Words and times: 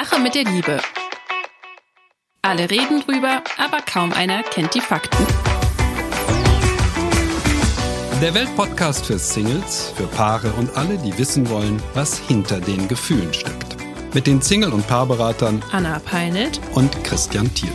Sache 0.00 0.20
mit 0.20 0.36
der 0.36 0.44
Liebe. 0.44 0.80
Alle 2.40 2.70
reden 2.70 3.00
drüber, 3.00 3.42
aber 3.56 3.80
kaum 3.80 4.12
einer 4.12 4.44
kennt 4.44 4.72
die 4.76 4.80
Fakten. 4.80 5.26
Der 8.22 8.32
Weltpodcast 8.32 9.06
für 9.06 9.18
Singles, 9.18 9.92
für 9.96 10.06
Paare 10.06 10.52
und 10.52 10.76
alle, 10.76 10.98
die 10.98 11.18
wissen 11.18 11.50
wollen, 11.50 11.82
was 11.94 12.16
hinter 12.16 12.60
den 12.60 12.86
Gefühlen 12.86 13.34
steckt. 13.34 13.76
Mit 14.14 14.28
den 14.28 14.40
Single- 14.40 14.72
und 14.72 14.86
Paarberatern 14.86 15.64
Anna 15.72 15.98
Peinelt 15.98 16.60
und 16.76 16.92
Christian 17.02 17.52
Thiel. 17.52 17.72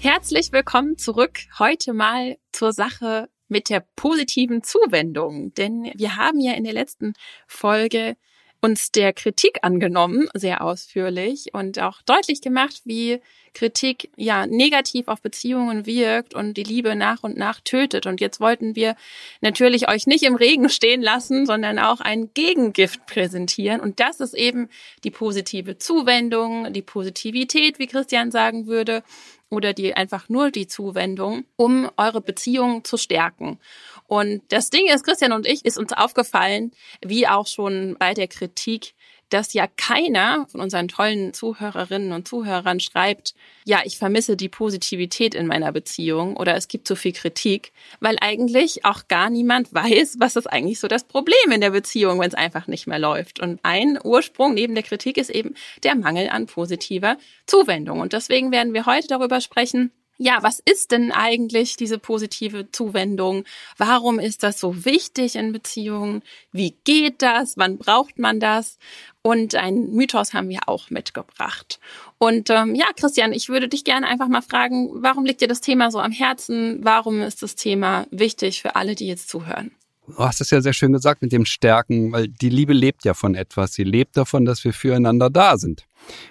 Herzlich 0.00 0.52
willkommen 0.52 0.98
zurück. 0.98 1.38
Heute 1.58 1.94
mal 1.94 2.36
zur 2.52 2.74
Sache 2.74 3.30
mit 3.48 3.70
der 3.70 3.86
positiven 3.96 4.62
Zuwendung. 4.62 5.54
Denn 5.54 5.90
wir 5.94 6.16
haben 6.16 6.40
ja 6.40 6.52
in 6.52 6.64
der 6.64 6.74
letzten 6.74 7.14
Folge 7.46 8.18
uns 8.60 8.90
der 8.90 9.12
Kritik 9.12 9.58
angenommen, 9.62 10.28
sehr 10.34 10.62
ausführlich 10.62 11.52
und 11.52 11.78
auch 11.78 12.02
deutlich 12.02 12.40
gemacht, 12.40 12.82
wie 12.84 13.20
Kritik 13.54 14.10
ja 14.16 14.46
negativ 14.46 15.08
auf 15.08 15.20
Beziehungen 15.20 15.86
wirkt 15.86 16.34
und 16.34 16.54
die 16.54 16.62
Liebe 16.62 16.94
nach 16.94 17.22
und 17.22 17.36
nach 17.36 17.60
tötet. 17.60 18.06
Und 18.06 18.20
jetzt 18.20 18.40
wollten 18.40 18.76
wir 18.76 18.94
natürlich 19.40 19.88
euch 19.88 20.06
nicht 20.06 20.22
im 20.22 20.36
Regen 20.36 20.68
stehen 20.68 21.02
lassen, 21.02 21.46
sondern 21.46 21.78
auch 21.78 22.00
ein 22.00 22.30
Gegengift 22.34 23.06
präsentieren. 23.06 23.80
Und 23.80 24.00
das 24.00 24.20
ist 24.20 24.34
eben 24.34 24.68
die 25.02 25.10
positive 25.10 25.78
Zuwendung, 25.78 26.72
die 26.72 26.82
Positivität, 26.82 27.78
wie 27.78 27.86
Christian 27.86 28.30
sagen 28.30 28.66
würde, 28.66 29.02
oder 29.50 29.72
die 29.72 29.94
einfach 29.94 30.28
nur 30.28 30.50
die 30.50 30.66
Zuwendung, 30.66 31.44
um 31.56 31.90
eure 31.96 32.20
Beziehung 32.20 32.84
zu 32.84 32.96
stärken. 32.96 33.58
Und 34.08 34.42
das 34.48 34.70
Ding 34.70 34.86
ist, 34.88 35.04
Christian 35.04 35.32
und 35.32 35.46
ich, 35.46 35.66
ist 35.66 35.78
uns 35.78 35.92
aufgefallen, 35.92 36.72
wie 37.04 37.28
auch 37.28 37.46
schon 37.46 37.94
bei 37.98 38.14
der 38.14 38.26
Kritik, 38.26 38.94
dass 39.28 39.52
ja 39.52 39.66
keiner 39.66 40.46
von 40.48 40.62
unseren 40.62 40.88
tollen 40.88 41.34
Zuhörerinnen 41.34 42.12
und 42.12 42.26
Zuhörern 42.26 42.80
schreibt, 42.80 43.34
ja, 43.66 43.82
ich 43.84 43.98
vermisse 43.98 44.34
die 44.34 44.48
Positivität 44.48 45.34
in 45.34 45.46
meiner 45.46 45.72
Beziehung 45.72 46.38
oder 46.38 46.56
es 46.56 46.68
gibt 46.68 46.88
zu 46.88 46.96
viel 46.96 47.12
Kritik, 47.12 47.72
weil 48.00 48.16
eigentlich 48.22 48.86
auch 48.86 49.08
gar 49.08 49.28
niemand 49.28 49.74
weiß, 49.74 50.16
was 50.18 50.36
ist 50.36 50.46
eigentlich 50.46 50.80
so 50.80 50.88
das 50.88 51.04
Problem 51.04 51.52
in 51.52 51.60
der 51.60 51.70
Beziehung, 51.70 52.18
wenn 52.18 52.28
es 52.28 52.34
einfach 52.34 52.66
nicht 52.66 52.86
mehr 52.86 52.98
läuft. 52.98 53.40
Und 53.40 53.60
ein 53.62 53.98
Ursprung 54.02 54.54
neben 54.54 54.74
der 54.74 54.84
Kritik 54.84 55.18
ist 55.18 55.30
eben 55.30 55.54
der 55.82 55.94
Mangel 55.94 56.30
an 56.30 56.46
positiver 56.46 57.18
Zuwendung. 57.44 58.00
Und 58.00 58.14
deswegen 58.14 58.50
werden 58.52 58.72
wir 58.72 58.86
heute 58.86 59.08
darüber 59.08 59.42
sprechen, 59.42 59.92
ja, 60.18 60.42
was 60.42 60.58
ist 60.58 60.90
denn 60.90 61.12
eigentlich 61.12 61.76
diese 61.76 61.98
positive 61.98 62.70
Zuwendung? 62.72 63.44
Warum 63.76 64.18
ist 64.18 64.42
das 64.42 64.58
so 64.58 64.84
wichtig 64.84 65.36
in 65.36 65.52
Beziehungen? 65.52 66.22
Wie 66.50 66.76
geht 66.84 67.22
das? 67.22 67.56
Wann 67.56 67.78
braucht 67.78 68.18
man 68.18 68.40
das? 68.40 68.78
Und 69.22 69.54
ein 69.54 69.92
Mythos 69.92 70.34
haben 70.34 70.48
wir 70.48 70.68
auch 70.68 70.90
mitgebracht. 70.90 71.78
Und 72.18 72.50
ähm, 72.50 72.74
ja, 72.74 72.86
Christian, 72.96 73.32
ich 73.32 73.48
würde 73.48 73.68
dich 73.68 73.84
gerne 73.84 74.08
einfach 74.08 74.28
mal 74.28 74.42
fragen, 74.42 74.90
warum 75.02 75.24
liegt 75.24 75.40
dir 75.40 75.48
das 75.48 75.60
Thema 75.60 75.90
so 75.92 76.00
am 76.00 76.12
Herzen? 76.12 76.80
Warum 76.82 77.22
ist 77.22 77.42
das 77.42 77.54
Thema 77.54 78.06
wichtig 78.10 78.60
für 78.60 78.74
alle, 78.74 78.96
die 78.96 79.06
jetzt 79.06 79.28
zuhören? 79.28 79.70
Du 80.08 80.18
hast 80.18 80.40
es 80.40 80.50
ja 80.50 80.62
sehr 80.62 80.72
schön 80.72 80.92
gesagt 80.92 81.20
mit 81.20 81.32
dem 81.32 81.44
Stärken, 81.44 82.12
weil 82.12 82.28
die 82.28 82.48
Liebe 82.48 82.72
lebt 82.72 83.04
ja 83.04 83.12
von 83.12 83.34
etwas. 83.34 83.74
Sie 83.74 83.84
lebt 83.84 84.16
davon, 84.16 84.46
dass 84.46 84.64
wir 84.64 84.72
füreinander 84.72 85.28
da 85.28 85.58
sind. 85.58 85.86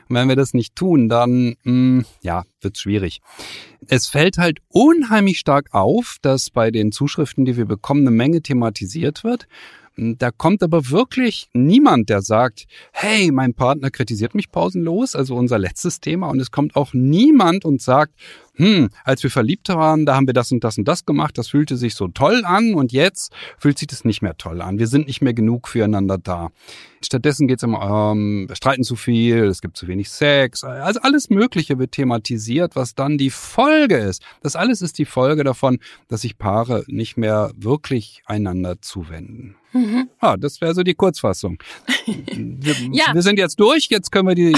Und 0.10 0.16
wenn 0.16 0.28
wir 0.28 0.36
das 0.36 0.54
nicht 0.54 0.76
tun, 0.76 1.10
dann, 1.10 1.56
mh, 1.64 1.64
hm, 1.64 2.06
ja, 2.22 2.44
wird's 2.62 2.82
schwierig. 2.82 3.22
Es 3.88 4.08
fällt 4.08 4.38
halt 4.38 4.60
unheimlich 4.70 5.38
stark 5.38 5.74
auf, 5.74 6.18
dass 6.22 6.50
bei 6.50 6.72
den 6.72 6.92
Zuschriften, 6.92 7.46
die 7.46 7.56
wir 7.56 7.66
bekommen, 7.66 8.02
eine 8.02 8.16
Menge 8.16 8.42
thematisiert 8.42 9.24
wird. 9.24 9.48
Da 9.98 10.30
kommt 10.30 10.62
aber 10.62 10.92
wirklich 10.92 11.50
niemand, 11.54 12.10
der 12.10 12.22
sagt, 12.22 12.68
hey, 12.92 13.32
mein 13.32 13.56
Partner 13.56 13.90
kritisiert 13.90 14.36
mich 14.36 14.52
pausenlos, 14.52 15.16
also 15.16 15.36
unser 15.36 15.58
letztes 15.58 16.00
Thema. 16.00 16.30
Und 16.30 16.40
es 16.40 16.52
kommt 16.52 16.76
auch 16.76 16.94
niemand 16.94 17.66
und 17.66 17.82
sagt, 17.82 18.14
hm, 18.58 18.90
als 19.04 19.22
wir 19.24 19.30
verliebt 19.30 19.70
waren, 19.70 20.06
da 20.06 20.16
haben 20.16 20.28
wir 20.28 20.34
das 20.34 20.52
und 20.52 20.64
das 20.64 20.78
und 20.78 20.88
das 20.88 21.06
gemacht, 21.06 21.38
das 21.38 21.50
fühlte 21.50 21.78
sich 21.78 21.94
so 21.96 22.08
toll 22.08 22.44
an 22.44 22.74
und 22.74 22.92
jetzt 22.92 23.32
fühlt 23.60 23.78
sich 23.78 23.88
das 23.88 24.04
nicht 24.04 24.22
mehr 24.22 24.36
toll 24.38 24.62
an. 24.62 24.80
Wir 24.80 24.88
sind 24.88 25.08
nicht 25.08 25.22
mehr 25.22 25.34
genug 25.34 25.68
füreinander 25.68 26.18
da. 26.18 26.50
Stattdessen 27.02 27.48
geht 27.48 27.58
es 27.58 27.64
immer, 27.64 28.12
ähm, 28.12 28.46
wir 28.48 28.56
streiten 28.56 28.84
zu 28.84 28.96
viel, 28.96 29.46
es 29.46 29.62
gibt 29.62 29.78
zu 29.78 29.88
wenig 29.88 30.10
Sex, 30.10 30.64
also 30.64 31.00
alles 31.02 31.30
Mögliche 31.30 31.78
wird 31.78 31.92
thematisiert, 31.92 32.76
was 32.76 32.96
dann 32.96 33.20
die 33.20 33.30
Folge 33.30 33.98
ist. 33.98 34.24
Das 34.42 34.56
alles 34.56 34.82
ist 34.82 34.98
die 34.98 35.06
Folge 35.06 35.44
davon, 35.44 35.78
dass 36.08 36.22
sich 36.22 36.40
Paare 36.40 36.84
nicht 36.88 37.16
mehr 37.16 37.52
wirklich 37.56 38.24
einander 38.26 38.82
zuwenden. 38.82 39.56
Mhm. 39.88 40.10
Ah, 40.20 40.36
das 40.38 40.60
wäre 40.60 40.74
so 40.74 40.84
die 40.84 40.96
Kurzfassung. 40.96 41.58
Wir, 42.06 42.74
ja. 42.92 43.14
wir, 43.14 43.22
sind 43.22 43.40
jetzt 43.40 43.60
durch, 43.60 43.88
jetzt 43.90 44.12
können 44.12 44.28
wir 44.28 44.36
die 44.36 44.54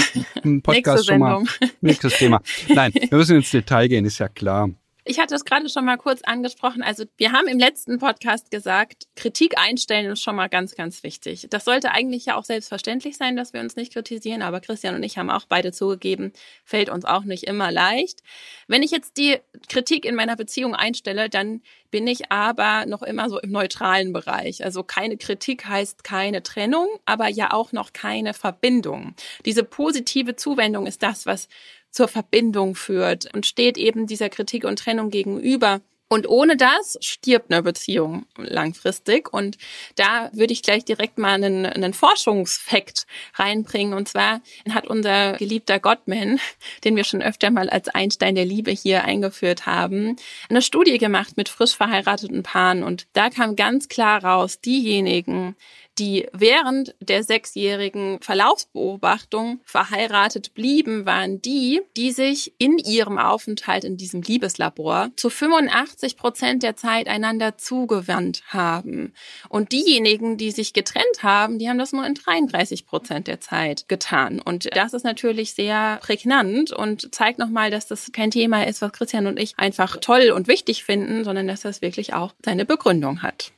Podcast 0.60 1.06
schon 1.06 1.20
mal. 1.20 1.44
Nächstes 1.80 2.14
Thema. 2.14 2.40
Nein, 2.68 2.92
wir 2.94 3.18
müssen 3.18 3.36
ins 3.36 3.50
Detail 3.50 3.88
gehen, 3.88 4.04
ist 4.04 4.18
ja 4.18 4.28
klar. 4.28 4.70
Ich 5.04 5.18
hatte 5.18 5.34
es 5.34 5.44
gerade 5.44 5.68
schon 5.68 5.84
mal 5.84 5.96
kurz 5.96 6.22
angesprochen. 6.22 6.82
Also 6.82 7.04
wir 7.16 7.32
haben 7.32 7.48
im 7.48 7.58
letzten 7.58 7.98
Podcast 7.98 8.50
gesagt, 8.50 9.04
Kritik 9.16 9.58
einstellen 9.58 10.10
ist 10.10 10.22
schon 10.22 10.36
mal 10.36 10.48
ganz, 10.48 10.74
ganz 10.74 11.02
wichtig. 11.02 11.46
Das 11.50 11.64
sollte 11.64 11.92
eigentlich 11.92 12.26
ja 12.26 12.36
auch 12.36 12.44
selbstverständlich 12.44 13.16
sein, 13.16 13.36
dass 13.36 13.52
wir 13.52 13.60
uns 13.60 13.76
nicht 13.76 13.92
kritisieren. 13.92 14.42
Aber 14.42 14.60
Christian 14.60 14.94
und 14.94 15.02
ich 15.02 15.18
haben 15.18 15.30
auch 15.30 15.46
beide 15.48 15.72
zugegeben, 15.72 16.32
fällt 16.64 16.90
uns 16.90 17.04
auch 17.04 17.24
nicht 17.24 17.44
immer 17.44 17.70
leicht. 17.70 18.20
Wenn 18.68 18.82
ich 18.82 18.90
jetzt 18.90 19.16
die 19.16 19.38
Kritik 19.68 20.04
in 20.04 20.14
meiner 20.14 20.36
Beziehung 20.36 20.74
einstelle, 20.74 21.28
dann 21.28 21.62
bin 21.90 22.06
ich 22.06 22.30
aber 22.30 22.86
noch 22.86 23.02
immer 23.02 23.28
so 23.28 23.38
im 23.40 23.50
neutralen 23.50 24.12
Bereich. 24.12 24.64
Also 24.64 24.82
keine 24.84 25.16
Kritik 25.16 25.66
heißt 25.66 26.04
keine 26.04 26.42
Trennung, 26.42 26.88
aber 27.04 27.28
ja 27.28 27.52
auch 27.52 27.72
noch 27.72 27.92
keine 27.92 28.34
Verbindung. 28.34 29.14
Diese 29.44 29.64
positive 29.64 30.36
Zuwendung 30.36 30.86
ist 30.86 31.02
das, 31.02 31.26
was 31.26 31.48
zur 31.90 32.08
Verbindung 32.08 32.74
führt 32.74 33.32
und 33.34 33.46
steht 33.46 33.78
eben 33.78 34.06
dieser 34.06 34.28
Kritik 34.28 34.64
und 34.64 34.78
Trennung 34.78 35.10
gegenüber. 35.10 35.80
Und 36.12 36.28
ohne 36.28 36.56
das 36.56 36.98
stirbt 37.00 37.52
eine 37.52 37.62
Beziehung 37.62 38.26
langfristig. 38.36 39.32
Und 39.32 39.58
da 39.94 40.28
würde 40.32 40.52
ich 40.52 40.62
gleich 40.62 40.84
direkt 40.84 41.18
mal 41.18 41.34
einen, 41.34 41.64
einen 41.64 41.94
Forschungsfakt 41.94 43.06
reinbringen. 43.34 43.94
Und 43.94 44.08
zwar 44.08 44.40
hat 44.70 44.88
unser 44.88 45.34
geliebter 45.34 45.78
Gottman, 45.78 46.40
den 46.84 46.96
wir 46.96 47.04
schon 47.04 47.22
öfter 47.22 47.52
mal 47.52 47.70
als 47.70 47.88
Einstein 47.88 48.34
der 48.34 48.44
Liebe 48.44 48.72
hier 48.72 49.04
eingeführt 49.04 49.66
haben, 49.66 50.16
eine 50.48 50.62
Studie 50.62 50.98
gemacht 50.98 51.36
mit 51.36 51.48
frisch 51.48 51.76
verheirateten 51.76 52.42
Paaren. 52.42 52.82
Und 52.82 53.06
da 53.12 53.30
kam 53.30 53.54
ganz 53.54 53.86
klar 53.86 54.24
raus, 54.24 54.60
diejenigen, 54.60 55.54
die 56.00 56.26
während 56.32 56.94
der 57.00 57.22
sechsjährigen 57.22 58.20
Verlaufsbeobachtung 58.22 59.60
verheiratet 59.64 60.54
blieben, 60.54 61.04
waren 61.04 61.42
die, 61.42 61.82
die 61.96 62.10
sich 62.10 62.54
in 62.58 62.78
ihrem 62.78 63.18
Aufenthalt 63.18 63.84
in 63.84 63.98
diesem 63.98 64.22
Liebeslabor 64.22 65.10
zu 65.16 65.28
85 65.28 66.16
Prozent 66.16 66.62
der 66.62 66.74
Zeit 66.74 67.06
einander 67.06 67.58
zugewandt 67.58 68.42
haben. 68.48 69.12
Und 69.50 69.72
diejenigen, 69.72 70.38
die 70.38 70.50
sich 70.50 70.72
getrennt 70.72 71.22
haben, 71.22 71.58
die 71.58 71.68
haben 71.68 71.78
das 71.78 71.92
nur 71.92 72.06
in 72.06 72.14
33 72.14 72.86
Prozent 72.86 73.26
der 73.26 73.40
Zeit 73.40 73.86
getan. 73.88 74.40
Und 74.40 74.74
das 74.74 74.94
ist 74.94 75.04
natürlich 75.04 75.52
sehr 75.52 75.98
prägnant 76.02 76.72
und 76.72 77.14
zeigt 77.14 77.38
nochmal, 77.38 77.70
dass 77.70 77.86
das 77.86 78.10
kein 78.12 78.30
Thema 78.30 78.66
ist, 78.66 78.80
was 78.80 78.92
Christian 78.92 79.26
und 79.26 79.38
ich 79.38 79.58
einfach 79.58 79.98
toll 79.98 80.30
und 80.30 80.48
wichtig 80.48 80.82
finden, 80.82 81.24
sondern 81.24 81.46
dass 81.46 81.60
das 81.60 81.82
wirklich 81.82 82.14
auch 82.14 82.32
seine 82.42 82.64
Begründung 82.64 83.22
hat. 83.22 83.52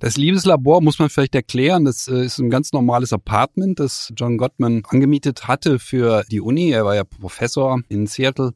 Das 0.00 0.16
Liebeslabor 0.16 0.82
muss 0.82 0.98
man 0.98 1.08
vielleicht 1.08 1.34
erklären. 1.34 1.84
Das 1.84 2.08
äh, 2.08 2.24
ist 2.24 2.38
ein 2.38 2.50
ganz 2.50 2.72
normales 2.72 3.12
Apartment, 3.12 3.80
das 3.80 4.12
John 4.16 4.38
Gottman 4.38 4.82
angemietet 4.88 5.48
hatte 5.48 5.78
für 5.78 6.24
die 6.30 6.40
Uni. 6.40 6.70
Er 6.70 6.84
war 6.84 6.94
ja 6.94 7.04
Professor 7.04 7.80
in 7.88 8.06
Seattle 8.06 8.52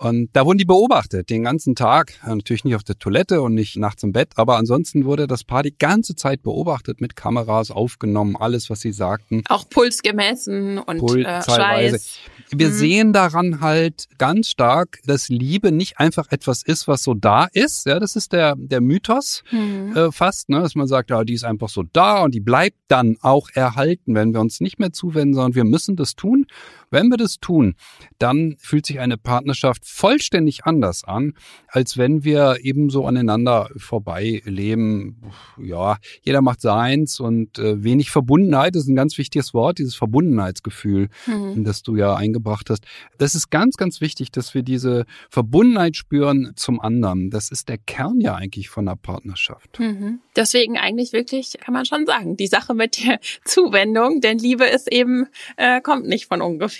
und 0.00 0.30
da 0.32 0.46
wurden 0.46 0.56
die 0.56 0.64
beobachtet, 0.64 1.28
den 1.28 1.44
ganzen 1.44 1.74
Tag. 1.74 2.14
Natürlich 2.26 2.64
nicht 2.64 2.74
auf 2.74 2.82
der 2.82 2.98
Toilette 2.98 3.42
und 3.42 3.52
nicht 3.52 3.76
nachts 3.76 4.02
im 4.02 4.12
Bett, 4.12 4.32
aber 4.36 4.56
ansonsten 4.56 5.04
wurde 5.04 5.26
das 5.26 5.44
Paar 5.44 5.62
die 5.62 5.76
ganze 5.76 6.16
Zeit 6.16 6.42
beobachtet, 6.42 7.02
mit 7.02 7.16
Kameras 7.16 7.70
aufgenommen, 7.70 8.34
alles, 8.34 8.70
was 8.70 8.80
sie 8.80 8.92
sagten. 8.92 9.42
Auch 9.50 9.68
Puls 9.68 10.00
gemessen 10.00 10.78
und 10.78 11.00
Puls, 11.00 11.26
äh, 11.26 11.42
Schweiß. 11.42 12.18
Wir 12.50 12.68
mhm. 12.68 12.72
sehen 12.72 13.12
daran 13.12 13.60
halt 13.60 14.08
ganz 14.16 14.48
stark, 14.48 15.00
dass 15.04 15.28
Liebe 15.28 15.70
nicht 15.70 15.98
einfach 15.98 16.28
etwas 16.30 16.62
ist, 16.62 16.88
was 16.88 17.02
so 17.02 17.12
da 17.12 17.48
ist. 17.52 17.84
Ja, 17.84 18.00
das 18.00 18.16
ist 18.16 18.32
der, 18.32 18.54
der 18.56 18.80
Mythos 18.80 19.44
mhm. 19.50 19.94
äh, 19.94 20.12
fast, 20.12 20.48
ne? 20.48 20.60
dass 20.60 20.76
man 20.76 20.86
sagt, 20.86 21.10
ja, 21.10 21.24
die 21.24 21.34
ist 21.34 21.44
einfach 21.44 21.68
so 21.68 21.84
da 21.92 22.22
und 22.22 22.34
die 22.34 22.40
bleibt 22.40 22.78
dann 22.88 23.18
auch 23.20 23.50
erhalten, 23.52 24.14
wenn 24.14 24.32
wir 24.32 24.40
uns 24.40 24.60
nicht 24.60 24.78
mehr 24.78 24.94
zuwenden, 24.94 25.34
sondern 25.34 25.54
wir 25.54 25.64
müssen 25.64 25.94
das 25.94 26.16
tun 26.16 26.46
Wenn 26.90 27.08
wir 27.08 27.16
das 27.16 27.38
tun, 27.38 27.74
dann 28.18 28.56
fühlt 28.58 28.84
sich 28.84 28.98
eine 28.98 29.16
Partnerschaft 29.16 29.84
vollständig 29.84 30.64
anders 30.64 31.04
an, 31.04 31.34
als 31.68 31.96
wenn 31.96 32.24
wir 32.24 32.58
eben 32.62 32.90
so 32.90 33.06
aneinander 33.06 33.70
vorbei 33.76 34.42
leben. 34.44 35.22
Ja, 35.56 35.98
jeder 36.22 36.42
macht 36.42 36.60
seins 36.60 37.20
und 37.20 37.58
äh, 37.58 37.82
wenig 37.84 38.10
Verbundenheit 38.10 38.74
ist 38.74 38.88
ein 38.88 38.96
ganz 38.96 39.18
wichtiges 39.18 39.54
Wort, 39.54 39.78
dieses 39.78 39.94
Verbundenheitsgefühl, 39.94 41.08
mhm. 41.26 41.64
das 41.64 41.82
du 41.82 41.96
ja 41.96 42.14
eingebracht 42.14 42.70
hast. 42.70 42.84
Das 43.18 43.34
ist 43.34 43.50
ganz, 43.50 43.76
ganz 43.76 44.00
wichtig, 44.00 44.32
dass 44.32 44.54
wir 44.54 44.62
diese 44.62 45.04
Verbundenheit 45.30 45.96
spüren 45.96 46.52
zum 46.56 46.80
anderen. 46.80 47.30
Das 47.30 47.50
ist 47.50 47.68
der 47.68 47.78
Kern 47.78 48.20
ja 48.20 48.34
eigentlich 48.34 48.68
von 48.68 48.88
einer 48.88 48.96
Partnerschaft. 48.96 49.78
Mhm. 49.78 50.20
Deswegen 50.34 50.76
eigentlich 50.76 51.12
wirklich, 51.12 51.56
kann 51.60 51.74
man 51.74 51.84
schon 51.84 52.06
sagen, 52.06 52.36
die 52.36 52.46
Sache 52.48 52.74
mit 52.74 53.04
der 53.04 53.20
Zuwendung, 53.44 54.20
denn 54.20 54.38
Liebe 54.38 54.64
ist 54.64 54.90
eben, 54.90 55.26
äh, 55.56 55.80
kommt 55.80 56.06
nicht 56.06 56.26
von 56.26 56.40
ungefähr. 56.40 56.79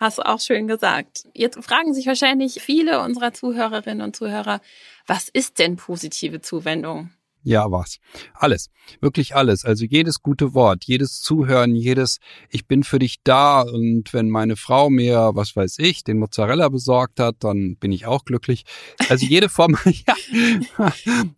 Hast 0.00 0.18
du 0.18 0.22
auch 0.22 0.40
schön 0.40 0.68
gesagt. 0.68 1.26
Jetzt 1.34 1.62
fragen 1.64 1.92
sich 1.94 2.06
wahrscheinlich 2.06 2.62
viele 2.62 3.00
unserer 3.00 3.32
Zuhörerinnen 3.32 4.02
und 4.02 4.16
Zuhörer, 4.16 4.60
was 5.06 5.28
ist 5.28 5.58
denn 5.58 5.76
positive 5.76 6.40
Zuwendung? 6.40 7.10
Ja, 7.46 7.70
was. 7.70 7.98
Alles. 8.32 8.70
Wirklich 9.02 9.36
alles. 9.36 9.66
Also 9.66 9.84
jedes 9.84 10.22
gute 10.22 10.54
Wort, 10.54 10.84
jedes 10.84 11.20
Zuhören, 11.20 11.76
jedes 11.76 12.18
Ich 12.48 12.66
bin 12.66 12.84
für 12.84 12.98
dich 12.98 13.18
da 13.22 13.60
und 13.60 14.14
wenn 14.14 14.30
meine 14.30 14.56
Frau 14.56 14.88
mir, 14.88 15.32
was 15.34 15.54
weiß 15.54 15.78
ich, 15.78 16.04
den 16.04 16.18
Mozzarella 16.18 16.70
besorgt 16.70 17.20
hat, 17.20 17.36
dann 17.40 17.76
bin 17.76 17.92
ich 17.92 18.06
auch 18.06 18.24
glücklich. 18.24 18.64
Also 19.10 19.26
jede 19.26 19.50
Form, 19.50 19.76
ja. 19.84 20.14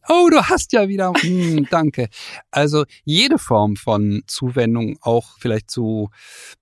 Oh, 0.09 0.29
du 0.31 0.43
hast 0.43 0.73
ja 0.73 0.89
wieder, 0.89 1.13
hm, 1.13 1.67
danke. 1.71 2.09
Also 2.53 2.85
jede 3.05 3.39
Form 3.39 3.75
von 3.75 4.23
Zuwendung 4.29 4.99
auch 5.01 5.39
vielleicht 5.41 5.73
zu 5.73 6.11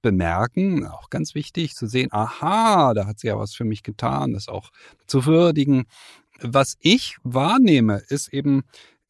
bemerken, 0.00 0.86
auch 0.86 1.10
ganz 1.10 1.34
wichtig 1.34 1.74
zu 1.74 1.86
sehen, 1.86 2.08
aha, 2.12 2.94
da 2.94 3.06
hat 3.06 3.20
sie 3.20 3.26
ja 3.26 3.38
was 3.38 3.54
für 3.54 3.64
mich 3.64 3.82
getan, 3.82 4.32
das 4.32 4.48
auch 4.48 4.70
zu 5.06 5.26
würdigen. 5.26 5.84
Was 6.40 6.76
ich 6.80 7.16
wahrnehme, 7.22 8.02
ist 8.08 8.32
eben, 8.32 8.64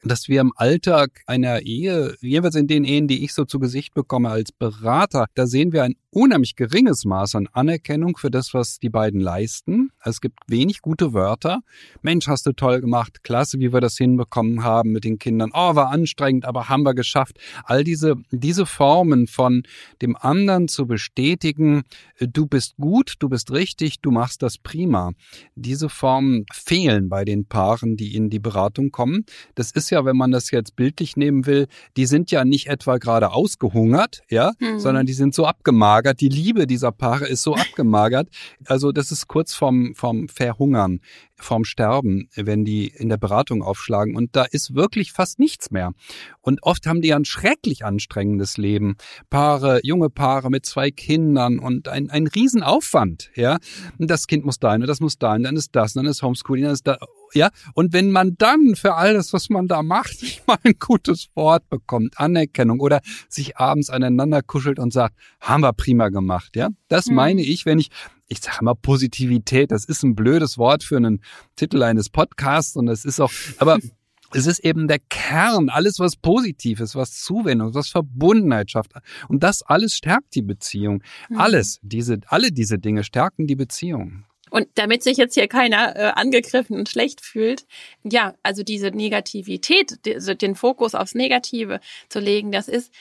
dass 0.05 0.29
wir 0.29 0.41
im 0.41 0.53
Alltag 0.55 1.21
einer 1.25 1.61
Ehe, 1.61 2.15
jeweils 2.21 2.55
in 2.55 2.67
den 2.67 2.83
Ehen, 2.85 3.07
die 3.07 3.23
ich 3.23 3.33
so 3.33 3.43
zu 3.43 3.59
Gesicht 3.59 3.93
bekomme 3.93 4.29
als 4.29 4.51
Berater, 4.51 5.25
da 5.33 5.47
sehen 5.47 5.73
wir 5.73 5.83
ein 5.83 5.95
unheimlich 6.15 6.55
geringes 6.55 7.03
Maß 7.03 7.35
an 7.35 7.49
Anerkennung 7.51 8.15
für 8.15 8.31
das, 8.31 8.53
was 8.53 8.79
die 8.79 8.89
beiden 8.89 9.19
leisten. 9.19 9.91
Es 10.01 10.21
gibt 10.21 10.39
wenig 10.47 10.81
gute 10.81 11.13
Wörter. 11.13 11.59
Mensch, 12.03 12.27
hast 12.27 12.45
du 12.45 12.53
toll 12.53 12.79
gemacht. 12.79 13.23
Klasse, 13.23 13.59
wie 13.59 13.73
wir 13.73 13.81
das 13.81 13.97
hinbekommen 13.97 14.63
haben 14.63 14.91
mit 14.93 15.03
den 15.03 15.19
Kindern. 15.19 15.51
Oh, 15.53 15.75
war 15.75 15.89
anstrengend, 15.89 16.45
aber 16.45 16.69
haben 16.69 16.83
wir 16.83 16.93
geschafft. 16.93 17.37
All 17.65 17.83
diese, 17.83 18.15
diese 18.31 18.65
Formen 18.65 19.27
von 19.27 19.63
dem 20.01 20.15
anderen 20.15 20.69
zu 20.69 20.87
bestätigen, 20.87 21.83
du 22.19 22.45
bist 22.45 22.77
gut, 22.77 23.15
du 23.19 23.27
bist 23.27 23.51
richtig, 23.51 23.99
du 23.99 24.11
machst 24.11 24.41
das 24.41 24.57
prima. 24.57 25.11
Diese 25.55 25.89
Formen 25.89 26.45
fehlen 26.53 27.09
bei 27.09 27.25
den 27.25 27.45
Paaren, 27.45 27.97
die 27.97 28.15
in 28.15 28.29
die 28.29 28.39
Beratung 28.39 28.91
kommen. 28.91 29.25
Das 29.55 29.71
ist 29.71 29.89
ja, 29.89 29.94
wenn 30.03 30.17
man 30.17 30.31
das 30.31 30.51
jetzt 30.51 30.75
bildlich 30.75 31.15
nehmen 31.15 31.45
will, 31.45 31.67
die 31.95 32.05
sind 32.05 32.31
ja 32.31 32.43
nicht 32.43 32.67
etwa 32.67 32.97
gerade 32.97 33.31
ausgehungert, 33.31 34.23
ja, 34.29 34.51
mhm. 34.59 34.79
sondern 34.79 35.05
die 35.05 35.13
sind 35.13 35.33
so 35.33 35.45
abgemagert. 35.45 36.19
Die 36.19 36.27
Liebe 36.27 36.67
dieser 36.67 36.91
Paare 36.91 37.27
ist 37.27 37.43
so 37.43 37.55
abgemagert. 37.55 38.27
Also 38.65 38.91
das 38.91 39.11
ist 39.11 39.27
kurz 39.27 39.53
vorm, 39.53 39.93
vorm 39.95 40.27
Verhungern, 40.27 40.99
vorm 41.37 41.65
Sterben, 41.65 42.29
wenn 42.35 42.65
die 42.65 42.87
in 42.87 43.09
der 43.09 43.17
Beratung 43.17 43.61
aufschlagen. 43.61 44.15
Und 44.15 44.35
da 44.35 44.43
ist 44.43 44.75
wirklich 44.75 45.11
fast 45.11 45.39
nichts 45.39 45.71
mehr. 45.71 45.91
Und 46.41 46.63
oft 46.63 46.85
haben 46.87 47.01
die 47.01 47.13
ein 47.13 47.25
schrecklich 47.25 47.85
anstrengendes 47.85 48.57
Leben. 48.57 48.95
Paare, 49.29 49.79
junge 49.83 50.09
Paare 50.09 50.49
mit 50.49 50.65
zwei 50.65 50.91
Kindern 50.91 51.59
und 51.59 51.87
ein, 51.87 52.09
ein 52.09 52.27
Riesenaufwand. 52.27 53.31
Ja, 53.35 53.57
das 53.97 54.27
Kind 54.27 54.45
muss 54.45 54.59
dahin, 54.59 54.81
das 54.81 54.99
muss 54.99 55.17
dahin, 55.17 55.43
dann 55.43 55.55
ist 55.55 55.75
das, 55.75 55.93
dann 55.93 56.05
ist 56.05 56.21
Homeschooling, 56.21 56.63
dann 56.63 56.73
ist 56.73 56.87
da 56.87 56.97
ja, 57.33 57.49
und 57.73 57.91
wenn 57.91 58.11
man 58.11 58.35
dann 58.37 58.75
für 58.75 58.95
alles, 58.95 59.33
was 59.33 59.49
man 59.49 59.67
da 59.67 59.83
macht, 59.83 60.21
nicht 60.21 60.47
mal 60.47 60.57
ein 60.63 60.75
gutes 60.79 61.27
Wort 61.35 61.67
bekommt, 61.69 62.17
Anerkennung 62.17 62.79
oder 62.79 63.01
sich 63.29 63.57
abends 63.57 63.89
aneinander 63.89 64.41
kuschelt 64.41 64.79
und 64.79 64.93
sagt, 64.93 65.15
haben 65.41 65.61
wir 65.61 65.73
prima 65.73 66.09
gemacht, 66.09 66.55
ja? 66.55 66.69
Das 66.87 67.07
mhm. 67.07 67.15
meine 67.15 67.41
ich, 67.41 67.65
wenn 67.65 67.79
ich, 67.79 67.89
ich 68.27 68.39
sage 68.39 68.63
mal 68.63 68.75
Positivität, 68.75 69.71
das 69.71 69.85
ist 69.85 70.03
ein 70.03 70.15
blödes 70.15 70.57
Wort 70.57 70.83
für 70.83 70.97
einen 70.97 71.21
Titel 71.55 71.83
eines 71.83 72.09
Podcasts 72.09 72.75
und 72.75 72.87
es 72.87 73.05
ist 73.05 73.19
auch, 73.19 73.31
aber 73.57 73.77
es 74.33 74.47
ist 74.47 74.59
eben 74.59 74.87
der 74.87 74.99
Kern, 75.09 75.69
alles 75.69 75.99
was 75.99 76.15
positiv 76.15 76.79
ist, 76.79 76.95
was 76.95 77.21
Zuwendung, 77.21 77.73
was 77.73 77.89
Verbundenheit 77.89 78.71
schafft. 78.71 78.91
Und 79.29 79.43
das 79.43 79.61
alles 79.61 79.93
stärkt 79.93 80.35
die 80.35 80.41
Beziehung. 80.41 81.03
Mhm. 81.29 81.39
Alles, 81.39 81.79
diese, 81.81 82.19
alle 82.27 82.51
diese 82.51 82.77
Dinge 82.77 83.03
stärken 83.03 83.47
die 83.47 83.55
Beziehung. 83.55 84.25
Und 84.51 84.67
damit 84.75 85.03
sich 85.03 85.17
jetzt 85.17 85.33
hier 85.33 85.47
keiner 85.47 85.95
äh, 85.95 86.11
angegriffen 86.15 86.77
und 86.77 86.87
schlecht 86.87 87.21
fühlt, 87.21 87.65
ja, 88.03 88.35
also 88.43 88.63
diese 88.63 88.87
Negativität, 88.87 89.99
also 90.07 90.33
den 90.33 90.55
Fokus 90.55 90.95
aufs 90.95 91.15
Negative 91.15 91.79
zu 92.09 92.19
legen, 92.19 92.51
das 92.51 92.67
ist 92.67 92.93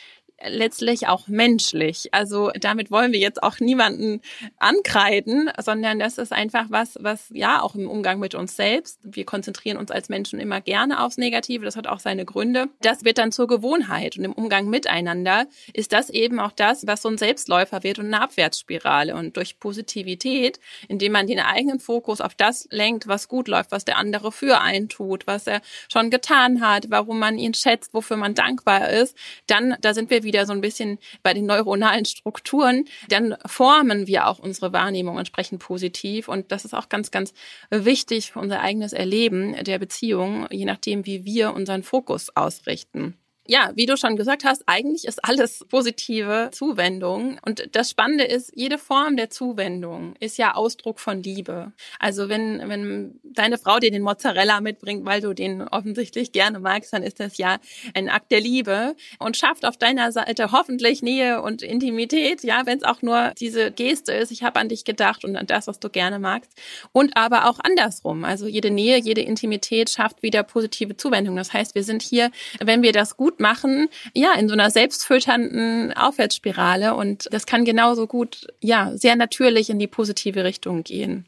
letztlich 0.42 1.08
auch 1.08 1.28
menschlich. 1.28 2.12
Also 2.12 2.50
damit 2.58 2.90
wollen 2.90 3.12
wir 3.12 3.20
jetzt 3.20 3.42
auch 3.42 3.60
niemanden 3.60 4.20
ankreiden, 4.58 5.50
sondern 5.60 5.98
das 5.98 6.18
ist 6.18 6.32
einfach 6.32 6.66
was, 6.68 6.98
was 7.00 7.26
ja 7.32 7.62
auch 7.62 7.74
im 7.74 7.88
Umgang 7.88 8.18
mit 8.18 8.34
uns 8.34 8.56
selbst. 8.56 8.98
Wir 9.02 9.24
konzentrieren 9.24 9.76
uns 9.76 9.90
als 9.90 10.08
Menschen 10.08 10.40
immer 10.40 10.60
gerne 10.60 11.02
aufs 11.02 11.16
Negative. 11.16 11.64
Das 11.64 11.76
hat 11.76 11.86
auch 11.86 12.00
seine 12.00 12.24
Gründe. 12.24 12.68
Das 12.80 13.04
wird 13.04 13.18
dann 13.18 13.32
zur 13.32 13.46
Gewohnheit 13.46 14.16
und 14.16 14.24
im 14.24 14.32
Umgang 14.32 14.68
miteinander 14.68 15.46
ist 15.72 15.92
das 15.92 16.10
eben 16.10 16.40
auch 16.40 16.52
das, 16.52 16.86
was 16.86 17.02
so 17.02 17.08
ein 17.08 17.18
Selbstläufer 17.18 17.82
wird 17.82 17.98
und 17.98 18.06
eine 18.06 18.20
Abwärtsspirale. 18.20 19.14
Und 19.14 19.36
durch 19.36 19.58
Positivität, 19.58 20.60
indem 20.88 21.12
man 21.12 21.26
den 21.26 21.40
eigenen 21.40 21.80
Fokus 21.80 22.20
auf 22.20 22.34
das 22.34 22.66
lenkt, 22.70 23.06
was 23.06 23.28
gut 23.28 23.48
läuft, 23.48 23.70
was 23.70 23.84
der 23.84 23.98
andere 23.98 24.32
für 24.32 24.60
einen 24.60 24.88
tut, 24.88 25.26
was 25.26 25.46
er 25.46 25.60
schon 25.88 26.10
getan 26.10 26.60
hat, 26.60 26.86
warum 26.90 27.18
man 27.18 27.38
ihn 27.38 27.54
schätzt, 27.54 27.94
wofür 27.94 28.16
man 28.16 28.34
dankbar 28.34 28.90
ist, 28.90 29.16
dann 29.46 29.76
da 29.80 29.94
sind 29.94 30.10
wir 30.10 30.23
wieder 30.24 30.46
so 30.46 30.52
ein 30.52 30.60
bisschen 30.60 30.98
bei 31.22 31.34
den 31.34 31.46
neuronalen 31.46 32.04
Strukturen, 32.04 32.84
dann 33.08 33.36
formen 33.46 34.06
wir 34.06 34.26
auch 34.26 34.38
unsere 34.38 34.72
Wahrnehmung 34.72 35.18
entsprechend 35.18 35.60
positiv. 35.60 36.28
Und 36.28 36.52
das 36.52 36.64
ist 36.64 36.74
auch 36.74 36.88
ganz, 36.88 37.10
ganz 37.10 37.32
wichtig 37.70 38.32
für 38.32 38.40
unser 38.40 38.60
eigenes 38.60 38.92
Erleben 38.92 39.54
der 39.64 39.78
Beziehung, 39.78 40.46
je 40.50 40.64
nachdem, 40.64 41.06
wie 41.06 41.24
wir 41.24 41.54
unseren 41.54 41.82
Fokus 41.82 42.34
ausrichten 42.36 43.16
ja, 43.46 43.72
wie 43.74 43.86
du 43.86 43.96
schon 43.96 44.16
gesagt 44.16 44.44
hast, 44.44 44.62
eigentlich 44.66 45.04
ist 45.04 45.22
alles 45.24 45.64
positive 45.68 46.50
Zuwendung. 46.52 47.38
Und 47.44 47.68
das 47.72 47.90
Spannende 47.90 48.24
ist, 48.24 48.52
jede 48.54 48.78
Form 48.78 49.16
der 49.16 49.28
Zuwendung 49.28 50.14
ist 50.18 50.38
ja 50.38 50.54
Ausdruck 50.54 50.98
von 50.98 51.22
Liebe. 51.22 51.72
Also 51.98 52.28
wenn, 52.28 52.66
wenn 52.68 53.20
deine 53.22 53.58
Frau 53.58 53.78
dir 53.78 53.90
den 53.90 54.02
Mozzarella 54.02 54.60
mitbringt, 54.60 55.04
weil 55.04 55.20
du 55.20 55.34
den 55.34 55.62
offensichtlich 55.62 56.32
gerne 56.32 56.58
magst, 56.58 56.92
dann 56.92 57.02
ist 57.02 57.20
das 57.20 57.36
ja 57.36 57.58
ein 57.92 58.08
Akt 58.08 58.30
der 58.30 58.40
Liebe 58.40 58.96
und 59.18 59.36
schafft 59.36 59.66
auf 59.66 59.76
deiner 59.76 60.10
Seite 60.10 60.50
hoffentlich 60.52 61.02
Nähe 61.02 61.42
und 61.42 61.62
Intimität, 61.62 62.42
ja, 62.44 62.64
wenn 62.64 62.78
es 62.78 62.84
auch 62.84 63.02
nur 63.02 63.32
diese 63.38 63.70
Geste 63.70 64.12
ist, 64.12 64.32
ich 64.32 64.42
habe 64.42 64.58
an 64.58 64.70
dich 64.70 64.84
gedacht 64.84 65.24
und 65.24 65.36
an 65.36 65.46
das, 65.46 65.66
was 65.66 65.80
du 65.80 65.90
gerne 65.90 66.18
magst. 66.18 66.50
Und 66.92 67.16
aber 67.16 67.48
auch 67.48 67.58
andersrum. 67.62 68.24
Also 68.24 68.46
jede 68.46 68.70
Nähe, 68.70 68.98
jede 68.98 69.20
Intimität 69.20 69.90
schafft 69.90 70.22
wieder 70.22 70.42
positive 70.42 70.96
Zuwendung. 70.96 71.36
Das 71.36 71.52
heißt, 71.52 71.74
wir 71.74 71.84
sind 71.84 72.02
hier, 72.02 72.30
wenn 72.60 72.82
wir 72.82 72.92
das 72.92 73.16
gut 73.16 73.33
gut 73.34 73.40
machen, 73.40 73.88
ja, 74.14 74.34
in 74.38 74.48
so 74.48 74.54
einer 74.54 74.70
selbstfilternden 74.70 75.92
Aufwärtsspirale 75.92 76.94
und 76.94 77.28
das 77.32 77.46
kann 77.46 77.64
genauso 77.64 78.06
gut, 78.06 78.46
ja, 78.60 78.96
sehr 78.96 79.16
natürlich 79.16 79.70
in 79.70 79.78
die 79.78 79.86
positive 79.86 80.44
Richtung 80.44 80.84
gehen. 80.84 81.26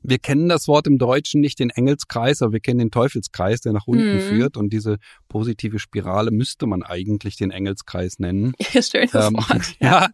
Wir 0.00 0.20
kennen 0.20 0.48
das 0.48 0.68
Wort 0.68 0.86
im 0.86 0.96
Deutschen 0.96 1.40
nicht 1.40 1.58
den 1.58 1.70
Engelskreis, 1.70 2.40
aber 2.40 2.52
wir 2.52 2.60
kennen 2.60 2.78
den 2.78 2.92
Teufelskreis, 2.92 3.62
der 3.62 3.72
nach 3.72 3.88
unten 3.88 4.14
mhm. 4.14 4.20
führt. 4.20 4.56
Und 4.56 4.72
diese 4.72 4.98
positive 5.28 5.80
Spirale 5.80 6.30
müsste 6.30 6.66
man 6.66 6.84
eigentlich 6.84 7.36
den 7.36 7.50
Engelskreis 7.50 8.20
nennen. 8.20 8.52
Schönes 8.60 9.12
ähm, 9.12 9.34
Wort. 9.34 9.74
Ja, 9.80 10.08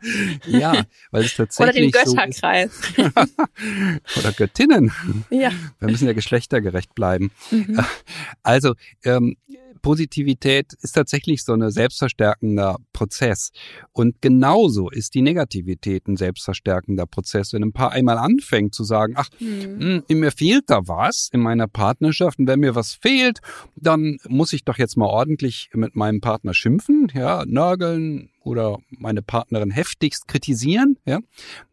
ja, 0.46 0.84
weil 1.10 1.24
es 1.24 1.36
tatsächlich. 1.36 1.74
Oder 1.74 1.80
den 1.80 1.90
Götterkreis. 1.90 2.72
So 4.06 4.20
Oder 4.20 4.32
Göttinnen. 4.32 4.90
Ja. 5.28 5.50
Wir 5.80 5.90
müssen 5.90 6.06
ja 6.06 6.14
geschlechtergerecht 6.14 6.94
bleiben. 6.94 7.30
Mhm. 7.50 7.78
Also, 8.42 8.74
ähm, 9.04 9.36
Positivität 9.84 10.72
ist 10.80 10.92
tatsächlich 10.92 11.44
so 11.44 11.52
ein 11.52 11.70
selbstverstärkender 11.70 12.78
Prozess. 12.94 13.50
Und 13.92 14.22
genauso 14.22 14.88
ist 14.88 15.14
die 15.14 15.20
Negativität 15.20 16.08
ein 16.08 16.16
selbstverstärkender 16.16 17.04
Prozess. 17.04 17.52
Wenn 17.52 17.62
ein 17.62 17.74
Paar 17.74 17.92
einmal 17.92 18.16
anfängt 18.16 18.74
zu 18.74 18.82
sagen, 18.82 19.12
ach, 19.14 19.28
mhm. 19.40 20.02
mh, 20.08 20.16
mir 20.16 20.30
fehlt 20.30 20.70
da 20.70 20.88
was 20.88 21.28
in 21.32 21.40
meiner 21.40 21.68
Partnerschaft 21.68 22.38
und 22.38 22.46
wenn 22.46 22.60
mir 22.60 22.74
was 22.74 22.94
fehlt, 22.94 23.40
dann 23.76 24.16
muss 24.26 24.54
ich 24.54 24.64
doch 24.64 24.78
jetzt 24.78 24.96
mal 24.96 25.04
ordentlich 25.04 25.68
mit 25.74 25.94
meinem 25.94 26.22
Partner 26.22 26.54
schimpfen, 26.54 27.12
ja, 27.14 27.44
nörgeln 27.44 28.30
oder 28.40 28.78
meine 28.88 29.20
Partnerin 29.20 29.70
heftigst 29.70 30.26
kritisieren, 30.28 30.96
ja, 31.04 31.20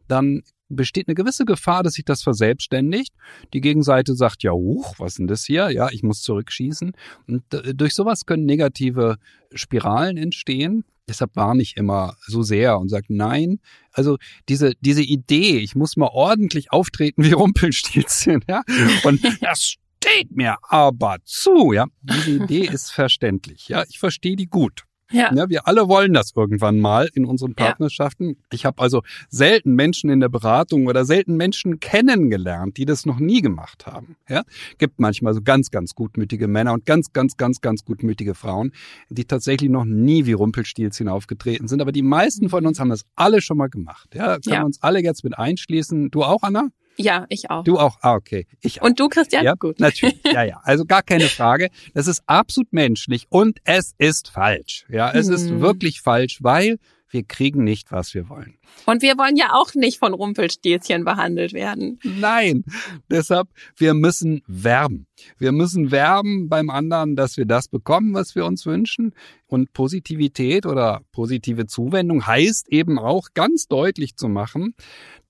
dann 0.10 0.44
besteht 0.75 1.07
eine 1.07 1.15
gewisse 1.15 1.45
Gefahr, 1.45 1.83
dass 1.83 1.93
sich 1.93 2.05
das 2.05 2.21
verselbstständigt. 2.21 3.13
Die 3.53 3.61
Gegenseite 3.61 4.15
sagt, 4.15 4.43
ja, 4.43 4.51
huch, 4.51 4.95
was 4.97 5.13
ist 5.13 5.19
denn 5.19 5.27
das 5.27 5.45
hier? 5.45 5.69
Ja, 5.69 5.89
ich 5.91 6.03
muss 6.03 6.21
zurückschießen. 6.21 6.93
Und 7.27 7.43
durch 7.73 7.93
sowas 7.93 8.25
können 8.25 8.45
negative 8.45 9.17
Spiralen 9.53 10.17
entstehen. 10.17 10.83
Deshalb 11.07 11.35
warne 11.35 11.61
ich 11.61 11.77
immer 11.77 12.15
so 12.25 12.41
sehr 12.41 12.79
und 12.79 12.89
sage, 12.89 13.07
nein, 13.09 13.59
also 13.91 14.17
diese, 14.47 14.73
diese 14.81 15.01
Idee, 15.01 15.57
ich 15.57 15.75
muss 15.75 15.97
mal 15.97 16.09
ordentlich 16.11 16.71
auftreten 16.71 17.23
wie 17.23 17.31
Rumpelstilzchen, 17.33 18.43
ja, 18.47 18.61
und 19.03 19.21
das 19.41 19.75
steht 20.01 20.31
mir 20.31 20.57
aber 20.69 21.17
zu, 21.25 21.73
ja. 21.73 21.85
Diese 22.01 22.43
Idee 22.43 22.65
ist 22.65 22.91
verständlich, 22.91 23.67
ja. 23.67 23.83
Ich 23.89 23.99
verstehe 23.99 24.35
die 24.35 24.47
gut. 24.47 24.85
Ja. 25.12 25.34
ja. 25.34 25.50
Wir 25.50 25.68
alle 25.68 25.88
wollen 25.88 26.13
das 26.13 26.32
irgendwann 26.36 26.80
mal 26.80 27.10
in 27.13 27.25
unseren 27.25 27.56
Partnerschaften. 27.56 28.30
Ja. 28.30 28.36
Ich 28.51 28.65
habe 28.65 28.82
also 28.82 29.01
selten 29.30 29.75
Menschen 29.75 30.10
in 30.10 30.20
der 30.20 30.30
Beratung 30.30 30.88
oder 30.88 31.06
selten 31.06 31.36
Menschen 31.36 31.80
kennengelernt, 31.80 32.77
die 32.77 32.86
das 32.86 33.06
noch 33.06 33.20
nie 33.20 33.41
gemacht 33.41 33.86
haben. 33.86 34.15
Ja, 34.27 34.44
gibt 34.77 35.00
manchmal 35.00 35.34
so 35.34 35.41
ganz, 35.41 35.72
ganz 35.72 35.96
gutmütige 35.96 36.48
Männer 36.48 36.74
und 36.74 36.86
ganz, 36.86 37.13
ganz, 37.13 37.38
ganz, 37.38 37.62
ganz 37.62 37.86
gutmütige 37.86 38.36
Frauen, 38.36 38.72
die 39.10 39.25
tatsächlich 39.25 39.70
noch 39.70 39.86
nie 39.86 40.25
wie 40.25 40.34
Rumpelstilzchen 40.34 41.08
aufgetreten 41.08 41.68
sind. 41.68 41.82
Aber 41.82 41.91
die 41.91 42.01
meisten 42.01 42.50
von 42.50 42.65
uns 42.65 42.80
haben 42.80 42.89
das 42.89 43.06
alle 43.15 43.41
schon 43.41 43.58
mal 43.58 43.70
gemacht. 43.70 44.10
Ja, 44.13 44.39
können 44.39 44.53
ja. 44.53 44.62
wir 44.62 44.65
uns 44.65 44.82
alle 44.82 45.01
jetzt 45.01 45.24
mit 45.24 45.38
einschließen. 45.38 46.12
Du 46.12 46.24
auch, 46.24 46.44
Anna? 46.44 46.70
Ja, 46.98 47.25
ich 47.29 47.50
auch. 47.50 47.63
Du 47.63 47.79
auch? 47.79 47.98
Ah, 48.01 48.15
okay. 48.15 48.48
Ich 48.62 48.81
auch. 48.81 48.86
Und 48.86 49.00
du, 49.00 49.07
Christian? 49.07 49.43
Ja, 49.43 49.55
gut. 49.55 49.79
Natürlich. 49.79 50.19
Ja, 50.31 50.43
ja. 50.43 50.62
Also 50.63 50.86
gar 50.86 51.03
keine 51.03 51.25
Frage. 51.25 51.69
Das 51.93 52.07
ist 52.07 52.24
absolut 52.25 52.71
menschlich 52.71 53.27
und 53.29 53.60
es 53.63 53.93
ist 53.98 54.29
falsch. 54.29 54.86
Ja, 54.89 55.12
es 55.12 55.27
hm. 55.27 55.33
ist 55.33 55.60
wirklich 55.60 56.01
falsch, 56.01 56.39
weil 56.41 56.77
wir 57.10 57.24
kriegen 57.24 57.63
nicht, 57.63 57.91
was 57.91 58.13
wir 58.13 58.29
wollen. 58.29 58.57
Und 58.86 59.01
wir 59.01 59.17
wollen 59.17 59.36
ja 59.36 59.53
auch 59.53 59.74
nicht 59.75 60.00
von 60.00 60.13
Rumpelstilzchen 60.13 61.03
behandelt 61.03 61.53
werden. 61.53 62.00
Nein, 62.03 62.63
deshalb, 63.10 63.50
wir 63.75 63.93
müssen 63.93 64.41
werben. 64.48 65.07
Wir 65.37 65.51
müssen 65.51 65.91
werben 65.91 66.49
beim 66.49 66.69
anderen, 66.69 67.15
dass 67.15 67.37
wir 67.37 67.45
das 67.45 67.67
bekommen, 67.67 68.13
was 68.13 68.35
wir 68.35 68.45
uns 68.45 68.65
wünschen. 68.65 69.13
Und 69.47 69.73
Positivität 69.73 70.65
oder 70.65 71.01
positive 71.11 71.65
Zuwendung 71.65 72.25
heißt 72.25 72.69
eben 72.69 72.97
auch 72.97 73.29
ganz 73.33 73.67
deutlich 73.67 74.15
zu 74.15 74.29
machen, 74.29 74.75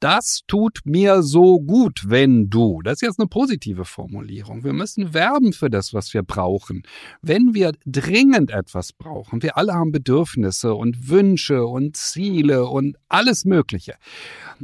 das 0.01 0.41
tut 0.47 0.79
mir 0.83 1.21
so 1.21 1.59
gut, 1.59 2.05
wenn 2.07 2.49
du. 2.49 2.81
Das 2.83 2.93
ist 2.93 3.01
jetzt 3.01 3.19
eine 3.19 3.27
positive 3.27 3.85
Formulierung. 3.85 4.63
Wir 4.63 4.73
müssen 4.73 5.13
werben 5.13 5.53
für 5.53 5.69
das, 5.69 5.93
was 5.93 6.13
wir 6.13 6.23
brauchen. 6.23 6.81
Wenn 7.21 7.53
wir 7.53 7.71
dringend 7.85 8.49
etwas 8.49 8.93
brauchen, 8.93 9.43
wir 9.43 9.57
alle 9.57 9.73
haben 9.73 9.91
Bedürfnisse 9.91 10.73
und 10.73 11.09
Wünsche 11.09 11.67
und 11.67 11.97
Ziele 11.97 12.67
und 12.67 12.97
alles 13.09 13.45
Mögliche. 13.45 13.95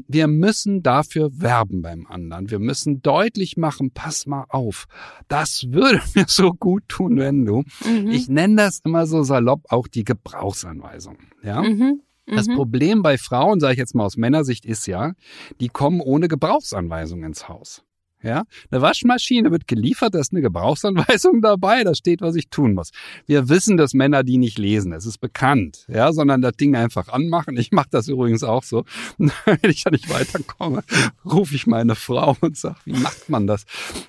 Wir 0.07 0.27
müssen 0.27 0.81
dafür 0.81 1.29
werben 1.34 1.84
beim 1.84 2.07
anderen. 2.07 2.50
Wir 2.50 2.60
müssen 2.60 3.03
deutlich 3.03 3.57
machen, 3.57 3.91
pass 3.91 4.25
mal 4.25 4.46
auf. 4.50 4.86
Das 5.28 5.66
würde 5.70 6.02
mir 6.16 6.26
so 6.28 6.54
gut 6.54 6.84
tun, 6.88 7.18
wenn 7.18 7.46
du. 7.46 7.64
Mhm. 7.86 8.12
Ich 8.12 8.30
nenne 8.30 8.56
das 8.56 8.80
immer 8.84 9.06
so 9.08 9.24
salopp 9.24 9.66
auch 9.70 9.88
die 9.88 10.04
Gebrauchsanweisung. 10.04 11.18
Ja. 11.44 11.62
Mhm. 11.62 12.02
Das 12.26 12.48
mhm. 12.48 12.56
Problem 12.56 13.02
bei 13.02 13.18
Frauen, 13.18 13.60
sage 13.60 13.74
ich 13.74 13.80
jetzt 13.80 13.96
mal 13.96 14.06
aus 14.06 14.18
Männersicht, 14.18 14.66
ist 14.66 14.86
ja, 14.86 15.14
die 15.62 15.70
kommen 15.70 16.02
ohne 16.02 16.28
Gebrauchsanweisung 16.28 17.24
ins 17.24 17.48
Haus. 17.48 17.84
Ja, 18.24 18.46
eine 18.72 18.82
Waschmaschine 18.82 19.52
wird 19.52 19.68
geliefert, 19.68 20.16
da 20.16 20.20
ist 20.20 20.34
eine 20.34 20.42
Gebrauchsanweisung 20.42 21.42
dabei, 21.44 21.84
da 21.84 21.94
steht, 21.94 22.22
was 22.22 22.36
ich 22.36 22.50
tun 22.50 22.74
muss. 22.74 22.90
Wir 23.28 23.48
wissen, 23.48 23.78
dass 23.78 23.94
Männer 23.94 24.24
die 24.24 24.40
nicht 24.40 24.58
lesen, 24.58 24.92
es 24.92 25.06
ist 25.06 25.20
bekannt, 25.20 25.86
ja, 25.88 26.12
sondern 26.12 26.42
das 26.42 26.54
Ding 26.54 26.76
einfach 26.76 27.10
anmachen. 27.10 27.56
Ich 27.58 27.72
mache 27.72 27.90
das 27.92 28.08
übrigens 28.08 28.44
auch 28.44 28.64
so. 28.64 28.86
Wenn 29.18 29.70
ich 29.70 29.84
da 29.84 29.92
nicht 29.92 30.10
weiterkomme, 30.10 30.84
rufe 31.26 31.54
ich 31.54 31.68
meine 31.68 31.94
Frau 31.94 32.36
und 32.42 32.58
sage, 32.58 32.78
wie 32.86 32.94
macht 32.94 33.30
man 33.30 33.46
das? 33.46 33.66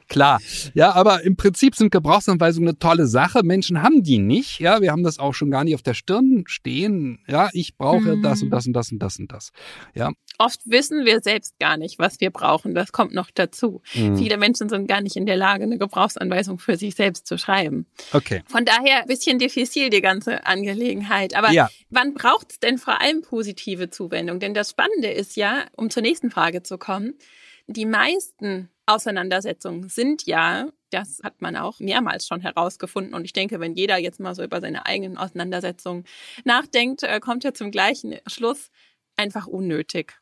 Klar, 0.09 0.41
ja, 0.73 0.93
aber 0.95 1.23
im 1.23 1.37
Prinzip 1.37 1.75
sind 1.75 1.91
Gebrauchsanweisungen 1.91 2.69
eine 2.71 2.79
tolle 2.79 3.07
Sache. 3.07 3.43
Menschen 3.43 3.83
haben 3.83 4.03
die 4.03 4.19
nicht, 4.19 4.59
ja, 4.59 4.81
wir 4.81 4.91
haben 4.91 5.03
das 5.03 5.19
auch 5.19 5.35
schon 5.35 5.51
gar 5.51 5.65
nicht 5.65 5.75
auf 5.75 5.83
der 5.83 5.95
Stirn 5.95 6.45
stehen. 6.47 7.19
Ja, 7.27 7.51
ich 7.53 7.77
brauche 7.77 8.17
mhm. 8.17 8.23
das 8.23 8.43
und 8.43 8.49
das 8.49 8.67
und 8.67 8.73
das 8.73 8.91
und 8.91 8.99
das 9.01 9.19
und 9.19 9.33
das. 9.33 9.51
Ja. 9.95 10.13
Oft 10.39 10.61
wissen 10.67 11.05
wir 11.05 11.21
selbst 11.21 11.59
gar 11.59 11.77
nicht, 11.77 11.99
was 11.99 12.21
wir 12.21 12.31
brauchen. 12.31 12.75
Das 12.75 12.93
kommt 12.93 13.13
noch 13.13 13.31
dazu. 13.33 13.83
Mhm. 13.95 14.17
Viele 14.17 14.37
Menschen 14.37 14.69
sind 14.69 14.87
gar 14.87 15.01
nicht 15.01 15.17
in 15.17 15.27
der 15.27 15.37
Lage, 15.37 15.65
eine 15.65 15.79
Gebrauchsanweisung 15.79 16.61
für 16.61 16.77
sich 16.77 16.95
selbst 16.95 17.27
zu 17.27 17.39
schreiben. 17.39 17.87
Okay. 18.13 18.43
Von 18.47 18.65
daher 18.65 19.03
ein 19.03 19.09
bisschen 19.09 19.41
diffizil 19.41 19.91
die 19.91 20.01
ganze 20.01 20.47
Angelegenheit. 20.47 21.35
Aber 21.35 21.51
ja. 21.51 21.69
wann 21.91 22.15
braucht 22.15 22.53
es 22.53 22.61
denn 22.61 22.79
vor 22.79 23.01
allem 23.01 23.23
positive 23.23 23.91
Zuwendung? 23.91 24.39
Denn 24.39 24.55
das 24.55 24.71
Spannende 24.71 25.11
ist 25.11 25.37
ja, 25.37 25.65
um 25.77 25.91
zur 25.91 26.03
nächsten 26.03 26.31
Frage 26.31 26.63
zu 26.63 26.79
kommen, 26.79 27.15
die 27.67 27.85
meisten 27.85 28.71
Auseinandersetzungen 28.87 29.89
sind 29.89 30.25
ja, 30.27 30.69
das 30.91 31.21
hat 31.23 31.43
man 31.43 31.57
auch 31.57 31.81
mehrmals 31.81 32.27
schon 32.27 32.41
herausgefunden. 32.41 33.13
Und 33.13 33.25
ich 33.25 33.33
denke, 33.33 33.61
wenn 33.61 33.75
jeder 33.75 33.99
jetzt 33.99 34.21
mal 34.21 34.35
so 34.35 34.43
über 34.43 34.61
seine 34.61 34.87
eigenen 34.87 35.19
Auseinandersetzungen 35.19 36.05
nachdenkt, 36.45 37.03
äh, 37.03 37.21
kommt 37.21 37.45
er 37.45 37.55
zum 37.55 37.71
gleichen 37.71 38.17
Schluss, 38.27 38.71
einfach 39.17 39.47
unnötig. 39.47 40.15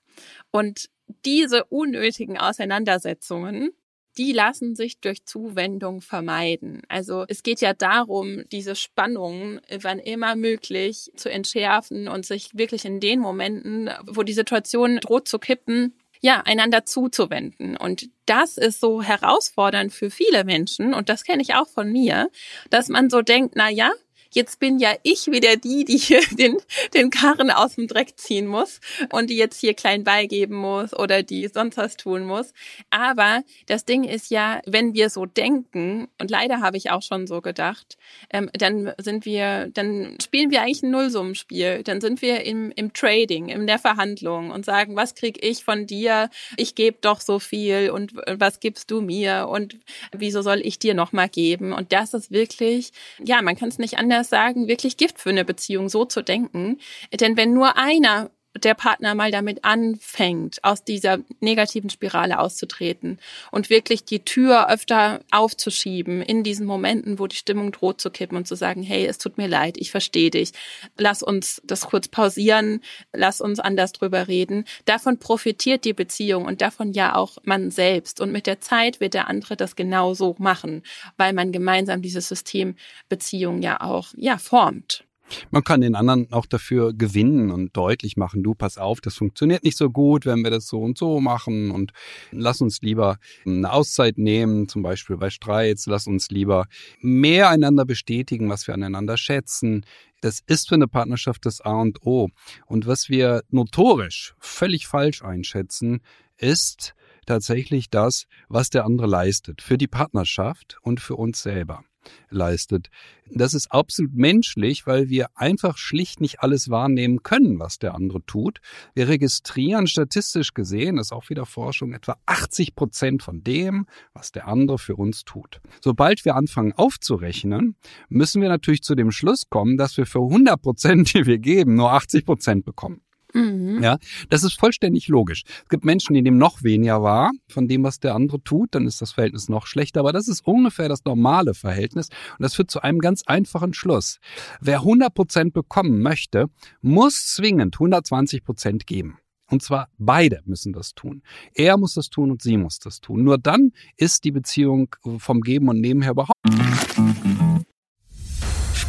Und 0.51 0.89
diese 1.25 1.65
unnötigen 1.65 2.39
Auseinandersetzungen, 2.39 3.71
die 4.19 4.33
lassen 4.33 4.75
sich 4.75 4.99
durch 5.01 5.25
Zuwendung 5.27 6.01
vermeiden. 6.01 6.83
Also 6.89 7.25
es 7.29 7.43
geht 7.43 7.61
ja 7.61 7.75
darum, 7.75 8.45
diese 8.51 8.75
Spannungen, 8.75 9.61
wann 9.81 9.99
immer 9.99 10.37
möglich, 10.37 11.11
zu 11.17 11.31
entschärfen 11.31 12.09
und 12.09 12.25
sich 12.25 12.57
wirklich 12.57 12.85
in 12.87 13.01
den 13.01 13.21
Momenten, 13.21 13.91
wo 14.07 14.23
die 14.23 14.33
Situation 14.33 14.99
droht 14.99 15.29
zu 15.29 15.39
kippen, 15.39 15.95
ja, 16.21 16.43
einander 16.47 16.87
zuzuwenden. 16.87 17.77
Und 17.77 18.09
das 18.25 18.57
ist 18.57 18.81
so 18.81 19.03
herausfordernd 19.03 19.93
für 19.93 20.11
viele 20.11 20.45
Menschen, 20.45 20.95
und 20.95 21.11
das 21.11 21.25
kenne 21.25 21.43
ich 21.43 21.55
auch 21.55 21.69
von 21.69 21.93
mir, 21.93 22.31
dass 22.71 22.89
man 22.89 23.11
so 23.11 23.21
denkt, 23.21 23.55
na 23.55 23.69
ja, 23.71 23.93
Jetzt 24.31 24.59
bin 24.61 24.79
ja 24.79 24.95
ich 25.03 25.27
wieder 25.27 25.57
die, 25.57 25.85
die 25.85 25.99
hier 25.99 26.21
den, 26.33 26.57
den 26.95 27.11
Karren 27.11 27.51
aus 27.51 27.77
dem 27.77 27.87
Dreck 27.87 28.19
ziehen 28.19 28.47
muss 28.47 28.81
und 29.11 29.31
die 29.31 29.37
jetzt 29.37 29.61
hier 29.61 29.75
klein 29.75 30.05
beigeben 30.05 30.57
muss 30.57 30.93
oder 30.95 31.23
die 31.23 31.49
sonst 31.49 31.77
was 31.77 31.97
tun 31.97 32.25
muss. 32.25 32.53
Aber 32.91 33.43
das 33.67 33.85
Ding 33.85 34.05
ist 34.05 34.31
ja, 34.31 34.61
wenn 34.67 34.95
wir 34.95 35.11
so 35.11 35.27
denken, 35.27 36.09
und 36.21 36.31
leider 36.31 36.61
habe 36.61 36.77
ich 36.77 36.91
auch 36.91 37.03
schon 37.03 37.27
so 37.27 37.41
gedacht, 37.41 37.97
ähm, 38.31 38.51
dann 38.53 38.93
sind 38.99 39.25
wir, 39.25 39.69
dann 39.73 40.17
spielen 40.23 40.51
wir 40.51 40.63
eigentlich 40.63 40.83
ein 40.83 40.91
Nullsummenspiel. 40.91 41.83
Dann 41.83 42.01
sind 42.01 42.23
wir 42.23 42.45
im, 42.45 42.73
im 42.75 42.93
Trading, 42.93 43.49
in 43.49 43.67
der 43.67 43.79
Verhandlung 43.79 44.51
und 44.51 44.65
sagen, 44.65 44.97
was 44.97 45.15
krieg 45.15 45.45
ich 45.45 45.65
von 45.65 45.87
dir? 45.87 46.31
Ich 46.57 46.75
gebe 46.75 46.99
doch 47.01 47.21
so 47.21 47.39
viel 47.39 47.91
und 47.91 48.15
was 48.27 48.61
gibst 48.61 48.91
du 48.91 49.01
mir? 49.01 49.49
Und 49.49 49.79
wieso 50.13 50.43
soll 50.43 50.61
ich 50.63 50.79
dir 50.79 50.95
nochmal 50.95 51.29
geben? 51.29 51.73
Und 51.73 51.93
das 51.93 52.15
ist 52.15 52.31
wirklich, 52.31 52.93
ja, 53.23 53.43
man 53.43 53.57
kann 53.57 53.69
es 53.69 53.79
nicht 53.79 53.99
anders 53.99 54.16
das 54.17 54.29
sagen, 54.29 54.69
wirklich 54.69 54.97
Gift 54.97 55.21
für 55.21 55.31
eine 55.31 55.45
Beziehung, 55.45 55.89
so 55.89 56.05
zu 56.05 56.23
denken. 56.23 56.79
Denn 57.13 57.37
wenn 57.37 57.53
nur 57.53 57.77
einer 57.77 58.31
der 58.59 58.75
Partner 58.75 59.15
mal 59.15 59.31
damit 59.31 59.65
anfängt, 59.65 60.63
aus 60.63 60.85
dieser 60.85 61.19
negativen 61.41 61.91
Spirale 61.91 62.39
auszutreten 62.39 63.19
und 63.51 63.71
wirklich 63.71 64.05
die 64.05 64.25
Tür 64.25 64.69
öfter 64.71 65.21
aufzuschieben 65.31 66.23
in 66.23 66.43
diesen 66.43 66.67
Momenten, 66.67 67.19
wo 67.19 67.27
die 67.27 67.37
Stimmung 67.37 67.73
droht 67.73 68.01
zu 68.01 68.11
kippen 68.11 68.37
und 68.37 68.47
zu 68.47 68.55
sagen, 68.55 68.83
hey, 68.83 69.07
es 69.07 69.19
tut 69.19 69.39
mir 69.39 69.49
leid, 69.49 69.77
ich 69.79 69.91
verstehe 69.91 70.31
dich, 70.31 70.53
lass 70.97 71.23
uns 71.23 71.63
das 71.65 71.83
kurz 71.83 72.09
pausieren, 72.09 72.81
lass 73.13 73.41
uns 73.41 73.61
anders 73.61 73.93
drüber 73.93 74.29
reden. 74.29 74.65
Davon 74.85 75.19
profitiert 75.19 75.85
die 75.85 75.93
Beziehung 75.93 76.45
und 76.45 76.61
davon 76.61 76.93
ja 76.93 77.15
auch 77.15 77.39
man 77.45 77.71
selbst. 77.71 78.21
Und 78.21 78.33
mit 78.33 78.47
der 78.47 78.61
Zeit 78.61 79.01
wird 79.01 79.15
der 79.15 79.29
andere 79.29 79.57
das 79.57 79.77
genauso 79.77 80.37
machen, 80.39 80.83
weil 81.17 81.33
man 81.33 81.53
gemeinsam 81.53 82.03
dieses 82.03 82.29
System 82.29 82.77
Beziehung 83.09 83.63
ja 83.63 83.81
auch, 83.81 84.09
ja, 84.17 84.39
formt. 84.39 85.06
Man 85.51 85.65
kann 85.65 85.81
den 85.81 85.95
anderen 85.95 86.33
auch 86.33 86.47
dafür 86.47 86.93
gewinnen 86.93 87.51
und 87.51 87.77
deutlich 87.77 88.17
machen, 88.17 88.43
du 88.43 88.55
pass 88.55 88.79
auf, 88.79 89.01
das 89.01 89.17
funktioniert 89.17 89.65
nicht 89.65 89.77
so 89.77 89.91
gut, 89.91 90.27
wenn 90.27 90.43
wir 90.45 90.51
das 90.51 90.67
so 90.67 90.81
und 90.81 90.99
so 90.99 91.21
machen 91.21 91.71
und 91.71 91.93
lass 92.31 92.61
uns 92.61 92.81
lieber 92.83 93.19
eine 93.45 93.73
Auszeit 93.73 94.19
nehmen, 94.19 94.69
zum 94.69 94.83
Beispiel 94.83 95.17
bei 95.17 95.31
Streits, 95.31 95.87
lass 95.87 96.07
uns 96.07 96.31
lieber 96.31 96.67
mehr 97.01 97.49
einander 97.49 97.85
bestätigen, 97.85 98.49
was 98.49 98.67
wir 98.67 98.75
aneinander 98.75 99.17
schätzen. 99.17 99.85
Das 100.21 100.41
ist 100.47 100.69
für 100.69 100.77
eine 100.77 100.89
Partnerschaft 100.89 101.47
das 101.47 101.61
A 101.61 101.73
und 101.73 102.05
O. 102.05 102.29
Und 102.67 102.87
was 102.87 103.09
wir 103.09 103.43
notorisch 103.51 104.35
völlig 104.39 104.87
falsch 104.87 105.23
einschätzen, 105.23 106.01
ist 106.39 106.95
tatsächlich 107.27 107.91
das, 107.91 108.27
was 108.49 108.71
der 108.71 108.85
andere 108.85 109.07
leistet 109.07 109.63
für 109.63 109.79
die 109.79 109.89
Partnerschaft 109.89 110.79
und 110.83 111.01
für 111.01 111.17
uns 111.17 111.43
selber 111.43 111.85
leistet. 112.31 112.91
Das 113.31 113.55
ist 113.55 113.73
absolut 113.73 114.15
menschlich, 114.15 114.87
weil 114.87 115.09
wir 115.09 115.29
einfach 115.35 115.79
schlicht 115.79 116.21
nicht 116.21 116.41
alles 116.41 116.71
wahrnehmen 116.71 117.23
können, 117.23 117.59
was 117.59 117.79
der 117.79 117.95
andere 117.95 118.25
tut. 118.25 118.61
Wir 118.95 119.09
registrieren 119.09 119.87
statistisch 119.87 120.55
gesehen, 120.55 120.99
ist 120.99 121.13
auch 121.13 121.29
wieder 121.29 121.47
Forschung, 121.47 121.93
etwa 121.93 122.17
80 122.27 122.75
Prozent 122.75 123.23
von 123.23 123.43
dem, 123.43 123.87
was 124.13 124.33
der 124.33 124.47
andere 124.47 124.79
für 124.79 124.97
uns 124.97 125.25
tut. 125.25 125.61
Sobald 125.83 126.25
wir 126.25 126.37
anfangen 126.37 126.73
aufzurechnen, 126.73 127.77
müssen 128.09 128.43
wir 128.43 128.49
natürlich 128.49 128.83
zu 128.83 128.95
dem 128.95 129.11
Schluss 129.11 129.49
kommen, 129.49 129.77
dass 129.77 129.97
wir 129.97 130.07
für 130.07 130.23
100 130.23 130.61
Prozent, 130.61 131.15
die 131.15 131.27
wir 131.27 131.39
geben, 131.39 131.75
nur 131.75 131.93
80 131.93 132.25
Prozent 132.25 132.65
bekommen. 132.65 133.01
Mhm. 133.37 133.83
Ja, 133.83 133.99
das 134.31 134.43
ist 134.45 134.59
vollständig 134.59 135.09
logisch. 135.09 135.43
Es 135.65 135.69
gibt 135.69 135.85
Menschen, 135.85 136.15
die 136.15 136.23
nehmen 136.23 136.39
noch 136.39 136.63
weniger 136.63 137.03
wahr 137.03 137.31
von 137.49 137.69
dem, 137.69 137.85
was 137.85 138.01
der 138.01 138.15
andere 138.15 138.43
tut, 138.43 138.75
dann 138.75 138.87
ist 138.87 139.03
das 139.03 139.13
Verhältnis 139.13 139.49
noch 139.49 139.67
schlechter, 139.67 140.01
aber 140.01 140.13
das 140.13 140.27
ist 140.27 140.47
ungefähr 140.47 140.89
das 140.89 141.05
normale 141.05 141.53
Verhältnis 141.55 142.09
und 142.39 142.43
das 142.43 142.55
führt 142.55 142.71
zu 142.71 142.81
einem 142.81 142.99
ganz 142.99 143.23
einfachen 143.27 143.75
Schluss. 143.75 144.19
Wer 144.61 144.79
100 144.79 145.13
Prozent 145.13 145.53
bekommen 145.53 146.01
möchte, 146.01 146.47
muss 146.81 147.27
zwingend 147.27 147.77
120 147.77 148.43
Prozent 148.43 148.87
geben. 148.87 149.19
Und 149.49 149.63
zwar 149.63 149.89
beide 149.99 150.41
müssen 150.45 150.73
das 150.73 150.95
tun. 150.95 151.23
Er 151.55 151.77
muss 151.77 151.95
das 151.95 152.09
tun 152.09 152.33
und 152.33 152.43
sie 152.43 152.57
muss 152.57 152.79
das 152.79 153.01
tun. 153.01 153.23
Nur 153.23 153.39
dann 153.39 153.71
ist 153.97 154.25
die 154.25 154.33
Beziehung 154.33 154.89
vom 155.19 155.41
Geben 155.41 155.69
und 155.69 155.81
Nehmen 155.81 156.03
her 156.03 156.13
überhaupt. 156.13 156.41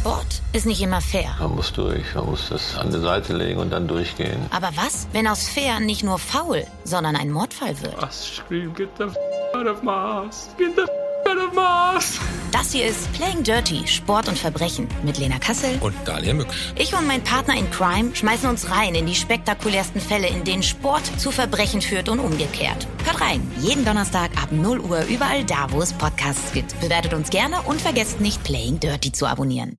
Sport 0.00 0.42
ist 0.52 0.64
nicht 0.64 0.80
immer 0.80 1.00
fair. 1.00 1.34
Man 1.40 1.56
muss 1.56 1.72
durch, 1.72 2.14
man 2.14 2.26
muss 2.26 2.50
das 2.50 2.76
an 2.76 2.92
die 2.92 3.00
Seite 3.00 3.36
legen 3.36 3.58
und 3.58 3.70
dann 3.70 3.88
durchgehen. 3.88 4.38
Aber 4.50 4.70
was, 4.76 5.08
wenn 5.12 5.26
aus 5.26 5.48
fair 5.48 5.80
nicht 5.80 6.04
nur 6.04 6.20
faul, 6.20 6.64
sondern 6.84 7.16
ein 7.16 7.32
Mordfall 7.32 7.80
wird? 7.82 8.00
Was 8.00 8.36
scream, 8.36 8.72
get 8.74 8.90
the 8.96 9.04
f 9.04 9.16
out 9.54 9.66
of 9.66 9.82
Mars, 9.82 10.50
get 10.56 10.76
the 10.76 10.82
f 10.82 10.88
out 11.28 11.48
of 11.48 11.52
Mars. 11.52 12.20
Das 12.52 12.70
hier 12.70 12.86
ist 12.86 13.12
Playing 13.12 13.42
Dirty, 13.42 13.88
Sport 13.88 14.28
und 14.28 14.38
Verbrechen 14.38 14.86
mit 15.02 15.18
Lena 15.18 15.40
Kassel 15.40 15.76
und 15.80 15.94
Dalia 16.04 16.32
Mücksch. 16.32 16.72
Ich 16.76 16.94
und 16.94 17.08
mein 17.08 17.24
Partner 17.24 17.58
in 17.58 17.68
Crime 17.72 18.14
schmeißen 18.14 18.48
uns 18.48 18.70
rein 18.70 18.94
in 18.94 19.04
die 19.04 19.16
spektakulärsten 19.16 20.00
Fälle, 20.00 20.28
in 20.28 20.44
denen 20.44 20.62
Sport 20.62 21.06
zu 21.18 21.32
Verbrechen 21.32 21.82
führt 21.82 22.08
und 22.08 22.20
umgekehrt. 22.20 22.86
Hört 23.04 23.20
rein, 23.20 23.50
jeden 23.58 23.84
Donnerstag 23.84 24.30
ab 24.40 24.52
0 24.52 24.78
Uhr 24.78 25.04
überall 25.06 25.44
da, 25.44 25.66
wo 25.70 25.82
es 25.82 25.92
Podcasts 25.92 26.52
gibt. 26.52 26.80
Bewertet 26.80 27.14
uns 27.14 27.30
gerne 27.30 27.62
und 27.62 27.80
vergesst 27.80 28.20
nicht, 28.20 28.44
Playing 28.44 28.78
Dirty 28.78 29.10
zu 29.10 29.26
abonnieren 29.26 29.76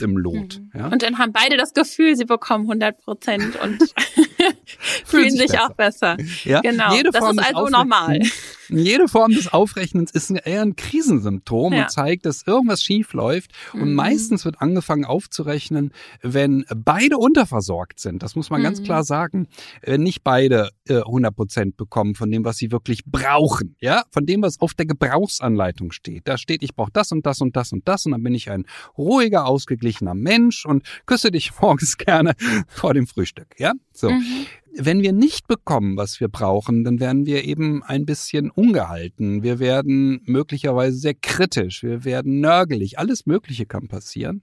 im 0.00 0.16
Lot. 0.16 0.60
Mhm. 0.60 0.70
Ja? 0.74 0.88
Und 0.88 1.02
dann 1.02 1.18
haben 1.18 1.32
beide 1.32 1.56
das 1.56 1.72
Gefühl, 1.72 2.16
sie 2.16 2.24
bekommen 2.24 2.64
100 2.64 2.98
Prozent 3.00 3.56
und 3.62 3.78
fühlen 5.04 5.30
sich, 5.30 5.52
besser. 5.52 5.64
auch 5.64 5.74
besser. 5.74 6.16
Ja? 6.44 6.60
Genau, 6.60 6.94
Jede 6.94 7.10
das 7.10 7.24
Form 7.24 7.38
ist 7.38 7.54
also 7.54 7.68
normal. 7.68 8.20
Jede 8.68 9.08
Form 9.08 9.32
des 9.32 9.52
Aufrechnens 9.52 10.10
ist 10.10 10.30
eher 10.30 10.62
ein 10.62 10.76
Krisensymptom 10.76 11.72
ja. 11.72 11.82
und 11.82 11.90
zeigt, 11.90 12.26
dass 12.26 12.46
irgendwas 12.46 12.82
schief 12.82 13.12
läuft. 13.12 13.52
Und 13.72 13.90
mhm. 13.90 13.94
meistens 13.94 14.44
wird 14.44 14.60
angefangen 14.60 15.04
aufzurechnen, 15.04 15.92
wenn 16.22 16.64
beide 16.74 17.18
unterversorgt 17.18 18.00
sind. 18.00 18.22
Das 18.22 18.36
muss 18.36 18.50
man 18.50 18.60
mhm. 18.60 18.64
ganz 18.64 18.82
klar 18.82 19.04
sagen. 19.04 19.48
Wenn 19.82 20.02
nicht 20.02 20.24
beide 20.24 20.70
äh, 20.88 20.96
100 20.96 21.34
Prozent 21.34 21.76
bekommen 21.76 22.14
von 22.14 22.30
dem, 22.30 22.44
was 22.44 22.56
sie 22.56 22.72
wirklich 22.72 23.04
brauchen. 23.04 23.76
Ja, 23.80 24.04
von 24.10 24.26
dem, 24.26 24.42
was 24.42 24.60
auf 24.60 24.74
der 24.74 24.86
Gebrauchsanleitung 24.86 25.92
steht. 25.92 26.26
Da 26.26 26.38
steht, 26.38 26.62
ich 26.62 26.74
brauche 26.74 26.92
das 26.92 27.12
und 27.12 27.26
das 27.26 27.40
und 27.40 27.56
das 27.56 27.72
und 27.72 27.86
das 27.86 28.06
und 28.06 28.12
dann 28.12 28.22
bin 28.22 28.34
ich 28.34 28.50
ein 28.50 28.64
ruhiger, 28.96 29.46
ausgeglichener 29.46 30.14
Mensch 30.14 30.64
und 30.64 30.84
küsse 31.06 31.30
dich 31.30 31.52
morgens 31.60 31.96
gerne 31.96 32.34
vor 32.68 32.94
dem 32.94 33.06
Frühstück. 33.06 33.48
Ja, 33.58 33.72
so. 33.92 34.10
Mhm 34.10 34.46
wenn 34.76 35.02
wir 35.02 35.12
nicht 35.12 35.46
bekommen, 35.46 35.96
was 35.96 36.20
wir 36.20 36.28
brauchen, 36.28 36.84
dann 36.84 37.00
werden 37.00 37.26
wir 37.26 37.44
eben 37.44 37.82
ein 37.82 38.06
bisschen 38.06 38.50
ungehalten. 38.50 39.42
Wir 39.42 39.58
werden 39.58 40.20
möglicherweise 40.24 40.96
sehr 40.96 41.14
kritisch. 41.14 41.82
Wir 41.82 42.04
werden 42.04 42.40
nörgelig. 42.40 42.98
Alles 42.98 43.26
Mögliche 43.26 43.66
kann 43.66 43.88
passieren. 43.88 44.42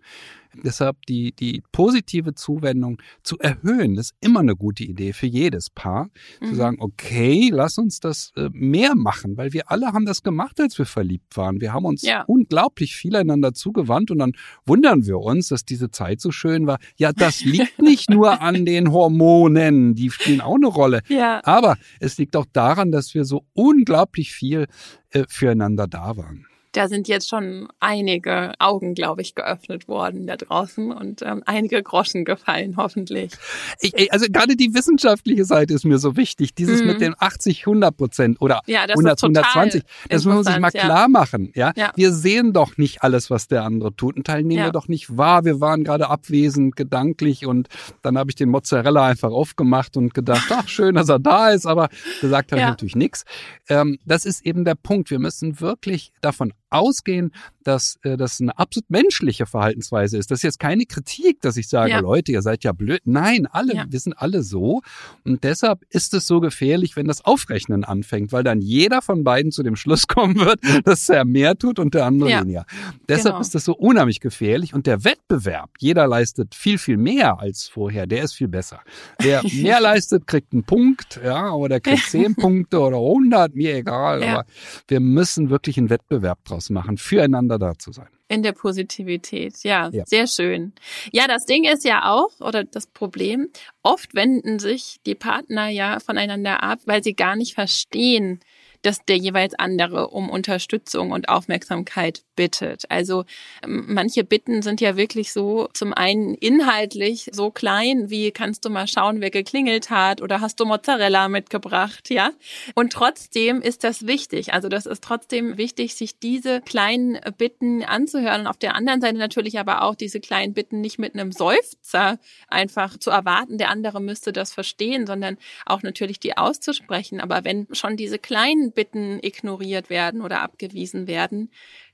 Deshalb 0.53 1.05
die, 1.07 1.33
die 1.33 1.63
positive 1.71 2.33
Zuwendung 2.35 3.01
zu 3.23 3.37
erhöhen, 3.39 3.97
ist 3.97 4.13
immer 4.21 4.41
eine 4.41 4.55
gute 4.55 4.83
Idee 4.83 5.13
für 5.13 5.27
jedes 5.27 5.69
Paar. 5.69 6.09
Mhm. 6.41 6.47
Zu 6.47 6.55
sagen, 6.55 6.77
okay, 6.79 7.49
lass 7.51 7.77
uns 7.77 7.99
das 7.99 8.31
äh, 8.35 8.49
mehr 8.51 8.95
machen, 8.95 9.37
weil 9.37 9.53
wir 9.53 9.71
alle 9.71 9.87
haben 9.87 10.05
das 10.05 10.23
gemacht, 10.23 10.59
als 10.59 10.77
wir 10.77 10.85
verliebt 10.85 11.37
waren. 11.37 11.61
Wir 11.61 11.73
haben 11.73 11.85
uns 11.85 12.01
ja. 12.01 12.23
unglaublich 12.23 12.95
viel 12.95 13.15
einander 13.15 13.53
zugewandt 13.53 14.11
und 14.11 14.19
dann 14.19 14.33
wundern 14.65 15.05
wir 15.05 15.19
uns, 15.19 15.47
dass 15.47 15.65
diese 15.65 15.91
Zeit 15.91 16.21
so 16.21 16.31
schön 16.31 16.67
war. 16.67 16.79
Ja, 16.97 17.13
das 17.13 17.41
liegt 17.45 17.81
nicht 17.81 18.09
nur 18.09 18.41
an 18.41 18.65
den 18.65 18.91
Hormonen, 18.91 19.95
die 19.95 20.11
spielen 20.11 20.41
auch 20.41 20.55
eine 20.55 20.67
Rolle. 20.67 21.01
Ja. 21.07 21.41
Aber 21.43 21.77
es 21.99 22.17
liegt 22.17 22.35
auch 22.35 22.45
daran, 22.51 22.91
dass 22.91 23.13
wir 23.13 23.25
so 23.25 23.45
unglaublich 23.53 24.31
viel 24.31 24.67
äh, 25.11 25.23
füreinander 25.27 25.87
da 25.87 26.17
waren 26.17 26.45
da 26.71 26.87
sind 26.87 27.07
jetzt 27.07 27.27
schon 27.27 27.67
einige 27.79 28.53
Augen, 28.59 28.95
glaube 28.95 29.21
ich, 29.21 29.35
geöffnet 29.35 29.87
worden 29.87 30.25
da 30.27 30.37
draußen 30.37 30.91
und 30.91 31.21
ähm, 31.21 31.43
einige 31.45 31.83
Groschen 31.83 32.23
gefallen, 32.23 32.75
hoffentlich. 32.77 33.33
Ich, 33.81 34.11
also 34.13 34.27
gerade 34.29 34.55
die 34.55 34.73
wissenschaftliche 34.73 35.43
Seite 35.43 35.73
ist 35.73 35.83
mir 35.83 35.97
so 35.97 36.15
wichtig. 36.15 36.55
Dieses 36.55 36.81
mhm. 36.81 36.87
mit 36.87 37.01
den 37.01 37.15
80, 37.17 37.61
100 37.67 37.97
Prozent 37.97 38.41
oder 38.41 38.61
ja, 38.67 38.83
100, 38.83 39.21
120, 39.21 39.83
das 40.09 40.25
muss 40.25 40.35
man 40.35 40.43
sich 40.45 40.59
mal 40.59 40.71
ja. 40.73 40.83
klar 40.83 41.09
machen. 41.09 41.51
Ja? 41.55 41.73
ja? 41.75 41.91
Wir 41.95 42.13
sehen 42.13 42.53
doch 42.53 42.77
nicht 42.77 43.03
alles, 43.03 43.29
was 43.29 43.47
der 43.47 43.63
andere 43.63 43.93
tut. 43.95 44.17
Ein 44.17 44.23
Teil 44.23 44.43
nehmen 44.43 44.63
wir 44.63 44.71
doch 44.71 44.87
nicht 44.87 45.17
wahr. 45.17 45.43
Wir 45.43 45.59
waren 45.59 45.83
gerade 45.83 46.09
abwesend, 46.09 46.75
gedanklich 46.77 47.45
und 47.45 47.67
dann 48.01 48.17
habe 48.17 48.31
ich 48.31 48.35
den 48.35 48.49
Mozzarella 48.49 49.07
einfach 49.07 49.31
aufgemacht 49.31 49.97
und 49.97 50.13
gedacht, 50.13 50.47
ach 50.51 50.69
schön, 50.69 50.95
dass 50.95 51.09
er 51.09 51.19
da 51.19 51.49
ist, 51.49 51.65
aber 51.65 51.89
gesagt 52.21 52.51
habe 52.51 52.61
ich 52.61 52.67
natürlich 52.67 52.95
nichts. 52.95 53.25
Ähm, 53.67 53.99
das 54.05 54.25
ist 54.25 54.45
eben 54.45 54.63
der 54.63 54.75
Punkt. 54.75 55.11
Wir 55.11 55.19
müssen 55.19 55.59
wirklich 55.59 56.13
davon 56.21 56.53
ausgehen, 56.71 57.31
dass 57.63 57.97
äh, 58.03 58.17
das 58.17 58.39
eine 58.41 58.57
absolut 58.57 58.89
menschliche 58.89 59.45
Verhaltensweise 59.45 60.17
ist. 60.17 60.31
Das 60.31 60.39
ist 60.39 60.43
jetzt 60.43 60.59
keine 60.59 60.85
Kritik, 60.85 61.41
dass 61.41 61.57
ich 61.57 61.67
sage, 61.67 61.91
ja. 61.91 61.99
Leute, 61.99 62.31
ihr 62.31 62.41
seid 62.41 62.63
ja 62.63 62.71
blöd. 62.71 63.01
Nein, 63.05 63.47
alle, 63.47 63.75
ja. 63.75 63.85
wir 63.89 63.99
sind 63.99 64.13
alle 64.13 64.43
so. 64.43 64.81
Und 65.23 65.43
deshalb 65.43 65.83
ist 65.89 66.13
es 66.13 66.27
so 66.27 66.39
gefährlich, 66.39 66.95
wenn 66.95 67.07
das 67.07 67.23
Aufrechnen 67.23 67.83
anfängt, 67.83 68.31
weil 68.31 68.43
dann 68.43 68.61
jeder 68.61 69.01
von 69.01 69.23
beiden 69.23 69.51
zu 69.51 69.63
dem 69.63 69.75
Schluss 69.75 70.07
kommen 70.07 70.37
wird, 70.37 70.59
dass 70.85 71.09
er 71.09 71.25
mehr 71.25 71.57
tut 71.57 71.79
und 71.79 71.93
der 71.93 72.05
andere 72.05 72.29
ja. 72.29 72.41
weniger. 72.41 72.65
Deshalb 73.07 73.35
genau. 73.35 73.41
ist 73.41 73.55
das 73.55 73.65
so 73.65 73.75
unheimlich 73.75 74.19
gefährlich. 74.19 74.73
Und 74.73 74.87
der 74.87 75.03
Wettbewerb, 75.03 75.69
jeder 75.79 76.07
leistet 76.07 76.55
viel, 76.55 76.77
viel 76.77 76.97
mehr 76.97 77.39
als 77.39 77.67
vorher, 77.67 78.07
der 78.07 78.23
ist 78.23 78.33
viel 78.33 78.47
besser. 78.47 78.81
Wer 79.19 79.41
mehr 79.53 79.79
leistet, 79.79 80.27
kriegt 80.27 80.53
einen 80.53 80.63
Punkt, 80.63 81.19
ja, 81.23 81.51
oder 81.51 81.79
kriegt 81.79 82.05
zehn 82.09 82.35
Punkte 82.35 82.79
oder 82.79 82.97
100, 82.97 83.55
mir 83.55 83.75
egal. 83.75 84.23
Aber 84.23 84.45
wir 84.87 84.99
müssen 84.99 85.49
wirklich 85.49 85.77
einen 85.77 85.89
Wettbewerb 85.89 86.43
draus 86.45 86.69
machen, 86.69 86.97
füreinander 86.97 87.50
da 87.57 87.77
zu 87.77 87.91
sein. 87.91 88.07
In 88.27 88.43
der 88.43 88.53
Positivität, 88.53 89.63
ja, 89.63 89.89
ja, 89.89 90.05
sehr 90.05 90.27
schön. 90.27 90.73
Ja, 91.11 91.27
das 91.27 91.45
Ding 91.45 91.65
ist 91.65 91.83
ja 91.83 92.11
auch, 92.11 92.39
oder 92.39 92.63
das 92.63 92.87
Problem, 92.87 93.49
oft 93.83 94.15
wenden 94.15 94.59
sich 94.59 94.99
die 95.05 95.15
Partner 95.15 95.67
ja 95.69 95.99
voneinander 95.99 96.63
ab, 96.63 96.79
weil 96.85 97.03
sie 97.03 97.13
gar 97.13 97.35
nicht 97.35 97.53
verstehen, 97.53 98.39
dass 98.81 99.05
der 99.05 99.17
jeweils 99.17 99.53
andere 99.57 100.09
um 100.09 100.29
Unterstützung 100.29 101.11
und 101.11 101.29
Aufmerksamkeit 101.29 102.23
bittet. 102.35 102.85
Also 102.89 103.25
ähm, 103.63 103.85
manche 103.87 104.23
Bitten 104.23 104.61
sind 104.61 104.81
ja 104.81 104.97
wirklich 104.97 105.31
so 105.31 105.69
zum 105.73 105.93
einen 105.93 106.33
inhaltlich 106.35 107.29
so 107.31 107.51
klein, 107.51 108.09
wie 108.09 108.31
kannst 108.31 108.65
du 108.65 108.69
mal 108.69 108.87
schauen, 108.87 109.21
wer 109.21 109.29
geklingelt 109.29 109.89
hat 109.89 110.21
oder 110.21 110.41
hast 110.41 110.59
du 110.59 110.65
Mozzarella 110.65 111.27
mitgebracht, 111.27 112.09
ja? 112.09 112.31
Und 112.75 112.93
trotzdem 112.93 113.61
ist 113.61 113.83
das 113.83 114.07
wichtig. 114.07 114.53
Also 114.53 114.69
das 114.69 114.85
ist 114.85 115.03
trotzdem 115.03 115.57
wichtig, 115.57 115.95
sich 115.95 116.19
diese 116.19 116.61
kleinen 116.61 117.19
Bitten 117.37 117.83
anzuhören 117.83 118.41
und 118.41 118.47
auf 118.47 118.57
der 118.57 118.75
anderen 118.75 119.01
Seite 119.01 119.17
natürlich 119.17 119.59
aber 119.59 119.83
auch 119.83 119.95
diese 119.95 120.19
kleinen 120.19 120.53
Bitten 120.53 120.81
nicht 120.81 120.99
mit 120.99 121.13
einem 121.13 121.31
Seufzer 121.31 122.19
einfach 122.47 122.97
zu 122.97 123.11
erwarten, 123.11 123.57
der 123.57 123.69
andere 123.69 124.01
müsste 124.01 124.33
das 124.33 124.51
verstehen, 124.51 125.05
sondern 125.05 125.37
auch 125.65 125.83
natürlich 125.83 126.19
die 126.19 126.37
auszusprechen. 126.37 127.21
Aber 127.21 127.43
wenn 127.43 127.67
schon 127.71 127.97
diese 127.97 128.17
kleinen 128.17 128.70
Bitten 128.71 129.19
ignoriert 129.21 129.89
werden 129.89 130.21
oder 130.21 130.41
abgewiesen 130.41 131.07
werden, 131.07 131.51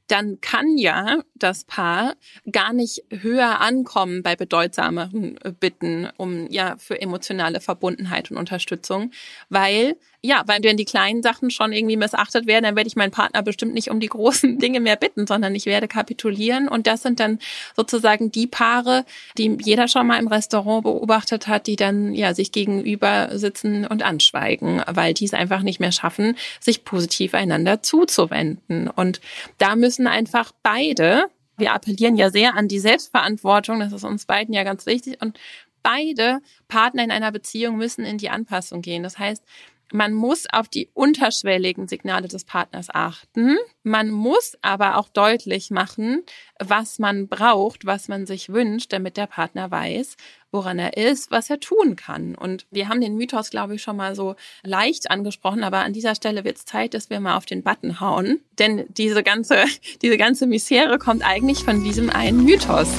dann 0.08 0.40
kann 0.40 0.78
ja 0.78 1.22
das 1.36 1.66
Paar 1.66 2.16
gar 2.52 2.74
nicht 2.74 3.04
höher 3.12 3.60
ankommen 3.60 4.24
bei 4.24 4.36
bedeutsameren 4.36 5.38
Bitten 5.60 6.10
um 6.18 6.50
ja 6.50 6.78
für 6.78 7.00
emotionale 7.02 7.60
Verbundenheit 7.60 8.32
und 8.32 8.38
Unterstützung, 8.38 9.12
weil 9.50 9.98
ja, 10.23 10.43
weil 10.47 10.63
wenn 10.63 10.77
die 10.77 10.86
kleinen 10.86 11.21
Sachen 11.21 11.51
schon 11.51 11.71
irgendwie 11.71 11.95
missachtet 11.95 12.47
werden, 12.47 12.63
dann 12.63 12.75
werde 12.75 12.88
ich 12.88 12.95
meinen 12.95 13.12
Partner 13.12 13.43
bestimmt 13.43 13.73
nicht 13.73 13.89
um 13.91 13.99
die 13.99 14.08
großen 14.08 14.58
Dinge 14.60 14.80
mehr 14.80 14.95
bitten, 14.95 15.27
sondern 15.27 15.53
ich 15.53 15.65
werde 15.65 15.88
kapitulieren. 15.88 16.67
Und 16.67 16.88
das 16.88 17.03
sind 17.03 17.19
dann 17.19 17.39
sozusagen 17.75 18.32
die 18.32 18.47
Paare, 18.47 19.06
die 19.38 19.58
jeder 19.62 19.88
schon 19.88 20.08
mal 20.08 20.19
im 20.19 20.27
Restaurant 20.27 20.84
beobachtet 20.84 21.47
hat, 21.47 21.67
die 21.67 21.75
dann 21.75 22.13
ja 22.13 22.34
sich 22.34 22.51
gegenüber 22.51 23.30
sitzen 23.38 23.86
und 23.86 24.03
anschweigen, 24.03 24.82
weil 24.88 25.13
die 25.13 25.25
es 25.25 25.34
einfach 25.34 25.62
nicht 25.62 25.80
mehr 25.80 25.91
schaffen, 25.91 26.36
sich 26.60 26.84
positiv 26.84 27.34
einander 27.34 27.84
zuzuwenden. 27.84 28.89
Und 28.89 29.21
da 29.60 29.75
müssen 29.75 30.08
einfach 30.08 30.51
beide 30.63 31.25
wir 31.60 31.73
appellieren 31.73 32.15
ja 32.15 32.30
sehr 32.30 32.56
an 32.56 32.67
die 32.67 32.77
Selbstverantwortung, 32.77 33.80
das 33.80 33.91
ist 33.91 34.03
uns 34.03 34.25
beiden 34.25 34.53
ja 34.53 34.63
ganz 34.63 34.86
wichtig. 34.86 35.19
Und 35.23 35.39
beide 35.82 36.39
Partner 36.67 37.03
in 37.03 37.12
einer 37.12 37.32
Beziehung 37.32 37.77
müssen 37.77 38.06
in 38.06 38.17
die 38.17 38.30
Anpassung 38.30 38.82
gehen. 38.82 39.03
Das 39.03 39.17
heißt, 39.17 39.43
man 39.91 40.13
muss 40.13 40.45
auf 40.52 40.67
die 40.67 40.89
unterschwelligen 40.93 41.88
Signale 41.88 42.28
des 42.28 42.43
Partners 42.43 42.88
achten. 42.91 43.58
Man 43.84 44.10
muss 44.10 44.58
aber 44.62 44.97
auch 44.97 45.10
deutlich 45.10 45.71
machen, 45.71 46.23
was 46.60 47.00
man 47.00 47.28
braucht, 47.28 47.86
was 47.86 48.08
man 48.08 48.26
sich 48.26 48.50
wünscht, 48.50 48.91
damit 48.91 49.17
der 49.17 49.28
Partner 49.28 49.71
weiß, 49.71 50.17
woran 50.52 50.80
er 50.80 50.97
ist, 50.97 51.32
was 51.32 51.50
er 51.50 51.60
tun 51.60 51.95
kann. 51.95 52.36
Und 52.36 52.65
wir 52.71 52.89
haben 52.89 53.02
den 53.02 53.15
Mythos, 53.15 53.50
glaube 53.50 53.76
ich, 53.76 53.82
schon 53.82 53.97
mal 53.97 54.15
so 54.15 54.36
leicht 54.63 55.10
angesprochen, 55.10 55.63
aber 55.63 55.80
an 55.80 55.93
dieser 55.93 56.15
Stelle 56.15 56.43
wird 56.43 56.58
es 56.58 56.65
Zeit, 56.65 56.93
dass 56.93 57.10
wir 57.10 57.19
mal 57.19 57.38
auf 57.38 57.45
den 57.45 57.63
Button 57.63 58.00
hauen. 58.00 58.41
Denn 58.60 58.86
diese 58.89 59.23
ganze, 59.23 59.63
diese 60.02 60.17
ganze 60.17 60.47
Misere 60.47 60.97
kommt 60.97 61.26
eigentlich 61.26 61.60
von 61.60 61.84
diesem 61.84 62.10
einen 62.10 62.43
Mythos. 62.43 62.89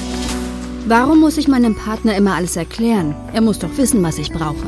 Warum 0.85 1.19
muss 1.19 1.37
ich 1.37 1.47
meinem 1.47 1.75
Partner 1.75 2.15
immer 2.15 2.35
alles 2.35 2.55
erklären? 2.55 3.15
Er 3.33 3.41
muss 3.41 3.59
doch 3.59 3.77
wissen, 3.77 4.01
was 4.01 4.17
ich 4.17 4.31
brauche. 4.31 4.65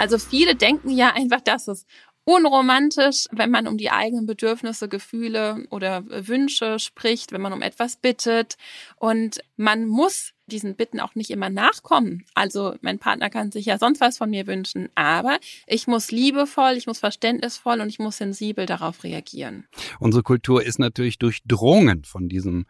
Also 0.00 0.16
viele 0.16 0.54
denken 0.54 0.88
ja 0.88 1.12
einfach, 1.12 1.42
dass 1.42 1.68
es 1.68 1.84
unromantisch, 2.24 3.26
wenn 3.32 3.50
man 3.50 3.66
um 3.66 3.76
die 3.76 3.90
eigenen 3.90 4.24
Bedürfnisse, 4.24 4.88
Gefühle 4.88 5.66
oder 5.68 6.04
Wünsche 6.06 6.78
spricht, 6.78 7.32
wenn 7.32 7.42
man 7.42 7.52
um 7.52 7.60
etwas 7.60 7.96
bittet. 7.96 8.56
Und 8.96 9.40
man 9.58 9.86
muss 9.86 10.32
diesen 10.46 10.74
Bitten 10.74 11.00
auch 11.00 11.14
nicht 11.16 11.28
immer 11.28 11.50
nachkommen. 11.50 12.24
Also 12.34 12.76
mein 12.80 12.98
Partner 12.98 13.28
kann 13.28 13.52
sich 13.52 13.66
ja 13.66 13.76
sonst 13.76 14.00
was 14.00 14.16
von 14.16 14.30
mir 14.30 14.46
wünschen, 14.46 14.88
aber 14.94 15.38
ich 15.66 15.86
muss 15.86 16.10
liebevoll, 16.10 16.78
ich 16.78 16.86
muss 16.86 16.98
verständnisvoll 16.98 17.82
und 17.82 17.90
ich 17.90 17.98
muss 17.98 18.16
sensibel 18.16 18.64
darauf 18.64 19.04
reagieren. 19.04 19.66
Unsere 19.98 20.22
Kultur 20.22 20.64
ist 20.64 20.78
natürlich 20.78 21.18
durchdrungen 21.18 22.04
von 22.04 22.30
diesem 22.30 22.64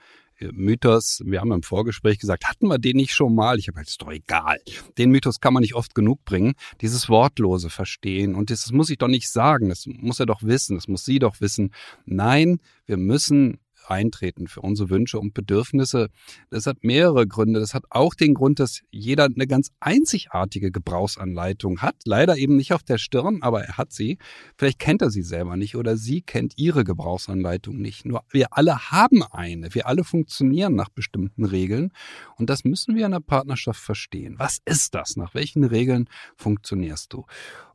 Mythos, 0.53 1.23
wir 1.25 1.41
haben 1.41 1.53
im 1.53 1.63
Vorgespräch 1.63 2.19
gesagt, 2.19 2.47
hatten 2.47 2.69
wir 2.69 2.79
den 2.79 2.97
nicht 2.97 3.13
schon 3.13 3.35
mal? 3.35 3.59
Ich 3.59 3.69
habe 3.69 3.81
ist 3.81 4.01
doch 4.01 4.11
egal. 4.11 4.59
Den 4.99 5.11
Mythos 5.11 5.41
kann 5.41 5.53
man 5.53 5.63
nicht 5.63 5.75
oft 5.75 5.95
genug 5.95 6.25
bringen. 6.25 6.55
Dieses 6.81 7.09
Wortlose 7.09 7.71
verstehen. 7.71 8.35
Und 8.35 8.51
das 8.51 8.71
muss 8.73 8.91
ich 8.91 8.99
doch 8.99 9.09
nicht 9.09 9.31
sagen. 9.31 9.69
Das 9.69 9.87
muss 9.87 10.21
er 10.21 10.27
doch 10.27 10.43
wissen. 10.43 10.77
Das 10.77 10.89
muss 10.89 11.05
sie 11.05 11.19
doch 11.19 11.41
wissen. 11.41 11.73
Nein, 12.05 12.61
wir 12.87 12.97
müssen 12.97 13.59
eintreten 13.91 14.47
für 14.47 14.61
unsere 14.61 14.91
Wünsche 14.91 15.19
und 15.19 15.35
Bedürfnisse. 15.35 16.09
Das 16.51 16.67
hat 16.67 16.83
mehrere 16.83 17.27
Gründe. 17.27 17.61
Das 17.61 17.75
hat 17.75 17.85
auch 17.91 18.15
den 18.15 18.35
Grund, 18.35 18.61
dass 18.61 18.81
jeder 18.91 19.25
eine 19.25 19.47
ganz 19.47 19.71
einzigartige 19.81 20.71
Gebrauchsanleitung 20.71 21.83
hat. 21.83 21.97
Leider 22.05 22.37
eben 22.37 22.57
nicht 22.57 22.73
auf 22.73 22.83
der 22.83 22.99
Stirn, 22.99 23.43
aber 23.43 23.63
er 23.63 23.77
hat 23.77 23.93
sie. 23.93 24.19
Vielleicht 24.57 24.79
kennt 24.79 25.03
er 25.03 25.11
sie 25.11 25.23
selber 25.23 25.57
nicht 25.57 25.77
oder 25.77 25.97
sie 25.97 26.23
kennt 26.23 26.55
ihre 26.57 26.85
Gebrauchsanleitung 26.85 27.77
nicht. 27.77 28.07
Nur 28.07 28.23
wir 28.31 28.57
alle 28.57 28.91
haben 28.91 29.23
eine. 29.23 29.75
Wir 29.75 29.87
alle 29.87 30.05
funktionieren 30.05 30.75
nach 30.75 30.89
bestimmten 30.89 31.45
Regeln. 31.45 31.93
Und 32.37 32.51
das 32.51 32.65
müssen 32.65 32.95
wir 32.95 33.07
in 33.07 33.13
der 33.13 33.21
Partnerschaft 33.21 33.81
verstehen. 33.81 34.37
Was 34.39 34.59
ist 34.65 34.95
das? 34.95 35.17
Nach 35.17 35.35
welchen 35.35 35.65
Regeln 35.65 36.09
funktionierst 36.37 37.13
du? 37.13 37.27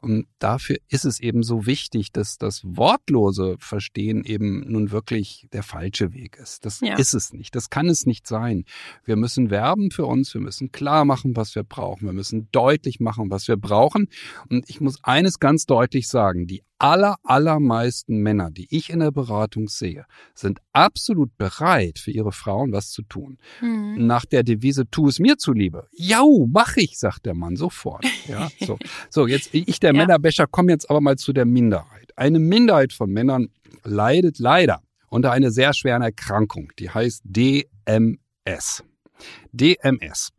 Und 0.06 0.28
dafür 0.38 0.78
ist 0.88 1.04
es 1.04 1.20
eben 1.20 1.42
so 1.42 1.66
wichtig, 1.66 2.12
dass 2.12 2.38
das 2.38 2.62
wortlose 2.64 3.56
Verstehen 3.58 4.24
eben 4.24 4.60
nun 4.72 4.92
wirklich 4.92 5.48
der 5.52 5.64
falsche 5.64 6.05
Weg 6.14 6.38
ist. 6.38 6.66
Das 6.66 6.80
ja. 6.82 6.98
ist 6.98 7.14
es 7.14 7.34
nicht. 7.34 7.56
Das 7.56 7.70
kann 7.70 7.88
es 7.88 8.06
nicht 8.06 8.28
sein. 8.28 8.66
Wir 9.04 9.16
müssen 9.16 9.50
werben 9.50 9.92
für 9.92 10.06
uns. 10.06 10.34
Wir 10.34 10.42
müssen 10.42 10.72
klar 10.72 11.06
machen, 11.06 11.36
was 11.36 11.56
wir 11.56 11.64
brauchen. 11.64 12.06
Wir 12.06 12.14
müssen 12.14 12.50
deutlich 12.52 13.00
machen, 13.00 13.30
was 13.30 13.48
wir 13.48 13.58
brauchen. 13.58 14.10
Und 14.50 14.70
ich 14.70 14.82
muss 14.82 15.04
eines 15.04 15.40
ganz 15.40 15.66
deutlich 15.66 16.08
sagen. 16.08 16.48
Die 16.48 16.64
aller, 16.78 17.16
allermeisten 17.24 18.18
Männer, 18.18 18.52
die 18.52 18.68
ich 18.70 18.90
in 18.90 19.00
der 19.00 19.12
Beratung 19.12 19.68
sehe, 19.68 20.06
sind 20.34 20.60
absolut 20.74 21.38
bereit, 21.38 22.00
für 22.00 22.12
ihre 22.12 22.32
Frauen 22.32 22.72
was 22.72 22.92
zu 22.92 23.02
tun. 23.04 23.38
Mhm. 23.62 24.06
Nach 24.06 24.26
der 24.26 24.44
Devise, 24.44 24.90
tu 24.90 25.08
es 25.08 25.20
mir 25.20 25.38
zuliebe. 25.38 25.88
Jau, 25.92 26.48
mach 26.52 26.78
ich, 26.78 26.98
sagt 26.98 27.26
der 27.26 27.34
Mann 27.34 27.56
sofort. 27.56 28.06
Ja, 28.28 28.50
so. 28.60 28.78
so, 29.10 29.28
jetzt, 29.28 29.54
ich, 29.54 29.80
der 29.80 29.94
ja. 29.94 29.98
Männerbecher, 29.98 30.48
komme 30.48 30.72
jetzt 30.72 30.90
aber 30.90 31.02
mal 31.02 31.18
zu 31.18 31.34
der 31.34 31.46
Minderheit. 31.46 32.12
Eine 32.16 32.40
Minderheit 32.40 32.94
von 32.94 33.12
Männern 33.12 33.50
leidet 33.84 34.40
leider 34.40 34.82
unter 35.16 35.32
einer 35.32 35.50
sehr 35.50 35.74
schweren 35.74 36.02
Erkrankung, 36.02 36.74
die 36.78 36.90
heißt 36.90 37.24
DMS. 37.24 38.84
DMS. 39.54 40.34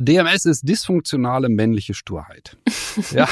DMS 0.00 0.44
ist 0.44 0.68
dysfunktionale 0.68 1.48
männliche 1.48 1.94
Sturheit. 1.94 2.56
ja, 3.10 3.28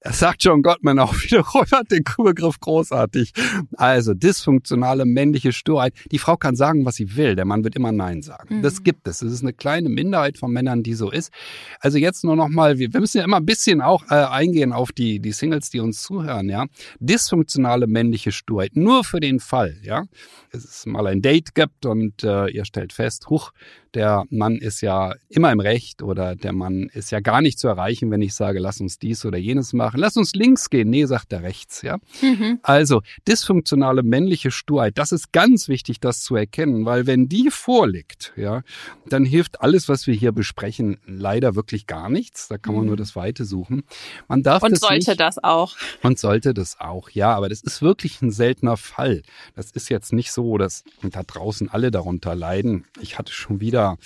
das 0.00 0.20
sagt 0.20 0.44
John 0.44 0.62
Gottman 0.62 0.98
auch 0.98 1.14
wieder, 1.22 1.44
hat 1.72 1.90
den 1.90 2.04
Begriff 2.16 2.60
großartig. 2.60 3.32
Also 3.76 4.14
dysfunktionale 4.14 5.04
männliche 5.04 5.52
Sturheit. 5.52 5.94
Die 6.12 6.18
Frau 6.18 6.36
kann 6.36 6.54
sagen, 6.56 6.84
was 6.84 6.96
sie 6.96 7.16
will. 7.16 7.34
Der 7.34 7.44
Mann 7.44 7.64
wird 7.64 7.74
immer 7.74 7.92
Nein 7.92 8.22
sagen. 8.22 8.58
Mhm. 8.58 8.62
Das 8.62 8.82
gibt 8.82 9.08
es. 9.08 9.22
Es 9.22 9.32
ist 9.32 9.42
eine 9.42 9.52
kleine 9.52 9.88
Minderheit 9.88 10.38
von 10.38 10.52
Männern, 10.52 10.82
die 10.82 10.94
so 10.94 11.10
ist. 11.10 11.32
Also 11.80 11.98
jetzt 11.98 12.24
nur 12.24 12.36
noch 12.36 12.48
mal, 12.48 12.78
wir, 12.78 12.92
wir 12.92 13.00
müssen 13.00 13.18
ja 13.18 13.24
immer 13.24 13.38
ein 13.38 13.46
bisschen 13.46 13.80
auch 13.80 14.04
äh, 14.10 14.14
eingehen 14.14 14.72
auf 14.72 14.92
die, 14.92 15.20
die 15.20 15.32
Singles, 15.32 15.70
die 15.70 15.80
uns 15.80 16.02
zuhören. 16.02 16.48
Ja, 16.48 16.66
Dysfunktionale 17.00 17.86
männliche 17.86 18.32
Sturheit. 18.32 18.76
Nur 18.76 19.04
für 19.04 19.20
den 19.20 19.40
Fall, 19.40 19.76
ja, 19.82 20.04
es 20.50 20.86
mal 20.86 21.06
ein 21.06 21.22
Date 21.22 21.54
gibt 21.54 21.86
und 21.86 22.22
äh, 22.22 22.48
ihr 22.48 22.64
stellt 22.64 22.92
fest, 22.92 23.28
huch, 23.28 23.52
der 23.94 24.24
Mann 24.30 24.56
ist 24.56 24.80
ja 24.80 25.14
immer 25.28 25.52
im 25.52 25.60
Recht 25.60 26.02
oder 26.02 26.36
der 26.36 26.52
Mann 26.52 26.90
ist 26.92 27.10
ja 27.10 27.20
gar 27.20 27.40
nicht 27.40 27.58
zu 27.58 27.68
erreichen, 27.68 28.10
wenn 28.10 28.22
ich 28.22 28.34
sage, 28.34 28.58
lass 28.58 28.80
uns 28.80 28.98
dies 28.98 29.24
oder 29.24 29.38
jenes 29.38 29.72
machen, 29.72 30.00
lass 30.00 30.16
uns 30.16 30.34
links 30.34 30.70
gehen. 30.70 30.90
Nee, 30.90 31.06
sagt 31.06 31.32
er 31.32 31.42
rechts, 31.42 31.82
ja. 31.82 31.98
Mhm. 32.20 32.58
Also, 32.62 33.02
dysfunktionale 33.26 34.02
männliche 34.02 34.50
Sturheit, 34.50 34.98
das 34.98 35.12
ist 35.12 35.32
ganz 35.32 35.68
wichtig, 35.68 36.00
das 36.00 36.20
zu 36.22 36.36
erkennen, 36.36 36.84
weil 36.84 37.06
wenn 37.06 37.28
die 37.28 37.50
vorliegt, 37.50 38.32
ja, 38.36 38.62
dann 39.06 39.24
hilft 39.24 39.60
alles, 39.60 39.88
was 39.88 40.06
wir 40.06 40.14
hier 40.14 40.32
besprechen, 40.32 40.98
leider 41.06 41.54
wirklich 41.54 41.86
gar 41.86 42.08
nichts. 42.08 42.48
Da 42.48 42.58
kann 42.58 42.74
man 42.74 42.82
mhm. 42.82 42.88
nur 42.88 42.96
das 42.96 43.16
Weite 43.16 43.44
suchen. 43.44 43.84
Man 44.28 44.42
darf 44.42 44.62
und 44.62 44.72
das 44.72 44.80
sollte 44.80 45.10
nicht, 45.10 45.20
das 45.20 45.42
auch. 45.42 45.76
Und 46.02 46.18
sollte 46.18 46.54
das 46.54 46.80
auch, 46.80 47.10
ja, 47.10 47.34
aber 47.34 47.48
das 47.48 47.62
ist 47.62 47.82
wirklich 47.82 48.20
ein 48.22 48.30
seltener 48.30 48.76
Fall. 48.76 49.22
Das 49.54 49.70
ist 49.70 49.88
jetzt 49.88 50.12
nicht 50.12 50.32
so, 50.32 50.58
dass 50.58 50.84
da 51.02 51.22
draußen 51.22 51.68
alle 51.68 51.90
darunter 51.90 52.34
leiden. 52.34 52.84
Ich 53.00 53.18
hatte 53.18 53.32
schon 53.32 53.60
wieder 53.60 53.77
wieder 53.78 53.96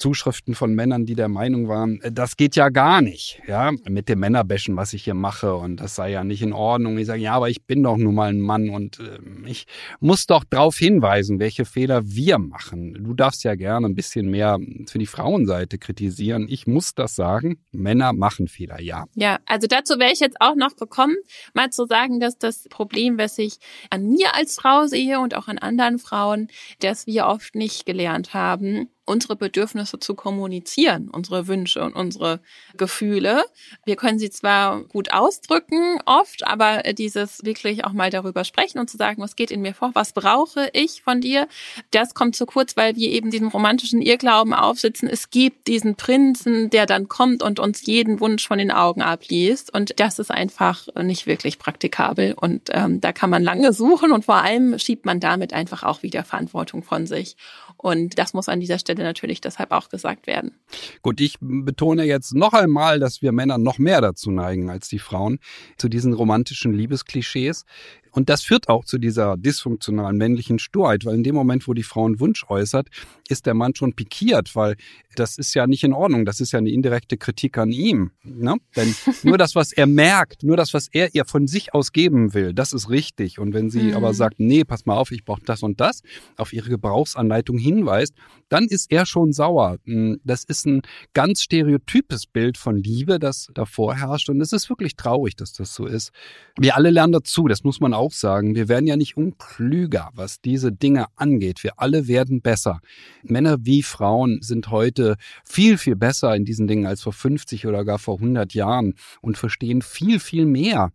Zuschriften 0.00 0.54
von 0.54 0.74
Männern, 0.74 1.06
die 1.06 1.14
der 1.14 1.28
Meinung 1.28 1.68
waren, 1.68 2.00
äh, 2.00 2.10
das 2.10 2.36
geht 2.36 2.56
ja 2.56 2.70
gar 2.70 3.02
nicht, 3.02 3.40
ja, 3.46 3.70
mit 3.88 4.08
dem 4.08 4.20
Männerbäschen, 4.20 4.76
was 4.76 4.92
ich 4.92 5.04
hier 5.04 5.14
mache 5.14 5.54
und 5.54 5.76
das 5.76 5.94
sei 5.94 6.10
ja 6.10 6.24
nicht 6.24 6.42
in 6.42 6.52
Ordnung. 6.52 6.98
Ich 6.98 7.06
sage, 7.06 7.20
ja, 7.20 7.34
aber 7.34 7.48
ich 7.48 7.64
bin 7.64 7.82
doch 7.82 7.96
nun 7.96 8.14
mal 8.14 8.30
ein 8.30 8.40
Mann 8.40 8.70
und 8.70 8.98
äh, 8.98 9.18
ich 9.46 9.66
muss 10.00 10.26
doch 10.26 10.44
darauf 10.44 10.76
hinweisen, 10.76 11.38
welche 11.38 11.64
Fehler 11.64 12.02
wir 12.04 12.38
machen. 12.38 12.94
Du 12.94 13.14
darfst 13.14 13.44
ja 13.44 13.54
gerne 13.54 13.86
ein 13.86 13.94
bisschen 13.94 14.30
mehr 14.30 14.58
für 14.88 14.98
die 14.98 15.06
Frauenseite 15.06 15.78
kritisieren. 15.78 16.46
Ich 16.48 16.66
muss 16.66 16.94
das 16.94 17.14
sagen, 17.14 17.58
Männer 17.70 18.12
machen 18.12 18.48
Fehler, 18.48 18.80
ja. 18.80 19.04
Ja, 19.14 19.38
also 19.46 19.66
dazu 19.66 19.98
wäre 19.98 20.12
ich 20.12 20.20
jetzt 20.20 20.40
auch 20.40 20.56
noch 20.56 20.76
gekommen, 20.76 21.16
mal 21.54 21.70
zu 21.70 21.86
sagen, 21.86 22.20
dass 22.20 22.38
das 22.38 22.64
Problem, 22.70 23.18
was 23.18 23.38
ich 23.38 23.58
an 23.90 24.08
mir 24.08 24.34
als 24.34 24.56
Frau 24.56 24.86
sehe 24.86 25.20
und 25.20 25.36
auch 25.36 25.48
an 25.48 25.58
anderen 25.58 25.98
Frauen, 25.98 26.48
dass 26.80 27.06
wir 27.06 27.26
oft 27.26 27.54
nicht 27.54 27.86
gelernt 27.86 28.34
haben, 28.34 28.88
unsere 29.10 29.34
Bedürfnisse 29.34 29.98
zu 29.98 30.14
kommunizieren, 30.14 31.10
unsere 31.10 31.48
Wünsche 31.48 31.82
und 31.82 31.96
unsere 31.96 32.38
Gefühle. 32.76 33.44
Wir 33.84 33.96
können 33.96 34.20
sie 34.20 34.30
zwar 34.30 34.84
gut 34.84 35.12
ausdrücken 35.12 35.98
oft, 36.06 36.46
aber 36.46 36.82
dieses 36.92 37.44
wirklich 37.44 37.84
auch 37.84 37.92
mal 37.92 38.10
darüber 38.10 38.44
sprechen 38.44 38.78
und 38.78 38.88
zu 38.88 38.96
sagen, 38.96 39.20
was 39.20 39.34
geht 39.34 39.50
in 39.50 39.62
mir 39.62 39.74
vor, 39.74 39.90
was 39.94 40.12
brauche 40.12 40.70
ich 40.72 41.02
von 41.02 41.20
dir, 41.20 41.48
das 41.90 42.14
kommt 42.14 42.36
zu 42.36 42.46
kurz, 42.46 42.76
weil 42.76 42.94
wir 42.94 43.10
eben 43.10 43.32
diesen 43.32 43.48
romantischen 43.48 44.00
Irrglauben 44.00 44.54
aufsitzen. 44.54 45.08
Es 45.08 45.30
gibt 45.30 45.66
diesen 45.66 45.96
Prinzen, 45.96 46.70
der 46.70 46.86
dann 46.86 47.08
kommt 47.08 47.42
und 47.42 47.58
uns 47.58 47.84
jeden 47.84 48.20
Wunsch 48.20 48.46
von 48.46 48.58
den 48.58 48.70
Augen 48.70 49.02
abliest 49.02 49.74
und 49.74 49.98
das 49.98 50.20
ist 50.20 50.30
einfach 50.30 50.86
nicht 51.02 51.26
wirklich 51.26 51.58
praktikabel 51.58 52.34
und 52.40 52.68
ähm, 52.70 53.00
da 53.00 53.12
kann 53.12 53.30
man 53.30 53.42
lange 53.42 53.72
suchen 53.72 54.12
und 54.12 54.24
vor 54.24 54.36
allem 54.36 54.78
schiebt 54.78 55.04
man 55.04 55.18
damit 55.18 55.52
einfach 55.52 55.82
auch 55.82 56.04
wieder 56.04 56.22
Verantwortung 56.22 56.84
von 56.84 57.08
sich. 57.08 57.36
Und 57.82 58.18
das 58.18 58.34
muss 58.34 58.50
an 58.50 58.60
dieser 58.60 58.78
Stelle 58.78 59.02
natürlich 59.02 59.40
deshalb 59.40 59.70
auch 59.72 59.88
gesagt 59.88 60.26
werden. 60.26 60.52
Gut, 61.00 61.18
ich 61.18 61.36
betone 61.40 62.04
jetzt 62.04 62.34
noch 62.34 62.52
einmal, 62.52 63.00
dass 63.00 63.22
wir 63.22 63.32
Männer 63.32 63.56
noch 63.56 63.78
mehr 63.78 64.02
dazu 64.02 64.30
neigen 64.30 64.68
als 64.68 64.88
die 64.88 64.98
Frauen, 64.98 65.38
zu 65.78 65.88
diesen 65.88 66.12
romantischen 66.12 66.74
Liebesklischees. 66.74 67.64
Und 68.10 68.28
das 68.28 68.42
führt 68.42 68.68
auch 68.68 68.84
zu 68.84 68.98
dieser 68.98 69.36
dysfunktionalen 69.36 70.16
männlichen 70.16 70.58
Sturheit, 70.58 71.04
weil 71.04 71.14
in 71.14 71.24
dem 71.24 71.34
Moment, 71.34 71.66
wo 71.68 71.74
die 71.74 71.82
Frau 71.82 72.06
einen 72.06 72.20
Wunsch 72.20 72.44
äußert, 72.48 72.88
ist 73.28 73.46
der 73.46 73.54
Mann 73.54 73.74
schon 73.74 73.94
pikiert, 73.94 74.54
weil 74.56 74.76
das 75.14 75.38
ist 75.38 75.54
ja 75.54 75.66
nicht 75.66 75.84
in 75.84 75.92
Ordnung. 75.92 76.24
Das 76.24 76.40
ist 76.40 76.52
ja 76.52 76.58
eine 76.58 76.70
indirekte 76.70 77.16
Kritik 77.16 77.58
an 77.58 77.70
ihm. 77.70 78.10
Ne? 78.22 78.56
Denn 78.76 78.94
nur 79.22 79.38
das, 79.38 79.54
was 79.54 79.72
er 79.72 79.86
merkt, 79.86 80.42
nur 80.42 80.56
das, 80.56 80.74
was 80.74 80.88
er 80.88 81.14
ihr 81.14 81.24
von 81.24 81.46
sich 81.46 81.74
aus 81.74 81.92
geben 81.92 82.34
will, 82.34 82.52
das 82.54 82.72
ist 82.72 82.90
richtig. 82.90 83.38
Und 83.38 83.54
wenn 83.54 83.70
sie 83.70 83.82
mhm. 83.82 83.94
aber 83.94 84.14
sagt, 84.14 84.40
nee, 84.40 84.64
pass 84.64 84.86
mal 84.86 84.96
auf, 84.96 85.10
ich 85.10 85.24
brauche 85.24 85.42
das 85.44 85.62
und 85.62 85.80
das, 85.80 86.02
auf 86.36 86.52
ihre 86.52 86.68
Gebrauchsanleitung 86.68 87.58
hinweist, 87.58 88.14
dann 88.50 88.66
ist 88.66 88.92
er 88.92 89.06
schon 89.06 89.32
sauer. 89.32 89.78
Hm, 89.84 90.20
das 90.24 90.44
ist 90.44 90.66
ein 90.66 90.82
ganz 91.14 91.40
stereotypes 91.42 92.26
Bild 92.26 92.58
von 92.58 92.76
Liebe, 92.76 93.18
das 93.18 93.48
davor 93.54 93.94
herrscht. 93.94 94.28
Und 94.28 94.40
es 94.40 94.52
ist 94.52 94.68
wirklich 94.68 94.96
traurig, 94.96 95.36
dass 95.36 95.52
das 95.52 95.74
so 95.74 95.86
ist. 95.86 96.10
Wir 96.58 96.76
alle 96.76 96.90
lernen 96.90 97.12
dazu, 97.12 97.48
das 97.48 97.64
muss 97.64 97.80
man 97.80 97.94
auch 97.94 98.12
sagen. 98.12 98.54
Wir 98.54 98.68
werden 98.68 98.86
ja 98.86 98.96
nicht 98.96 99.16
unklüger, 99.16 100.10
was 100.14 100.40
diese 100.40 100.72
Dinge 100.72 101.06
angeht. 101.16 101.62
Wir 101.62 101.74
alle 101.76 102.08
werden 102.08 102.42
besser. 102.42 102.80
Männer 103.22 103.58
wie 103.60 103.82
Frauen 103.82 104.40
sind 104.42 104.70
heute 104.70 105.16
viel, 105.44 105.78
viel 105.78 105.96
besser 105.96 106.34
in 106.34 106.44
diesen 106.44 106.66
Dingen 106.66 106.86
als 106.86 107.02
vor 107.02 107.12
50 107.12 107.66
oder 107.66 107.84
gar 107.84 107.98
vor 107.98 108.16
100 108.16 108.52
Jahren 108.52 108.94
und 109.20 109.38
verstehen 109.38 109.80
viel, 109.80 110.18
viel 110.18 110.44
mehr 110.44 110.92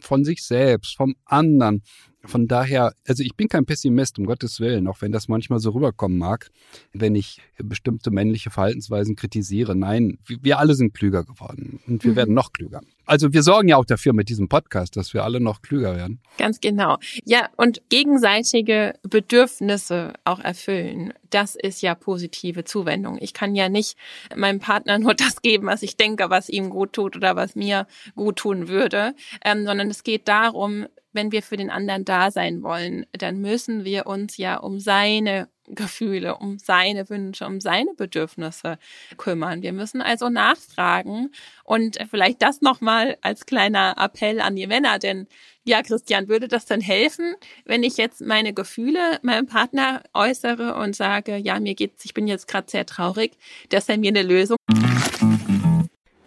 von 0.00 0.24
sich 0.24 0.42
selbst, 0.44 0.96
vom 0.96 1.16
anderen, 1.24 1.82
von 2.26 2.48
daher, 2.48 2.94
also 3.06 3.22
ich 3.22 3.36
bin 3.36 3.48
kein 3.48 3.66
Pessimist, 3.66 4.18
um 4.18 4.26
Gottes 4.26 4.60
Willen, 4.60 4.88
auch 4.88 5.00
wenn 5.00 5.12
das 5.12 5.28
manchmal 5.28 5.58
so 5.58 5.70
rüberkommen 5.70 6.18
mag, 6.18 6.50
wenn 6.92 7.14
ich 7.14 7.40
bestimmte 7.58 8.10
männliche 8.10 8.50
Verhaltensweisen 8.50 9.16
kritisiere. 9.16 9.74
Nein, 9.74 10.18
wir 10.26 10.58
alle 10.58 10.74
sind 10.74 10.94
klüger 10.94 11.24
geworden 11.24 11.80
und 11.86 12.04
wir 12.04 12.12
mhm. 12.12 12.16
werden 12.16 12.34
noch 12.34 12.52
klüger. 12.52 12.80
Also 13.06 13.32
wir 13.32 13.42
sorgen 13.42 13.68
ja 13.68 13.76
auch 13.76 13.84
dafür 13.84 14.14
mit 14.14 14.28
diesem 14.28 14.48
Podcast, 14.48 14.96
dass 14.96 15.12
wir 15.12 15.24
alle 15.24 15.40
noch 15.40 15.60
klüger 15.60 15.94
werden. 15.94 16.20
Ganz 16.38 16.60
genau. 16.60 16.96
Ja, 17.24 17.50
und 17.56 17.82
gegenseitige 17.90 18.94
Bedürfnisse 19.02 20.14
auch 20.24 20.40
erfüllen. 20.40 21.12
Das 21.28 21.54
ist 21.54 21.82
ja 21.82 21.94
positive 21.94 22.64
Zuwendung. 22.64 23.18
Ich 23.20 23.34
kann 23.34 23.54
ja 23.54 23.68
nicht 23.68 23.98
meinem 24.34 24.60
Partner 24.60 24.98
nur 24.98 25.14
das 25.14 25.42
geben, 25.42 25.66
was 25.66 25.82
ich 25.82 25.96
denke, 25.96 26.30
was 26.30 26.48
ihm 26.48 26.70
gut 26.70 26.94
tut 26.94 27.16
oder 27.16 27.36
was 27.36 27.54
mir 27.56 27.86
gut 28.14 28.36
tun 28.36 28.68
würde, 28.68 29.14
ähm, 29.44 29.66
sondern 29.66 29.90
es 29.90 30.02
geht 30.02 30.28
darum, 30.28 30.86
wenn 31.14 31.32
wir 31.32 31.42
für 31.42 31.56
den 31.56 31.70
anderen 31.70 32.04
da 32.04 32.30
sein 32.30 32.62
wollen, 32.62 33.06
dann 33.12 33.40
müssen 33.40 33.84
wir 33.84 34.06
uns 34.06 34.36
ja 34.36 34.56
um 34.56 34.80
seine 34.80 35.48
Gefühle, 35.66 36.36
um 36.36 36.58
seine 36.58 37.08
Wünsche, 37.08 37.46
um 37.46 37.60
seine 37.60 37.94
Bedürfnisse 37.94 38.78
kümmern. 39.16 39.62
Wir 39.62 39.72
müssen 39.72 40.02
also 40.02 40.28
nachfragen 40.28 41.30
und 41.64 41.98
vielleicht 42.10 42.42
das 42.42 42.60
nochmal 42.60 43.16
als 43.22 43.46
kleiner 43.46 43.94
Appell 43.98 44.40
an 44.40 44.56
die 44.56 44.66
Männer, 44.66 44.98
denn 44.98 45.26
ja, 45.66 45.82
Christian, 45.82 46.28
würde 46.28 46.46
das 46.48 46.66
dann 46.66 46.82
helfen, 46.82 47.34
wenn 47.64 47.82
ich 47.82 47.96
jetzt 47.96 48.20
meine 48.20 48.52
Gefühle 48.52 49.18
meinem 49.22 49.46
Partner 49.46 50.02
äußere 50.12 50.74
und 50.74 50.94
sage, 50.94 51.36
ja, 51.38 51.58
mir 51.58 51.74
geht's, 51.74 52.04
ich 52.04 52.12
bin 52.12 52.28
jetzt 52.28 52.46
gerade 52.46 52.70
sehr 52.70 52.84
traurig, 52.84 53.32
dass 53.70 53.88
er 53.88 53.96
mir 53.96 54.10
eine 54.10 54.22
Lösung 54.22 54.58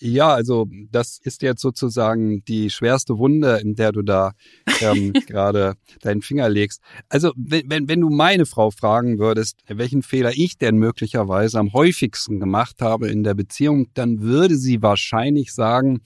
ja, 0.00 0.32
also 0.32 0.66
das 0.90 1.18
ist 1.22 1.42
jetzt 1.42 1.60
sozusagen 1.60 2.42
die 2.44 2.70
schwerste 2.70 3.18
Wunde, 3.18 3.58
in 3.58 3.74
der 3.74 3.92
du 3.92 4.02
da 4.02 4.32
ähm, 4.80 5.12
gerade 5.26 5.74
deinen 6.00 6.22
Finger 6.22 6.48
legst. 6.48 6.80
Also 7.08 7.32
wenn, 7.36 7.70
wenn, 7.70 7.88
wenn 7.88 8.00
du 8.00 8.08
meine 8.08 8.46
Frau 8.46 8.70
fragen 8.70 9.18
würdest, 9.18 9.58
welchen 9.68 10.02
Fehler 10.02 10.32
ich 10.34 10.58
denn 10.58 10.76
möglicherweise 10.76 11.58
am 11.58 11.72
häufigsten 11.72 12.40
gemacht 12.40 12.80
habe 12.80 13.08
in 13.08 13.22
der 13.22 13.34
Beziehung, 13.34 13.88
dann 13.94 14.20
würde 14.20 14.56
sie 14.56 14.82
wahrscheinlich 14.82 15.52
sagen, 15.52 16.00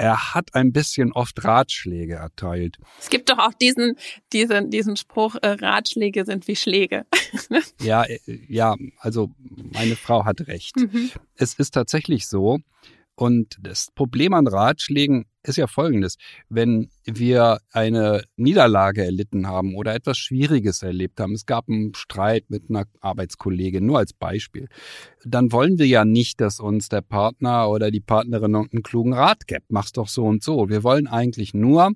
er 0.00 0.34
hat 0.34 0.54
ein 0.54 0.72
bisschen 0.72 1.12
oft 1.12 1.44
Ratschläge 1.44 2.14
erteilt. 2.14 2.78
Es 2.98 3.10
gibt 3.10 3.28
doch 3.28 3.38
auch 3.38 3.52
diesen, 3.52 3.96
diesen, 4.32 4.70
diesen 4.70 4.96
Spruch, 4.96 5.36
äh, 5.42 5.48
Ratschläge 5.48 6.24
sind 6.24 6.48
wie 6.48 6.56
Schläge. 6.56 7.04
ja, 7.82 8.04
äh, 8.04 8.18
ja, 8.48 8.76
also 8.98 9.30
meine 9.74 9.96
Frau 9.96 10.24
hat 10.24 10.46
recht. 10.46 10.76
Mhm. 10.76 11.10
Es 11.36 11.54
ist 11.54 11.72
tatsächlich 11.72 12.26
so, 12.26 12.60
und 13.20 13.58
das 13.60 13.88
Problem 13.94 14.32
an 14.32 14.46
Ratschlägen 14.46 15.26
ist 15.42 15.58
ja 15.58 15.66
folgendes. 15.66 16.16
Wenn 16.48 16.90
wir 17.04 17.58
eine 17.70 18.22
Niederlage 18.36 19.04
erlitten 19.04 19.46
haben 19.46 19.74
oder 19.74 19.94
etwas 19.94 20.16
Schwieriges 20.16 20.82
erlebt 20.82 21.20
haben, 21.20 21.34
es 21.34 21.44
gab 21.44 21.68
einen 21.68 21.94
Streit 21.94 22.48
mit 22.48 22.70
einer 22.70 22.86
Arbeitskollegin, 23.02 23.84
nur 23.84 23.98
als 23.98 24.14
Beispiel, 24.14 24.68
dann 25.24 25.52
wollen 25.52 25.78
wir 25.78 25.86
ja 25.86 26.04
nicht, 26.04 26.40
dass 26.40 26.60
uns 26.60 26.88
der 26.88 27.02
Partner 27.02 27.68
oder 27.68 27.90
die 27.90 28.00
Partnerin 28.00 28.54
einen 28.54 28.82
klugen 28.82 29.12
Rat 29.12 29.46
gibt. 29.46 29.70
Mach's 29.70 29.92
doch 29.92 30.08
so 30.08 30.24
und 30.24 30.42
so. 30.42 30.68
Wir 30.68 30.82
wollen 30.82 31.06
eigentlich 31.06 31.54
nur 31.54 31.92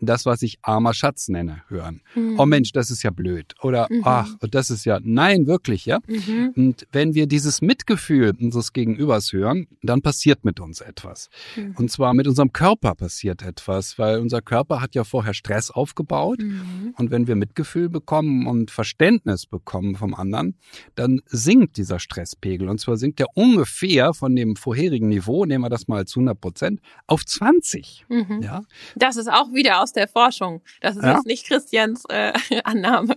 das, 0.00 0.26
was 0.26 0.42
ich 0.42 0.58
armer 0.62 0.94
Schatz 0.94 1.28
nenne, 1.28 1.62
hören. 1.68 2.00
Mhm. 2.14 2.38
Oh 2.38 2.46
Mensch, 2.46 2.72
das 2.72 2.90
ist 2.90 3.02
ja 3.02 3.10
blöd. 3.10 3.54
Oder 3.62 3.86
mhm. 3.90 4.02
ach, 4.04 4.28
das 4.50 4.70
ist 4.70 4.84
ja, 4.84 4.98
nein, 5.02 5.46
wirklich, 5.46 5.86
ja. 5.86 5.98
Mhm. 6.06 6.52
Und 6.56 6.86
wenn 6.92 7.14
wir 7.14 7.26
dieses 7.26 7.60
Mitgefühl 7.60 8.34
unseres 8.40 8.72
Gegenübers 8.72 9.32
hören, 9.32 9.66
dann 9.82 10.02
passiert 10.02 10.44
mit 10.44 10.60
uns 10.60 10.80
etwas. 10.80 11.28
Mhm. 11.56 11.74
Und 11.76 11.90
zwar 11.90 12.14
mit 12.14 12.26
unserem 12.26 12.52
Körper 12.52 12.94
passiert 12.94 13.42
etwas, 13.42 13.98
weil 13.98 14.20
unser 14.20 14.40
Körper 14.40 14.80
hat 14.80 14.94
ja 14.94 15.04
vorher 15.04 15.34
Stress 15.34 15.70
aufgebaut. 15.70 16.40
Mhm. 16.40 16.94
Und 16.96 17.10
wenn 17.10 17.26
wir 17.26 17.36
Mitgefühl 17.36 17.88
bekommen 17.88 18.46
und 18.46 18.70
Verständnis 18.70 19.46
bekommen 19.46 19.96
vom 19.96 20.14
anderen, 20.14 20.54
dann 20.94 21.20
sinkt 21.26 21.76
dieser 21.76 21.98
Stresspegel. 21.98 22.59
Und 22.68 22.80
zwar 22.80 22.96
sinkt 22.96 23.20
er 23.20 23.26
ungefähr 23.34 24.14
von 24.14 24.34
dem 24.36 24.56
vorherigen 24.56 25.08
Niveau, 25.08 25.44
nehmen 25.44 25.64
wir 25.64 25.70
das 25.70 25.88
mal 25.88 26.06
zu 26.06 26.20
100 26.20 26.40
Prozent, 26.40 26.80
auf 27.06 27.24
20. 27.24 28.06
Mhm. 28.08 28.40
Ja. 28.42 28.62
Das 28.96 29.16
ist 29.16 29.30
auch 29.30 29.52
wieder 29.52 29.82
aus 29.82 29.92
der 29.92 30.08
Forschung. 30.08 30.62
Das 30.80 30.96
ist 30.96 31.02
ja? 31.02 31.14
jetzt 31.14 31.26
nicht 31.26 31.46
Christians 31.46 32.04
äh, 32.08 32.32
Annahme. 32.64 33.16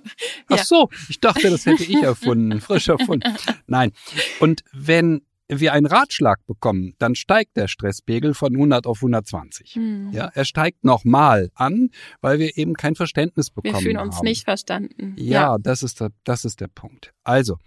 Ja. 0.50 0.58
Ach 0.60 0.64
so, 0.64 0.90
ich 1.10 1.20
dachte, 1.20 1.50
das 1.50 1.66
hätte 1.66 1.84
ich 1.84 2.02
erfunden, 2.02 2.62
frisch 2.62 2.88
erfunden. 2.88 3.36
Nein. 3.68 3.92
Und 4.40 4.64
wenn 4.72 5.22
wir 5.60 5.74
einen 5.74 5.86
Ratschlag 5.86 6.46
bekommen, 6.46 6.94
dann 7.00 7.16
steigt 7.16 7.58
der 7.58 7.68
Stresspegel 7.68 8.34
von 8.34 8.54
100 8.54 8.86
auf 8.86 8.98
120. 8.98 9.76
Mhm. 9.76 10.10
Ja, 10.12 10.30
er 10.34 10.46
steigt 10.46 10.84
nochmal 10.84 11.50
an, 11.56 11.90
weil 12.22 12.40
wir 12.40 12.58
eben 12.58 12.74
kein 12.74 12.96
Verständnis 12.96 13.50
bekommen. 13.50 13.76
Wir 13.76 13.82
fühlen 13.82 13.98
uns 13.98 14.18
haben. 14.18 14.26
nicht 14.26 14.44
verstanden. 14.44 15.16
Ja, 15.18 15.42
ja, 15.42 15.58
das 15.60 15.84
ist 15.84 16.02
der, 16.02 16.10
das 16.24 16.46
ist 16.46 16.62
der 16.62 16.68
Punkt. 16.68 17.14
Also, 17.24 17.58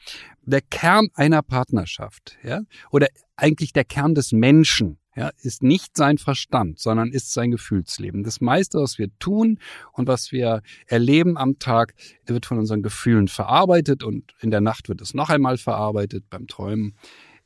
der 0.42 0.60
Kern 0.60 1.08
einer 1.14 1.42
Partnerschaft, 1.42 2.36
ja, 2.42 2.60
oder 2.90 3.08
eigentlich 3.36 3.72
der 3.72 3.84
Kern 3.84 4.14
des 4.14 4.32
Menschen, 4.32 4.98
ja, 5.16 5.30
ist 5.40 5.62
nicht 5.62 5.96
sein 5.96 6.18
Verstand, 6.18 6.78
sondern 6.78 7.10
ist 7.10 7.32
sein 7.32 7.50
Gefühlsleben. 7.50 8.22
Das 8.22 8.42
meiste, 8.42 8.78
was 8.78 8.98
wir 8.98 9.08
tun 9.18 9.58
und 9.92 10.08
was 10.08 10.30
wir 10.30 10.60
erleben 10.86 11.38
am 11.38 11.58
Tag, 11.58 11.94
wird 12.26 12.44
von 12.44 12.58
unseren 12.58 12.82
Gefühlen 12.82 13.26
verarbeitet 13.26 14.04
und 14.04 14.34
in 14.40 14.50
der 14.50 14.60
Nacht 14.60 14.90
wird 14.90 15.00
es 15.00 15.14
noch 15.14 15.30
einmal 15.30 15.56
verarbeitet 15.56 16.24
beim 16.28 16.46
Träumen. 16.46 16.96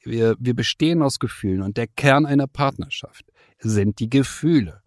Wir, 0.02 0.36
wir 0.38 0.54
bestehen 0.54 1.02
aus 1.02 1.18
Gefühlen 1.18 1.62
und 1.62 1.76
der 1.76 1.86
Kern 1.86 2.26
einer 2.26 2.46
Partnerschaft 2.46 3.24
sind 3.58 3.98
die 3.98 4.08
Gefühle. 4.08 4.82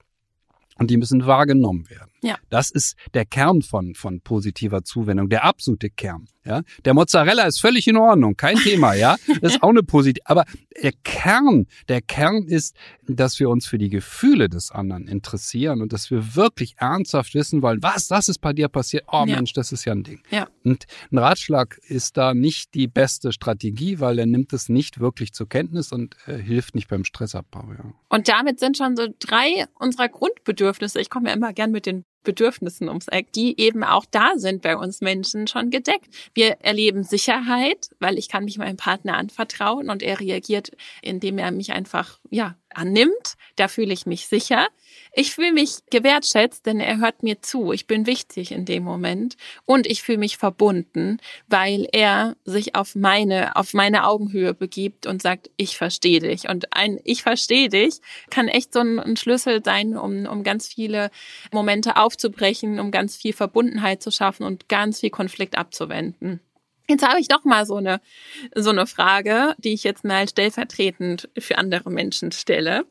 Und 0.78 0.90
die 0.90 0.98
müssen 0.98 1.26
wahrgenommen 1.26 1.90
werden. 1.90 2.13
Ja. 2.24 2.38
Das 2.50 2.72
ist 2.72 2.96
der 3.14 3.26
Kern 3.26 3.62
von, 3.62 3.96
von 3.96 4.22
positiver 4.22 4.84
Zuwendung, 4.84 5.30
der 5.30 5.44
absolute 5.44 5.90
Kern. 5.90 6.28
Ja, 6.46 6.62
der 6.84 6.94
Mozzarella 6.94 7.44
ist 7.44 7.62
völlig 7.62 7.88
in 7.88 7.96
Ordnung, 7.96 8.36
kein 8.36 8.58
Thema, 8.58 8.94
ja. 8.96 9.16
Das 9.42 9.54
ist 9.54 9.64
auch 9.64 9.70
eine 9.70 9.82
positive. 9.82 10.26
Aber 10.26 10.44
der 10.82 10.92
Kern, 11.04 11.68
der 11.88 12.02
Kern 12.02 12.44
ist, 12.44 12.76
dass 13.08 13.40
wir 13.40 13.50
uns 13.50 13.66
für 13.66 13.78
die 13.78 13.90
Gefühle 13.90 14.50
des 14.50 14.70
anderen 14.70 15.08
interessieren 15.08 15.82
und 15.82 15.94
dass 15.94 16.12
wir 16.12 16.36
wirklich 16.36 16.76
ernsthaft 16.80 17.34
wissen 17.34 17.62
wollen, 17.62 17.82
was, 17.82 18.10
das 18.10 18.28
ist 18.28 18.40
bei 18.40 18.52
dir 18.52 18.68
passiert. 18.68 19.06
Oh 19.08 19.24
ja. 19.26 19.36
Mensch, 19.38 19.54
das 19.54 19.72
ist 19.72 19.86
ja 19.86 19.94
ein 19.94 20.04
Ding. 20.04 20.22
Ja. 20.32 20.50
Und 20.66 20.86
ein 21.12 21.18
Ratschlag 21.18 21.78
ist 21.88 22.18
da 22.18 22.34
nicht 22.34 22.74
die 22.74 22.88
beste 22.88 23.32
Strategie, 23.32 24.02
weil 24.02 24.20
er 24.20 24.26
nimmt 24.26 24.52
es 24.52 24.68
nicht 24.68 25.00
wirklich 25.00 25.34
zur 25.34 25.48
Kenntnis 25.48 25.94
und 25.94 26.18
äh, 26.28 26.38
hilft 26.38 26.76
nicht 26.76 26.90
beim 26.90 27.06
Stressabbau. 27.06 27.72
Ja. 27.72 27.94
Und 28.10 28.28
damit 28.28 28.60
sind 28.60 28.78
schon 28.78 28.98
so 28.98 29.08
drei 29.20 29.66
unserer 29.80 30.10
Grundbedürfnisse. 30.10 31.00
Ich 31.00 31.10
komme 31.10 31.30
ja 31.30 31.36
immer 31.36 31.54
gern 31.54 31.72
mit 31.72 31.86
den 31.86 32.04
Bedürfnissen 32.24 32.90
ums 32.90 33.08
Eck, 33.08 33.32
die 33.34 33.60
eben 33.60 33.84
auch 33.84 34.06
da 34.10 34.34
sind 34.38 34.62
bei 34.62 34.76
uns 34.78 35.02
Menschen 35.02 35.48
schon 35.48 35.70
gedeckt. 35.70 36.08
Wir 36.34 36.58
erleben 36.62 37.04
Sicherheit, 37.04 37.90
weil 38.00 38.18
ich 38.18 38.30
kann 38.30 38.46
mich 38.46 38.58
meinem 38.58 38.78
Partner 38.78 39.18
anvertrauen 39.18 39.90
und 39.90 40.02
er 40.04 40.20
reagiert, 40.20 40.72
indem 41.02 41.38
er 41.38 41.52
mich 41.52 41.74
einfach, 41.74 42.20
ja, 42.30 42.56
annimmt. 42.70 43.36
Da 43.56 43.68
fühle 43.68 43.94
ich 43.94 44.06
mich 44.06 44.28
sicher. 44.28 44.68
Ich 45.14 45.34
fühle 45.36 45.54
mich 45.54 45.78
gewertschätzt, 45.90 46.66
denn 46.66 46.80
er 46.80 46.98
hört 46.98 47.24
mir 47.24 47.42
zu. 47.42 47.72
Ich 47.72 47.88
bin 47.88 48.06
wichtig 48.06 48.52
in 48.52 48.66
dem 48.66 48.84
Moment 48.84 49.36
und 49.66 49.88
ich 49.88 50.02
fühle 50.02 50.18
mich 50.18 50.38
verbunden, 50.38 51.18
weil 51.48 51.88
er 51.92 52.36
sich 52.46 52.76
auf 52.76 52.96
meine, 52.96 53.56
auf 53.56 53.74
meine 53.74 54.06
Augenhöhe 54.06 54.54
begibt 54.54 55.06
und 55.06 55.22
sagt, 55.22 55.50
ich 55.58 55.78
verstehe 55.78 56.20
dich. 56.20 56.50
Und 56.50 56.76
ein 56.76 57.00
Ich 57.04 57.24
verstehe 57.24 57.70
dich 57.70 58.02
kann 58.30 58.48
echt 58.48 58.74
so 58.74 58.80
ein, 58.80 59.00
ein 59.00 59.18
Schlüssel 59.18 59.62
sein, 59.64 59.98
um, 59.98 60.26
um 60.26 60.44
ganz 60.44 60.68
viele 60.68 61.12
Momente 61.52 61.98
aufzubrechen, 61.98 62.80
um 62.80 62.92
ganz 62.92 63.16
viel 63.16 63.34
Verbundenheit 63.34 64.02
zu 64.02 64.12
schaffen 64.12 64.44
und 64.44 64.70
ganz 64.70 65.00
viel 65.00 65.10
Konflikt 65.10 65.58
abzuwenden. 65.58 66.40
Jetzt 66.90 67.08
habe 67.08 67.20
ich 67.20 67.28
doch 67.28 67.46
mal 67.46 67.66
so 67.66 67.76
eine, 67.76 68.02
so 68.56 68.72
eine 68.72 68.86
Frage, 68.88 69.56
die 69.58 69.74
ich 69.74 69.84
jetzt 69.84 70.04
mal 70.04 70.28
stellvertretend 70.28 71.30
für 71.38 71.58
andere 71.58 71.90
Menschen 71.90 72.32
stelle. 72.32 72.86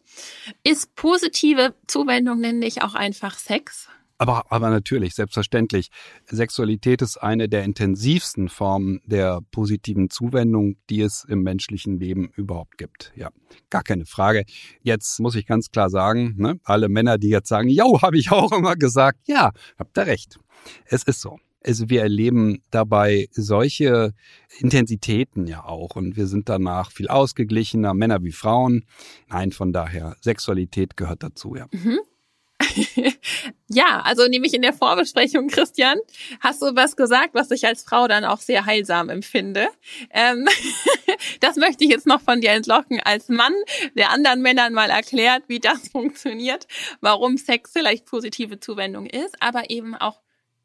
Ist 0.64 0.94
positive 0.94 1.74
Zuwendung 1.86 2.40
nämlich 2.40 2.82
auch 2.82 2.94
einfach 2.94 3.38
Sex? 3.38 3.88
Aber, 4.22 4.52
aber 4.52 4.70
natürlich, 4.70 5.14
selbstverständlich. 5.14 5.90
Sexualität 6.26 7.02
ist 7.02 7.16
eine 7.16 7.48
der 7.48 7.64
intensivsten 7.64 8.48
Formen 8.48 9.00
der 9.04 9.40
positiven 9.50 10.10
Zuwendung, 10.10 10.76
die 10.88 11.00
es 11.00 11.24
im 11.28 11.42
menschlichen 11.42 11.98
Leben 11.98 12.30
überhaupt 12.36 12.78
gibt. 12.78 13.12
Ja, 13.16 13.30
gar 13.68 13.82
keine 13.82 14.06
Frage. 14.06 14.44
Jetzt 14.80 15.18
muss 15.18 15.34
ich 15.34 15.44
ganz 15.44 15.72
klar 15.72 15.90
sagen, 15.90 16.36
ne, 16.38 16.60
alle 16.62 16.88
Männer, 16.88 17.18
die 17.18 17.30
jetzt 17.30 17.48
sagen, 17.48 17.68
jo, 17.68 18.00
habe 18.00 18.16
ich 18.16 18.30
auch 18.30 18.52
immer 18.52 18.76
gesagt, 18.76 19.18
ja, 19.26 19.50
habt 19.76 19.98
ihr 19.98 20.06
recht. 20.06 20.38
Es 20.84 21.02
ist 21.02 21.20
so. 21.20 21.40
Also 21.64 21.88
wir 21.88 22.02
erleben 22.02 22.62
dabei 22.70 23.28
solche 23.32 24.14
Intensitäten 24.58 25.46
ja 25.46 25.64
auch 25.64 25.96
und 25.96 26.16
wir 26.16 26.26
sind 26.26 26.48
danach 26.48 26.90
viel 26.90 27.08
ausgeglichener, 27.08 27.94
Männer 27.94 28.22
wie 28.22 28.32
Frauen. 28.32 28.84
Nein, 29.28 29.52
von 29.52 29.72
daher, 29.72 30.16
Sexualität 30.20 30.96
gehört 30.96 31.22
dazu, 31.22 31.54
ja. 31.56 31.66
Mhm. 31.70 32.00
ja, 33.68 34.00
also 34.02 34.26
nämlich 34.28 34.54
in 34.54 34.62
der 34.62 34.72
Vorbesprechung, 34.72 35.48
Christian, 35.48 35.98
hast 36.40 36.62
du 36.62 36.74
was 36.74 36.96
gesagt, 36.96 37.34
was 37.34 37.50
ich 37.50 37.66
als 37.66 37.82
Frau 37.82 38.08
dann 38.08 38.24
auch 38.24 38.38
sehr 38.38 38.66
heilsam 38.66 39.08
empfinde. 39.08 39.68
Ähm, 40.10 40.48
das 41.40 41.56
möchte 41.56 41.84
ich 41.84 41.90
jetzt 41.90 42.06
noch 42.06 42.20
von 42.20 42.40
dir 42.40 42.50
entlocken 42.50 43.00
als 43.00 43.28
Mann, 43.28 43.54
der 43.96 44.10
anderen 44.10 44.42
Männern 44.42 44.72
mal 44.72 44.90
erklärt, 44.90 45.44
wie 45.48 45.60
das 45.60 45.88
funktioniert, 45.92 46.66
warum 47.00 47.36
Sex 47.36 47.70
vielleicht 47.72 48.06
positive 48.06 48.60
Zuwendung 48.60 49.06
ist, 49.06 49.36
aber 49.40 49.70
eben 49.70 49.94
auch 49.94 50.21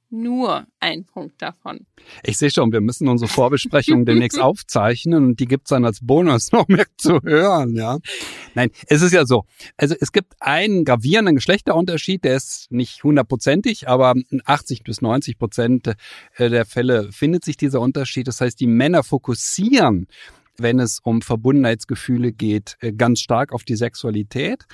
nur 0.10 0.66
ein 0.80 1.06
Punkt 1.06 1.42
davon. 1.42 1.86
Ich 2.24 2.38
sehe 2.38 2.50
schon, 2.50 2.72
wir 2.72 2.82
müssen 2.82 3.08
unsere 3.08 3.30
Vorbesprechung 3.30 4.06
demnächst 4.06 4.40
aufzeichnen 4.40 5.26
und 5.26 5.40
die 5.40 5.46
gibt's 5.46 5.70
dann 5.70 5.86
als 5.86 6.00
Bonus 6.02 6.52
noch 6.54 6.68
mehr 6.68 6.86
zu 6.98 7.22
hören, 7.24 7.76
ja. 7.76 7.98
Nein, 8.56 8.70
es 8.88 9.02
ist 9.02 9.14
ja 9.14 9.26
so. 9.26 9.44
Also 9.76 9.96
es 10.00 10.12
gibt 10.12 10.34
einen 10.40 10.86
gravierenden 10.86 11.36
Geschlechterunterschied, 11.36 12.24
der 12.24 12.36
ist 12.36 12.72
nicht 12.72 13.04
hundertprozentig, 13.04 13.88
aber 13.88 14.16
80 14.46 14.84
bis 14.84 15.02
90 15.02 15.38
Prozent 15.38 15.96
äh, 16.36 16.50
der 16.50 16.66
Fälle 16.66 17.12
findet 17.12 17.44
sich 17.44 17.58
dieser 17.58 17.82
Unterschied. 17.82 18.28
Das 18.28 18.42
heißt, 18.42 18.60
die 18.60 18.68
Männer 18.68 19.04
fokussieren 19.04 20.08
wenn 20.60 20.80
es 20.80 21.00
um 21.04 21.22
Verbundenheitsgefühle 21.22 22.34
geht, 22.34 22.78
äh, 22.80 22.94
ganz 22.94 23.20
stark 23.20 23.54
auf 23.54 23.64
die 23.64 23.76
Sexualität 23.76 24.66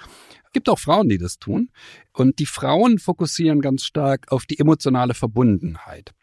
Gibt 0.53 0.69
auch 0.69 0.79
Frauen, 0.79 1.09
die 1.09 1.17
das 1.17 1.39
tun. 1.39 1.69
Und 2.13 2.37
die 2.37 2.45
Frauen 2.45 2.99
fokussieren 2.99 3.59
ganz 3.59 3.83
stark 3.83 4.31
auf 4.31 4.45
die 4.45 4.59
emotionale 4.59 5.15
Verbundenheit. 5.15 6.13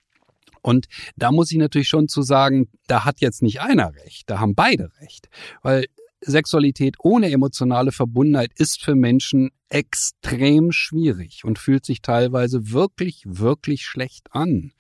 Und 0.63 0.87
da 1.17 1.33
muss 1.33 1.51
ich 1.51 1.59
natürlich 1.59 1.89
schon 1.89 2.07
zu 2.07 2.23
sagen, 2.23 2.69
da 2.87 3.05
hat 3.05 3.21
jetzt 3.21 3.43
nicht 3.43 3.61
einer 3.61 3.95
recht, 3.95 4.31
da 4.31 4.39
haben 4.39 4.55
beide 4.55 4.91
recht. 5.01 5.29
Weil 5.63 5.87
Sexualität 6.21 6.97
ohne 7.01 7.31
emotionale 7.33 7.93
Verbundenheit 7.93 8.53
ist 8.55 8.85
für 8.85 8.95
Menschen 8.95 9.51
extrem 9.69 10.71
schwierig 10.71 11.45
und 11.45 11.59
fühlt 11.59 11.85
sich 11.85 12.03
teilweise 12.03 12.71
wirklich, 12.71 13.23
wirklich 13.27 13.85
schlecht 13.85 14.29
an. 14.33 14.73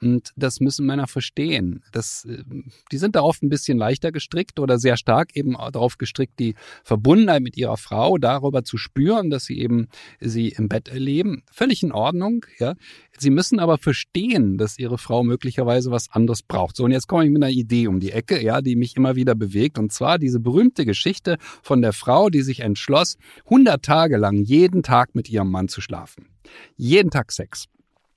Und 0.00 0.30
das 0.36 0.60
müssen 0.60 0.86
Männer 0.86 1.06
verstehen. 1.06 1.82
Das, 1.92 2.24
äh, 2.24 2.44
die 2.92 2.98
sind 2.98 3.16
da 3.16 3.22
oft 3.22 3.42
ein 3.42 3.48
bisschen 3.48 3.78
leichter 3.78 4.12
gestrickt 4.12 4.60
oder 4.60 4.78
sehr 4.78 4.96
stark 4.96 5.34
eben 5.34 5.52
darauf 5.52 5.98
gestrickt, 5.98 6.38
die 6.38 6.54
Verbundenheit 6.84 7.42
mit 7.42 7.56
ihrer 7.56 7.76
Frau 7.76 8.18
darüber 8.18 8.62
zu 8.62 8.78
spüren, 8.78 9.30
dass 9.30 9.44
sie 9.44 9.58
eben 9.58 9.88
sie 10.20 10.48
im 10.50 10.68
Bett 10.68 10.88
erleben. 10.88 11.42
Völlig 11.52 11.82
in 11.82 11.92
Ordnung, 11.92 12.46
ja. 12.58 12.74
Sie 13.20 13.30
müssen 13.30 13.58
aber 13.58 13.78
verstehen, 13.78 14.58
dass 14.58 14.78
ihre 14.78 14.96
Frau 14.96 15.24
möglicherweise 15.24 15.90
was 15.90 16.08
anderes 16.12 16.42
braucht. 16.42 16.76
So, 16.76 16.84
und 16.84 16.92
jetzt 16.92 17.08
komme 17.08 17.24
ich 17.24 17.30
mit 17.30 17.42
einer 17.42 17.52
Idee 17.52 17.88
um 17.88 17.98
die 17.98 18.12
Ecke, 18.12 18.40
ja, 18.40 18.60
die 18.60 18.76
mich 18.76 18.96
immer 18.96 19.16
wieder 19.16 19.34
bewegt. 19.34 19.78
Und 19.78 19.92
zwar 19.92 20.18
diese 20.18 20.38
berühmte 20.38 20.84
Geschichte 20.84 21.36
von 21.62 21.82
der 21.82 21.92
Frau, 21.92 22.30
die 22.30 22.42
sich 22.42 22.60
entschloss, 22.60 23.16
100 23.46 23.84
Tage 23.84 24.16
lang 24.18 24.36
jeden 24.44 24.84
Tag 24.84 25.16
mit 25.16 25.28
ihrem 25.28 25.50
Mann 25.50 25.66
zu 25.66 25.80
schlafen. 25.80 26.28
Jeden 26.76 27.10
Tag 27.10 27.32
Sex. 27.32 27.68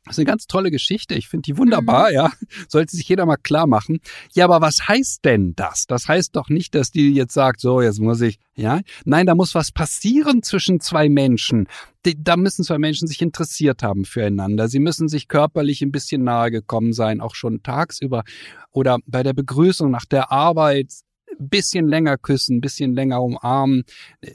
Das 0.05 0.15
ist 0.15 0.19
eine 0.19 0.25
ganz 0.25 0.47
tolle 0.47 0.71
Geschichte. 0.71 1.13
Ich 1.13 1.27
finde 1.27 1.43
die 1.43 1.57
wunderbar, 1.57 2.09
mhm. 2.09 2.15
ja. 2.15 2.31
Sollte 2.67 2.95
sich 2.95 3.07
jeder 3.07 3.25
mal 3.27 3.37
klar 3.37 3.67
machen. 3.67 3.99
Ja, 4.33 4.45
aber 4.45 4.59
was 4.59 4.87
heißt 4.87 5.23
denn 5.23 5.53
das? 5.55 5.85
Das 5.85 6.07
heißt 6.07 6.35
doch 6.35 6.49
nicht, 6.49 6.73
dass 6.73 6.89
die 6.89 7.11
jetzt 7.13 7.33
sagt, 7.33 7.61
so, 7.61 7.81
jetzt 7.81 7.99
muss 7.99 8.19
ich, 8.21 8.39
ja. 8.55 8.81
Nein, 9.05 9.27
da 9.27 9.35
muss 9.35 9.53
was 9.53 9.71
passieren 9.71 10.41
zwischen 10.41 10.79
zwei 10.79 11.07
Menschen. 11.07 11.67
da 12.03 12.35
müssen 12.35 12.63
zwei 12.63 12.79
Menschen 12.79 13.07
sich 13.07 13.21
interessiert 13.21 13.83
haben 13.83 14.05
füreinander. 14.05 14.67
Sie 14.69 14.79
müssen 14.79 15.07
sich 15.07 15.27
körperlich 15.27 15.83
ein 15.83 15.91
bisschen 15.91 16.23
nahe 16.23 16.49
gekommen 16.49 16.93
sein, 16.93 17.21
auch 17.21 17.35
schon 17.35 17.61
tagsüber 17.61 18.23
oder 18.71 18.97
bei 19.05 19.21
der 19.21 19.33
Begrüßung 19.33 19.91
nach 19.91 20.05
der 20.05 20.31
Arbeit 20.31 20.91
bisschen 21.39 21.87
länger 21.87 22.17
küssen, 22.17 22.61
bisschen 22.61 22.93
länger 22.93 23.21
umarmen, 23.21 23.83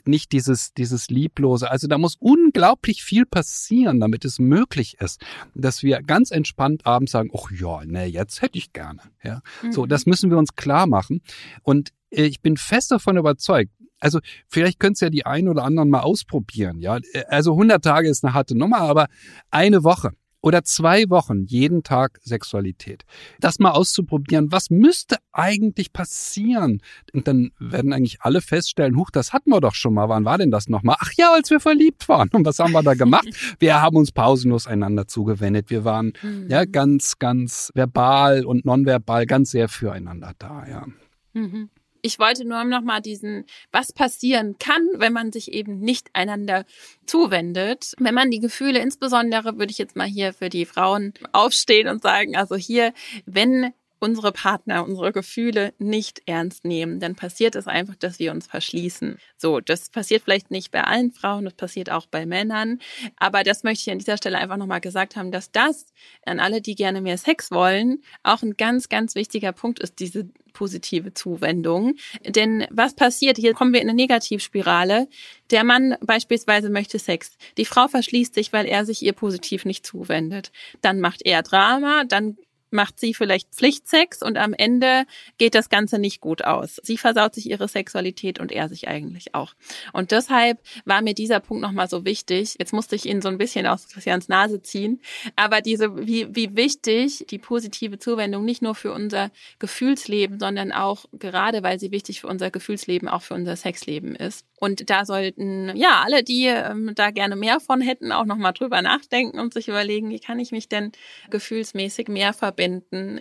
nicht 0.04 0.32
dieses, 0.32 0.72
dieses 0.74 1.08
Lieblose. 1.08 1.70
Also 1.70 1.86
da 1.86 1.98
muss 1.98 2.16
unglaublich 2.18 3.02
viel 3.02 3.26
passieren, 3.26 4.00
damit 4.00 4.24
es 4.24 4.38
möglich 4.38 4.98
ist, 5.00 5.20
dass 5.54 5.82
wir 5.82 6.02
ganz 6.02 6.30
entspannt 6.30 6.86
abends 6.86 7.12
sagen, 7.12 7.30
ach 7.34 7.50
ja, 7.50 7.84
ne, 7.84 8.06
jetzt 8.06 8.42
hätte 8.42 8.58
ich 8.58 8.72
gerne. 8.72 9.00
Ja, 9.22 9.40
mhm. 9.62 9.72
so, 9.72 9.86
das 9.86 10.06
müssen 10.06 10.30
wir 10.30 10.38
uns 10.38 10.54
klar 10.54 10.86
machen. 10.86 11.22
Und 11.62 11.90
ich 12.10 12.40
bin 12.40 12.56
fest 12.56 12.90
davon 12.90 13.16
überzeugt, 13.16 13.70
also 13.98 14.20
vielleicht 14.48 14.78
könnt 14.78 15.00
ihr 15.00 15.06
ja 15.06 15.10
die 15.10 15.26
einen 15.26 15.48
oder 15.48 15.64
anderen 15.64 15.88
mal 15.88 16.00
ausprobieren, 16.00 16.80
ja. 16.80 16.98
Also 17.28 17.52
100 17.52 17.82
Tage 17.82 18.08
ist 18.08 18.24
eine 18.24 18.34
harte 18.34 18.56
Nummer, 18.56 18.78
aber 18.78 19.08
eine 19.50 19.84
Woche 19.84 20.12
oder 20.46 20.62
zwei 20.62 21.10
Wochen 21.10 21.42
jeden 21.46 21.82
Tag 21.82 22.20
Sexualität. 22.22 23.02
Das 23.40 23.58
mal 23.58 23.72
auszuprobieren, 23.72 24.52
was 24.52 24.70
müsste 24.70 25.16
eigentlich 25.32 25.92
passieren? 25.92 26.80
Und 27.12 27.26
dann 27.26 27.50
werden 27.58 27.92
eigentlich 27.92 28.18
alle 28.20 28.40
feststellen, 28.40 28.96
huch, 28.96 29.10
das 29.10 29.32
hatten 29.32 29.50
wir 29.50 29.60
doch 29.60 29.74
schon 29.74 29.94
mal. 29.94 30.08
Wann 30.08 30.24
war 30.24 30.38
denn 30.38 30.52
das 30.52 30.68
nochmal? 30.68 30.94
Ach 31.00 31.10
ja, 31.16 31.32
als 31.34 31.50
wir 31.50 31.58
verliebt 31.58 32.08
waren. 32.08 32.28
Und 32.28 32.46
was 32.46 32.60
haben 32.60 32.70
wir 32.70 32.84
da 32.84 32.94
gemacht? 32.94 33.26
wir 33.58 33.82
haben 33.82 33.96
uns 33.96 34.12
pausenlos 34.12 34.68
einander 34.68 35.08
zugewendet. 35.08 35.68
Wir 35.68 35.84
waren 35.84 36.12
mhm. 36.22 36.46
ja 36.48 36.64
ganz, 36.64 37.18
ganz 37.18 37.72
verbal 37.74 38.46
und 38.46 38.64
nonverbal 38.64 39.26
ganz 39.26 39.50
sehr 39.50 39.68
füreinander 39.68 40.30
da, 40.38 40.64
ja. 40.68 40.86
Mhm. 41.32 41.70
Ich 42.06 42.20
wollte 42.20 42.44
nur 42.44 42.62
noch 42.62 42.82
mal 42.82 43.00
diesen, 43.00 43.46
was 43.72 43.92
passieren 43.92 44.58
kann, 44.60 44.86
wenn 44.94 45.12
man 45.12 45.32
sich 45.32 45.52
eben 45.52 45.80
nicht 45.80 46.08
einander 46.12 46.64
zuwendet. 47.04 47.94
Wenn 47.98 48.14
man 48.14 48.30
die 48.30 48.38
Gefühle, 48.38 48.78
insbesondere 48.78 49.58
würde 49.58 49.72
ich 49.72 49.78
jetzt 49.78 49.96
mal 49.96 50.06
hier 50.06 50.32
für 50.32 50.48
die 50.48 50.66
Frauen 50.66 51.14
aufstehen 51.32 51.88
und 51.88 52.02
sagen, 52.02 52.36
also 52.36 52.54
hier, 52.54 52.92
wenn 53.24 53.72
unsere 54.06 54.30
Partner, 54.30 54.84
unsere 54.84 55.10
Gefühle 55.10 55.74
nicht 55.78 56.22
ernst 56.26 56.64
nehmen, 56.64 57.00
dann 57.00 57.16
passiert 57.16 57.56
es 57.56 57.66
einfach, 57.66 57.96
dass 57.96 58.20
wir 58.20 58.30
uns 58.30 58.46
verschließen. 58.46 59.18
So, 59.36 59.58
das 59.58 59.90
passiert 59.90 60.22
vielleicht 60.22 60.52
nicht 60.52 60.70
bei 60.70 60.84
allen 60.84 61.10
Frauen, 61.10 61.44
das 61.44 61.54
passiert 61.54 61.90
auch 61.90 62.06
bei 62.06 62.24
Männern, 62.24 62.78
aber 63.16 63.42
das 63.42 63.64
möchte 63.64 63.82
ich 63.82 63.92
an 63.92 63.98
dieser 63.98 64.16
Stelle 64.16 64.38
einfach 64.38 64.58
nochmal 64.58 64.80
gesagt 64.80 65.16
haben, 65.16 65.32
dass 65.32 65.50
das 65.50 65.86
an 66.24 66.38
alle, 66.38 66.60
die 66.60 66.76
gerne 66.76 67.00
mehr 67.00 67.18
Sex 67.18 67.50
wollen, 67.50 68.02
auch 68.22 68.42
ein 68.42 68.56
ganz, 68.56 68.88
ganz 68.88 69.16
wichtiger 69.16 69.50
Punkt 69.50 69.80
ist, 69.80 69.98
diese 69.98 70.28
positive 70.52 71.12
Zuwendung. 71.12 71.96
Denn 72.24 72.66
was 72.70 72.94
passiert? 72.94 73.36
Hier 73.36 73.52
kommen 73.52 73.74
wir 73.74 73.82
in 73.82 73.90
eine 73.90 73.96
Negativspirale. 73.96 75.06
Der 75.50 75.64
Mann 75.64 75.96
beispielsweise 76.00 76.70
möchte 76.70 76.98
Sex. 76.98 77.36
Die 77.58 77.66
Frau 77.66 77.88
verschließt 77.88 78.34
sich, 78.34 78.54
weil 78.54 78.64
er 78.64 78.86
sich 78.86 79.02
ihr 79.02 79.12
positiv 79.12 79.66
nicht 79.66 79.84
zuwendet. 79.84 80.52
Dann 80.80 81.00
macht 81.00 81.20
er 81.26 81.42
Drama, 81.42 82.04
dann 82.04 82.38
macht 82.76 83.00
sie 83.00 83.12
vielleicht 83.12 83.52
Pflichtsex 83.52 84.22
und 84.22 84.38
am 84.38 84.52
Ende 84.52 85.04
geht 85.38 85.56
das 85.56 85.68
Ganze 85.68 85.98
nicht 85.98 86.20
gut 86.20 86.44
aus. 86.44 86.80
Sie 86.84 86.96
versaut 86.96 87.34
sich 87.34 87.50
ihre 87.50 87.66
Sexualität 87.66 88.38
und 88.38 88.52
er 88.52 88.68
sich 88.68 88.86
eigentlich 88.86 89.34
auch. 89.34 89.54
Und 89.92 90.12
deshalb 90.12 90.60
war 90.84 91.02
mir 91.02 91.14
dieser 91.14 91.40
Punkt 91.40 91.62
nochmal 91.62 91.88
so 91.88 92.04
wichtig. 92.04 92.54
Jetzt 92.58 92.72
musste 92.72 92.94
ich 92.94 93.06
ihn 93.06 93.20
so 93.20 93.28
ein 93.28 93.38
bisschen 93.38 93.66
aus 93.66 93.88
Christians 93.88 94.28
Nase 94.28 94.62
ziehen. 94.62 95.00
Aber 95.34 95.60
diese, 95.60 96.06
wie, 96.06 96.28
wie 96.34 96.54
wichtig 96.54 97.26
die 97.28 97.38
positive 97.38 97.98
Zuwendung 97.98 98.44
nicht 98.44 98.62
nur 98.62 98.74
für 98.74 98.92
unser 98.92 99.30
Gefühlsleben, 99.58 100.38
sondern 100.38 100.70
auch 100.70 101.06
gerade, 101.12 101.62
weil 101.62 101.80
sie 101.80 101.90
wichtig 101.90 102.20
für 102.20 102.28
unser 102.28 102.50
Gefühlsleben, 102.50 103.08
auch 103.08 103.22
für 103.22 103.34
unser 103.34 103.56
Sexleben 103.56 104.14
ist. 104.14 104.46
Und 104.58 104.88
da 104.88 105.04
sollten, 105.04 105.76
ja, 105.76 106.02
alle, 106.04 106.22
die 106.22 106.46
ähm, 106.46 106.92
da 106.94 107.10
gerne 107.10 107.36
mehr 107.36 107.60
von 107.60 107.80
hätten, 107.80 108.12
auch 108.12 108.24
nochmal 108.24 108.52
drüber 108.52 108.80
nachdenken 108.80 109.38
und 109.38 109.52
sich 109.52 109.68
überlegen, 109.68 110.08
wie 110.08 110.18
kann 110.18 110.38
ich 110.38 110.50
mich 110.50 110.68
denn 110.68 110.92
gefühlsmäßig 111.30 112.08
mehr 112.08 112.32
verbinden, 112.32 112.65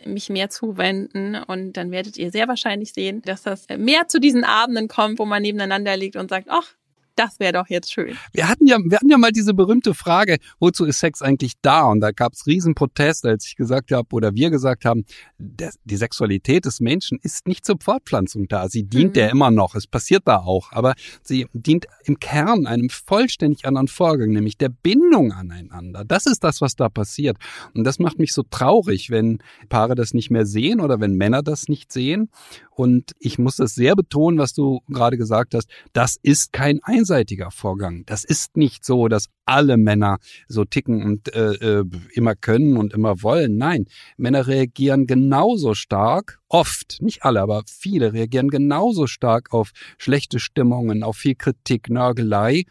mich 0.05 0.29
mehr 0.29 0.49
zuwenden. 0.49 1.35
Und 1.35 1.73
dann 1.73 1.91
werdet 1.91 2.17
ihr 2.17 2.31
sehr 2.31 2.47
wahrscheinlich 2.47 2.93
sehen, 2.93 3.21
dass 3.23 3.43
das 3.43 3.67
mehr 3.77 4.07
zu 4.07 4.19
diesen 4.19 4.43
Abenden 4.43 4.87
kommt, 4.87 5.19
wo 5.19 5.25
man 5.25 5.41
nebeneinander 5.41 5.97
liegt 5.97 6.15
und 6.15 6.29
sagt, 6.29 6.47
ach, 6.49 6.75
Das 7.15 7.39
wäre 7.39 7.53
doch 7.53 7.67
jetzt 7.69 7.91
schön. 7.93 8.17
Wir 8.33 8.47
hatten 8.49 8.67
ja, 8.67 8.77
wir 8.83 8.97
hatten 8.97 9.09
ja 9.09 9.17
mal 9.17 9.31
diese 9.31 9.53
berühmte 9.53 9.93
Frage, 9.93 10.37
wozu 10.59 10.85
ist 10.85 10.99
Sex 10.99 11.21
eigentlich 11.21 11.53
da? 11.61 11.83
Und 11.85 12.01
da 12.01 12.11
gab 12.11 12.33
es 12.33 12.45
Riesenproteste, 12.45 13.29
als 13.29 13.45
ich 13.45 13.55
gesagt 13.55 13.91
habe 13.91 14.07
oder 14.11 14.35
wir 14.35 14.49
gesagt 14.49 14.83
haben, 14.85 15.05
der, 15.37 15.71
die 15.85 15.95
Sexualität 15.95 16.65
des 16.65 16.79
Menschen 16.81 17.17
ist 17.21 17.47
nicht 17.47 17.65
zur 17.65 17.77
Fortpflanzung 17.79 18.47
da. 18.47 18.67
Sie 18.69 18.83
dient 18.83 19.15
Mhm. 19.15 19.19
ja 19.21 19.27
immer 19.29 19.51
noch. 19.51 19.75
Es 19.75 19.87
passiert 19.87 20.23
da 20.25 20.37
auch. 20.37 20.71
Aber 20.71 20.93
sie 21.23 21.47
dient 21.53 21.85
im 22.03 22.19
Kern 22.19 22.67
einem 22.67 22.89
vollständig 22.89 23.65
anderen 23.65 23.87
Vorgang, 23.87 24.31
nämlich 24.31 24.57
der 24.57 24.69
Bindung 24.69 25.31
aneinander. 25.31 26.03
Das 26.05 26.25
ist 26.25 26.43
das, 26.43 26.59
was 26.61 26.75
da 26.75 26.89
passiert. 26.89 27.37
Und 27.73 27.85
das 27.85 27.99
macht 27.99 28.19
mich 28.19 28.33
so 28.33 28.43
traurig, 28.49 29.09
wenn 29.09 29.39
Paare 29.69 29.95
das 29.95 30.13
nicht 30.13 30.31
mehr 30.31 30.45
sehen 30.45 30.81
oder 30.81 30.99
wenn 30.99 31.15
Männer 31.15 31.43
das 31.43 31.67
nicht 31.69 31.91
sehen. 31.93 32.29
Und 32.71 33.13
ich 33.19 33.39
muss 33.39 33.55
das 33.55 33.73
sehr 33.73 33.95
betonen, 33.95 34.37
was 34.37 34.53
du 34.53 34.81
gerade 34.89 35.17
gesagt 35.17 35.55
hast. 35.55 35.69
Das 35.93 36.17
ist 36.21 36.51
kein 36.51 36.81
einseitiger 37.05 37.51
Vorgang. 37.51 38.03
Das 38.07 38.23
ist 38.23 38.57
nicht 38.57 38.83
so, 38.83 39.07
dass 39.07 39.27
alle 39.45 39.77
Männer 39.77 40.17
so 40.47 40.65
ticken 40.65 41.03
und 41.03 41.33
äh, 41.35 41.53
äh, 41.53 41.85
immer 42.13 42.35
können 42.35 42.77
und 42.77 42.93
immer 42.93 43.21
wollen. 43.21 43.57
Nein, 43.57 43.85
Männer 44.17 44.47
reagieren 44.47 45.05
genauso 45.05 45.75
stark, 45.75 46.39
oft, 46.49 46.97
nicht 47.01 47.23
alle, 47.23 47.41
aber 47.41 47.61
viele 47.67 48.13
reagieren 48.13 48.49
genauso 48.49 49.05
stark 49.05 49.53
auf 49.53 49.71
schlechte 49.99 50.39
Stimmungen, 50.39 51.03
auf 51.03 51.17
viel 51.17 51.35
Kritik, 51.35 51.89
Nörgelei. 51.89 52.63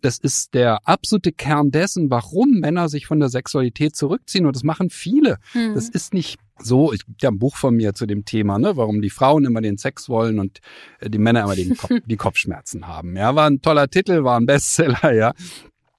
Das 0.00 0.18
ist 0.18 0.54
der 0.54 0.86
absolute 0.86 1.32
Kern 1.32 1.70
dessen, 1.70 2.10
warum 2.10 2.60
Männer 2.60 2.88
sich 2.88 3.06
von 3.06 3.20
der 3.20 3.28
Sexualität 3.28 3.96
zurückziehen. 3.96 4.46
Und 4.46 4.56
das 4.56 4.62
machen 4.62 4.90
viele. 4.90 5.38
Hm. 5.52 5.74
Das 5.74 5.88
ist 5.88 6.14
nicht 6.14 6.38
so, 6.58 6.92
ich 6.92 7.04
gibt 7.04 7.22
ja 7.22 7.30
ein 7.30 7.38
Buch 7.38 7.56
von 7.56 7.74
mir 7.74 7.94
zu 7.94 8.06
dem 8.06 8.24
Thema, 8.24 8.58
ne, 8.58 8.76
warum 8.76 9.02
die 9.02 9.10
Frauen 9.10 9.44
immer 9.44 9.60
den 9.60 9.76
Sex 9.76 10.08
wollen 10.08 10.38
und 10.38 10.60
äh, 11.00 11.10
die 11.10 11.18
Männer 11.18 11.44
immer 11.44 11.54
den 11.54 11.76
Kopf, 11.76 11.90
die 12.06 12.16
Kopfschmerzen 12.16 12.86
haben. 12.86 13.16
Ja, 13.16 13.34
war 13.34 13.48
ein 13.48 13.60
toller 13.60 13.88
Titel, 13.88 14.24
war 14.24 14.38
ein 14.38 14.46
Bestseller, 14.46 15.12
ja. 15.14 15.32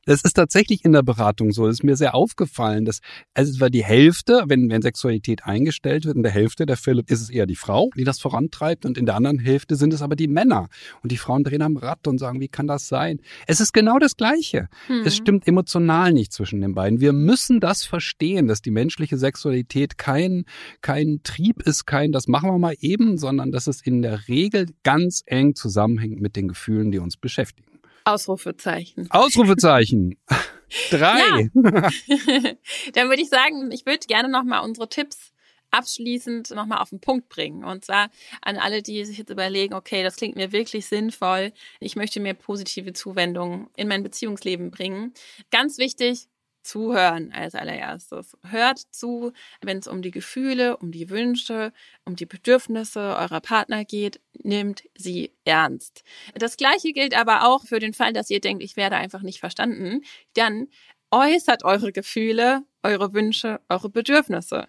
Das 0.08 0.22
ist 0.22 0.34
tatsächlich 0.34 0.86
in 0.86 0.94
der 0.94 1.04
Beratung 1.04 1.52
so. 1.52 1.68
Das 1.68 1.76
ist 1.76 1.84
mir 1.84 1.98
sehr 1.98 2.16
aufgefallen, 2.16 2.86
dass 2.86 3.00
also 3.34 3.52
es 3.52 3.60
war 3.60 3.70
die 3.70 3.84
Hälfte, 3.84 4.46
wenn, 4.48 4.70
wenn 4.70 4.82
Sexualität 4.82 5.46
eingestellt 5.46 6.06
wird, 6.06 6.16
in 6.16 6.24
der 6.24 6.32
Hälfte 6.32 6.66
der 6.66 6.78
Fälle 6.78 7.04
ist 7.06 7.22
es 7.22 7.30
eher 7.30 7.46
die 7.46 7.56
Frau, 7.56 7.90
die 7.96 8.06
das 8.06 8.20
vorantreibt 8.20 8.86
und 8.86 8.98
in 8.98 9.06
der 9.06 9.16
anderen 9.16 9.38
Hälfte 9.38 9.76
sind 9.76 9.94
es 9.94 10.02
aber 10.02 10.16
die 10.16 10.30
Männer. 10.30 10.70
Und 11.04 11.12
die 11.12 11.18
Frauen 11.18 11.44
drehen 11.44 11.62
am 11.62 11.76
Rad 11.76 12.08
und 12.08 12.20
sagen, 12.20 12.40
wie 12.40 12.48
kann 12.48 12.68
das 12.68 12.88
sein? 12.88 13.20
Es 13.48 13.60
ist 13.60 13.74
genau 13.74 14.00
das 14.00 14.16
Gleiche. 14.16 14.70
Hm. 14.88 15.04
Es 15.06 15.16
stimmt 15.18 15.46
emotional 15.46 16.14
nicht 16.14 16.32
zwischen 16.32 16.62
den 16.62 16.74
beiden. 16.74 17.02
Wir 17.02 17.12
müssen 17.12 17.60
das 17.60 17.84
verstehen, 17.84 18.48
dass 18.48 18.62
die 18.62 18.72
menschliche 18.72 19.18
Sexualität 19.18 19.98
kein, 19.98 20.46
kein 20.82 21.20
Trieb 21.24 21.62
ist, 21.64 21.86
kein, 21.86 22.14
das 22.14 22.28
machen 22.28 22.50
wir 22.50 22.58
mal 22.58 22.76
eben, 22.80 23.18
sondern 23.18 23.52
dass 23.52 23.68
es 23.68 23.82
in 23.82 24.02
der 24.02 24.30
Regel 24.30 24.68
ganz 24.84 25.22
eng 25.26 25.54
zusammenhängt 25.54 26.22
mit 26.22 26.38
den 26.38 26.48
Gefühlen, 26.48 26.92
die 26.92 27.00
uns 27.00 27.18
beschäftigen. 27.18 27.67
Ausrufezeichen. 28.08 29.08
Ausrufezeichen. 29.12 30.18
Drei. 30.90 31.50
Dann 32.94 33.10
würde 33.10 33.22
ich 33.22 33.30
sagen, 33.30 33.72
ich 33.72 33.86
würde 33.86 34.08
gerne 34.08 34.30
nochmal 34.30 34.64
unsere 34.64 34.90
Tipps 34.90 35.34
abschließend 35.72 36.52
nochmal 36.52 36.80
auf 36.80 36.90
den 36.90 37.02
Punkt 37.02 37.28
bringen. 37.28 37.66
Und 37.66 37.84
zwar 37.84 38.10
an 38.42 38.58
alle, 38.58 38.82
die 38.82 39.04
sich 39.04 39.18
jetzt 39.18 39.30
überlegen, 39.30 39.74
okay, 39.74 40.04
das 40.04 40.16
klingt 40.16 40.38
mir 40.38 40.54
wirklich 40.54 40.86
sinnvoll. 40.86 41.52
Ich 41.82 41.98
möchte 41.98 42.22
mir 42.22 42.34
positive 42.34 42.94
Zuwendungen 42.94 43.68
in 43.76 43.90
mein 43.90 44.04
Beziehungsleben 44.04 44.72
bringen. 44.72 45.14
Ganz 45.52 45.78
wichtig, 45.78 46.28
zuhören 46.68 47.32
als 47.32 47.56
allererstes. 47.56 48.38
Hört 48.44 48.80
zu, 48.92 49.32
wenn 49.62 49.78
es 49.80 49.88
um 49.88 50.02
die 50.02 50.12
Gefühle, 50.12 50.78
um 50.78 50.92
die 50.92 51.10
Wünsche, 51.10 51.72
um 52.06 52.16
die 52.16 52.26
Bedürfnisse 52.26 53.00
eurer 53.00 53.42
Partner 53.42 53.86
geht, 53.86 54.20
nimmt 54.44 54.84
sie 54.96 55.32
ernst. 55.46 56.04
Das 56.36 56.58
gleiche 56.58 56.92
gilt 56.94 57.18
aber 57.18 57.48
auch 57.48 57.64
für 57.66 57.80
den 57.80 57.94
Fall, 57.94 58.14
dass 58.14 58.30
ihr 58.30 58.42
denkt, 58.42 58.64
ich 58.64 58.76
werde 58.76 58.98
einfach 58.98 59.22
nicht 59.22 59.40
verstanden. 59.40 60.02
Dann 60.34 60.68
äußert 61.12 61.64
eure 61.64 61.92
Gefühle, 61.92 62.64
eure 62.84 63.14
Wünsche, 63.14 63.62
eure 63.70 63.90
Bedürfnisse. 63.90 64.68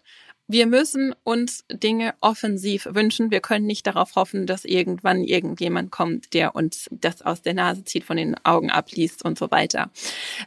Wir 0.50 0.66
müssen 0.66 1.14
uns 1.24 1.66
Dinge 1.70 2.14
offensiv 2.22 2.88
wünschen. 2.90 3.30
Wir 3.30 3.40
können 3.40 3.66
nicht 3.66 3.86
darauf 3.86 4.16
hoffen, 4.16 4.46
dass 4.46 4.64
irgendwann 4.64 5.22
irgendjemand 5.22 5.90
kommt, 5.90 6.32
der 6.32 6.56
uns 6.56 6.88
das 6.90 7.20
aus 7.20 7.42
der 7.42 7.52
Nase 7.52 7.84
zieht, 7.84 8.04
von 8.04 8.16
den 8.16 8.34
Augen 8.46 8.70
abliest 8.70 9.26
und 9.26 9.38
so 9.38 9.50
weiter. 9.50 9.90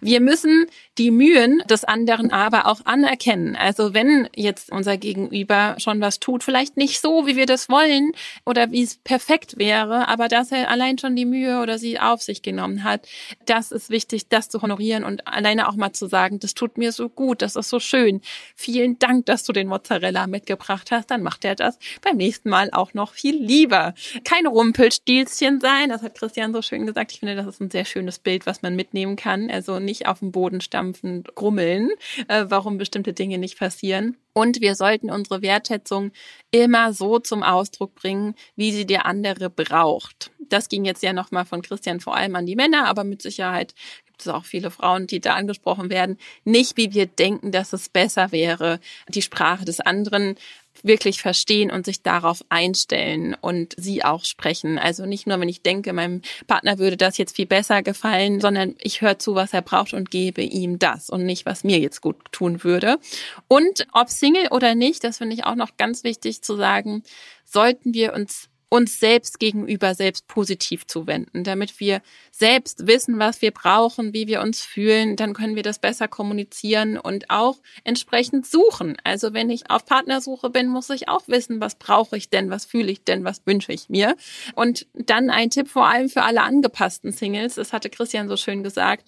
Wir 0.02 0.20
müssen 0.20 0.66
die 0.98 1.12
Mühen 1.12 1.62
des 1.70 1.84
anderen 1.84 2.32
aber 2.32 2.66
auch 2.66 2.84
anerkennen. 2.86 3.56
Also 3.56 3.94
wenn 3.94 4.28
jetzt 4.36 4.72
unser 4.72 4.98
Gegenüber 4.98 5.76
schon 5.78 6.02
was 6.02 6.20
tut, 6.20 6.44
vielleicht 6.44 6.78
nicht 6.78 7.00
so, 7.00 7.28
wie 7.28 7.36
wir 7.36 7.46
das 7.46 7.70
wollen 7.70 8.12
oder 8.44 8.72
wie 8.72 8.82
es 8.82 8.98
perfekt 8.98 9.60
wäre, 9.60 10.08
aber 10.08 10.30
dass 10.30 10.52
er 10.52 10.72
allein 10.72 10.98
schon 10.98 11.16
die 11.16 11.26
Mühe 11.26 11.60
oder 11.62 11.78
sie 11.78 12.00
auf 12.00 12.24
sich 12.24 12.42
genommen 12.42 12.84
hat, 12.84 13.08
das 13.46 13.72
ist 13.72 13.92
wichtig, 13.92 14.30
das 14.30 14.50
zu 14.50 14.64
honorieren 14.64 15.04
und 15.04 15.28
alleine 15.28 15.70
auch 15.70 15.76
mal 15.76 15.94
zu 15.94 16.08
sagen, 16.08 16.40
das 16.40 16.56
tut 16.56 16.80
mir 16.80 16.92
so 16.92 17.08
gut, 17.08 17.44
das 17.44 17.56
ist 17.56 17.70
so 17.70 17.80
schön. 17.80 18.22
Vielen 18.56 18.98
Dank, 18.98 19.28
dass 19.28 19.44
du 19.44 19.54
den 19.54 19.68
Mozzarella 19.92 20.28
mitgebracht 20.28 20.90
hast, 20.92 21.12
dann 21.12 21.22
macht 21.22 21.44
er 21.44 21.56
das 21.56 21.78
beim 22.02 22.16
nächsten 22.16 22.50
Mal 22.50 22.70
auch 22.72 22.94
noch 22.94 23.14
viel 23.14 23.36
lieber. 23.36 23.94
Kein 24.24 24.48
Rumpelstilzchen 24.48 25.60
sein, 25.60 25.90
das 25.90 26.02
hat 26.02 26.16
Christian 26.16 26.54
so 26.54 26.62
schön 26.62 26.86
gesagt. 26.86 27.12
Ich 27.12 27.20
finde, 27.20 27.36
das 27.36 27.46
ist 27.46 27.60
ein 27.60 27.70
sehr 27.70 27.84
schönes 27.84 28.20
Bild, 28.20 28.46
was 28.46 28.62
man 28.62 28.76
mitnehmen 28.76 29.18
kann. 29.18 29.52
Also 29.52 29.80
nicht 29.80 30.08
auf 30.08 30.20
dem 30.20 30.32
Boden 30.32 30.62
stampfen, 30.62 31.24
grummeln, 31.36 31.90
äh, 32.30 32.46
warum 32.48 32.78
bestimmte 32.78 33.12
Dinge 33.12 33.38
nicht 33.38 33.60
passieren. 33.60 34.16
Und 34.34 34.62
wir 34.62 34.76
sollten 34.76 35.12
unsere 35.12 35.42
Wertschätzung 35.42 36.12
immer 36.52 36.94
so 36.94 37.20
zum 37.20 37.44
Ausdruck 37.44 37.96
bringen, 37.96 38.36
wie 38.56 38.72
sie 38.72 38.86
der 38.86 39.06
andere 39.06 39.50
braucht. 39.50 40.32
Das 40.40 40.70
ging 40.70 40.86
jetzt 40.86 41.04
ja 41.04 41.12
nochmal 41.12 41.44
von 41.44 41.62
Christian 41.62 42.00
vor 42.00 42.16
allem 42.16 42.36
an 42.36 42.46
die 42.46 42.56
Männer, 42.56 42.86
aber 42.86 43.04
mit 43.04 43.22
Sicherheit 43.22 43.74
gibt 44.22 44.28
es 44.28 44.34
auch 44.34 44.46
viele 44.46 44.70
Frauen, 44.70 45.08
die 45.08 45.20
da 45.20 45.34
angesprochen 45.34 45.90
werden. 45.90 46.18
Nicht, 46.44 46.78
wie 46.78 46.94
wir 46.94 47.08
denken, 47.08 47.52
dass 47.52 47.74
es 47.74 47.90
besser 47.90 48.32
wäre, 48.32 48.80
die 49.10 49.24
Sprache 49.24 49.66
des 49.66 49.80
anderen 49.80 50.36
wirklich 50.84 51.22
verstehen 51.22 51.72
und 51.72 51.86
sich 51.86 52.04
darauf 52.04 52.44
einstellen 52.50 53.36
und 53.40 53.74
sie 53.78 54.04
auch 54.04 54.24
sprechen. 54.24 54.78
Also 54.78 55.06
nicht 55.06 55.26
nur, 55.26 55.40
wenn 55.40 55.50
ich 55.50 55.64
denke, 55.64 55.92
meinem 55.92 56.22
Partner 56.48 56.78
würde 56.78 56.98
das 56.98 57.18
jetzt 57.18 57.36
viel 57.36 57.48
besser 57.48 57.82
gefallen, 57.82 58.40
sondern 58.40 58.76
ich 58.80 59.02
höre 59.02 59.18
zu, 59.18 59.34
was 59.34 59.54
er 59.54 59.64
braucht 59.64 59.94
und 59.94 60.12
gebe 60.12 60.42
ihm 60.44 60.78
das 60.78 61.10
und 61.10 61.26
nicht, 61.26 61.48
was 61.48 61.64
mir 61.64 61.80
jetzt 61.80 62.02
gut 62.02 62.18
tun 62.32 62.64
würde. 62.64 63.00
Und 63.48 63.88
ob 63.92 64.10
Single 64.10 64.50
oder 64.52 64.76
nicht, 64.76 65.04
das 65.04 65.18
finde 65.18 65.36
ich 65.36 65.46
auch 65.46 65.56
noch 65.56 65.78
ganz 65.78 66.04
wichtig 66.04 66.44
zu 66.44 66.56
sagen, 66.56 67.04
sollten 67.44 67.94
wir 67.96 68.14
uns 68.14 68.51
uns 68.72 69.02
selbst 69.02 69.38
gegenüber 69.38 69.94
selbst 69.96 70.28
positiv 70.28 70.88
zuwenden, 70.88 71.44
damit 71.44 71.82
wir 71.82 72.02
selbst 72.32 72.88
wissen, 72.88 73.20
was 73.20 73.42
wir 73.42 73.52
brauchen, 73.52 74.14
wie 74.14 74.28
wir 74.28 74.40
uns 74.40 74.62
fühlen, 74.62 75.18
dann 75.18 75.34
können 75.34 75.58
wir 75.58 75.62
das 75.62 75.78
besser 75.78 76.08
kommunizieren 76.08 76.98
und 76.98 77.30
auch 77.30 77.58
entsprechend 77.84 78.48
suchen. 78.48 78.96
Also 79.04 79.34
wenn 79.34 79.50
ich 79.50 79.70
auf 79.70 79.86
Partnersuche 79.86 80.50
bin, 80.50 80.70
muss 80.70 80.90
ich 80.90 81.10
auch 81.10 81.28
wissen, 81.28 81.60
was 81.60 81.76
brauche 81.76 82.16
ich 82.16 82.30
denn, 82.30 82.50
was 82.50 82.64
fühle 82.64 82.94
ich 82.94 83.04
denn, 83.04 83.26
was 83.26 83.42
wünsche 83.46 83.74
ich 83.74 83.90
mir. 83.90 84.16
Und 84.56 84.88
dann 84.94 85.30
ein 85.30 85.50
Tipp 85.50 85.68
vor 85.68 85.88
allem 85.88 86.08
für 86.08 86.24
alle 86.24 86.42
angepassten 86.42 87.12
Singles, 87.12 87.56
das 87.56 87.74
hatte 87.74 87.90
Christian 87.90 88.30
so 88.30 88.38
schön 88.38 88.64
gesagt, 88.64 89.06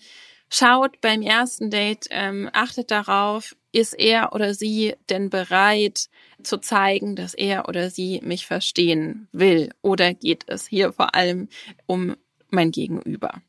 Schaut 0.55 1.01
beim 1.01 1.23
ersten 1.23 1.71
Date, 1.71 2.05
ähm, 2.11 2.47
achtet 2.53 2.91
darauf, 2.91 3.55
ist 3.71 3.93
er 3.93 4.33
oder 4.33 4.53
sie 4.53 4.93
denn 5.09 5.31
bereit 5.31 6.09
zu 6.43 6.59
zeigen, 6.59 7.15
dass 7.15 7.33
er 7.33 7.67
oder 7.67 7.89
sie 7.89 8.21
mich 8.23 8.45
verstehen 8.45 9.27
will? 9.31 9.71
Oder 9.81 10.13
geht 10.13 10.43
es 10.45 10.67
hier 10.67 10.93
vor 10.93 11.15
allem 11.15 11.47
um 11.87 12.15
mein 12.51 12.69
Gegenüber? 12.69 13.41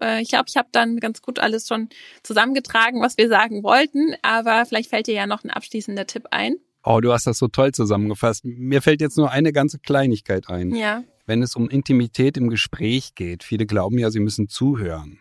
Äh, 0.00 0.22
ich 0.22 0.28
glaube, 0.28 0.44
ich 0.46 0.56
habe 0.56 0.68
dann 0.70 1.00
ganz 1.00 1.22
gut 1.22 1.40
alles 1.40 1.66
schon 1.66 1.88
zusammengetragen, 2.22 3.02
was 3.02 3.18
wir 3.18 3.28
sagen 3.28 3.64
wollten, 3.64 4.14
aber 4.22 4.64
vielleicht 4.64 4.90
fällt 4.90 5.08
dir 5.08 5.14
ja 5.14 5.26
noch 5.26 5.42
ein 5.42 5.50
abschließender 5.50 6.06
Tipp 6.06 6.26
ein. 6.30 6.54
Oh, 6.84 7.00
du 7.00 7.12
hast 7.12 7.26
das 7.26 7.38
so 7.38 7.48
toll 7.48 7.72
zusammengefasst. 7.72 8.44
Mir 8.44 8.80
fällt 8.80 9.00
jetzt 9.00 9.16
nur 9.16 9.32
eine 9.32 9.52
ganze 9.52 9.80
Kleinigkeit 9.80 10.48
ein. 10.48 10.72
Ja. 10.72 11.02
Wenn 11.26 11.42
es 11.42 11.56
um 11.56 11.68
Intimität 11.68 12.36
im 12.36 12.48
Gespräch 12.48 13.16
geht, 13.16 13.42
viele 13.42 13.66
glauben 13.66 13.98
ja, 13.98 14.12
sie 14.12 14.20
müssen 14.20 14.48
zuhören. 14.48 15.18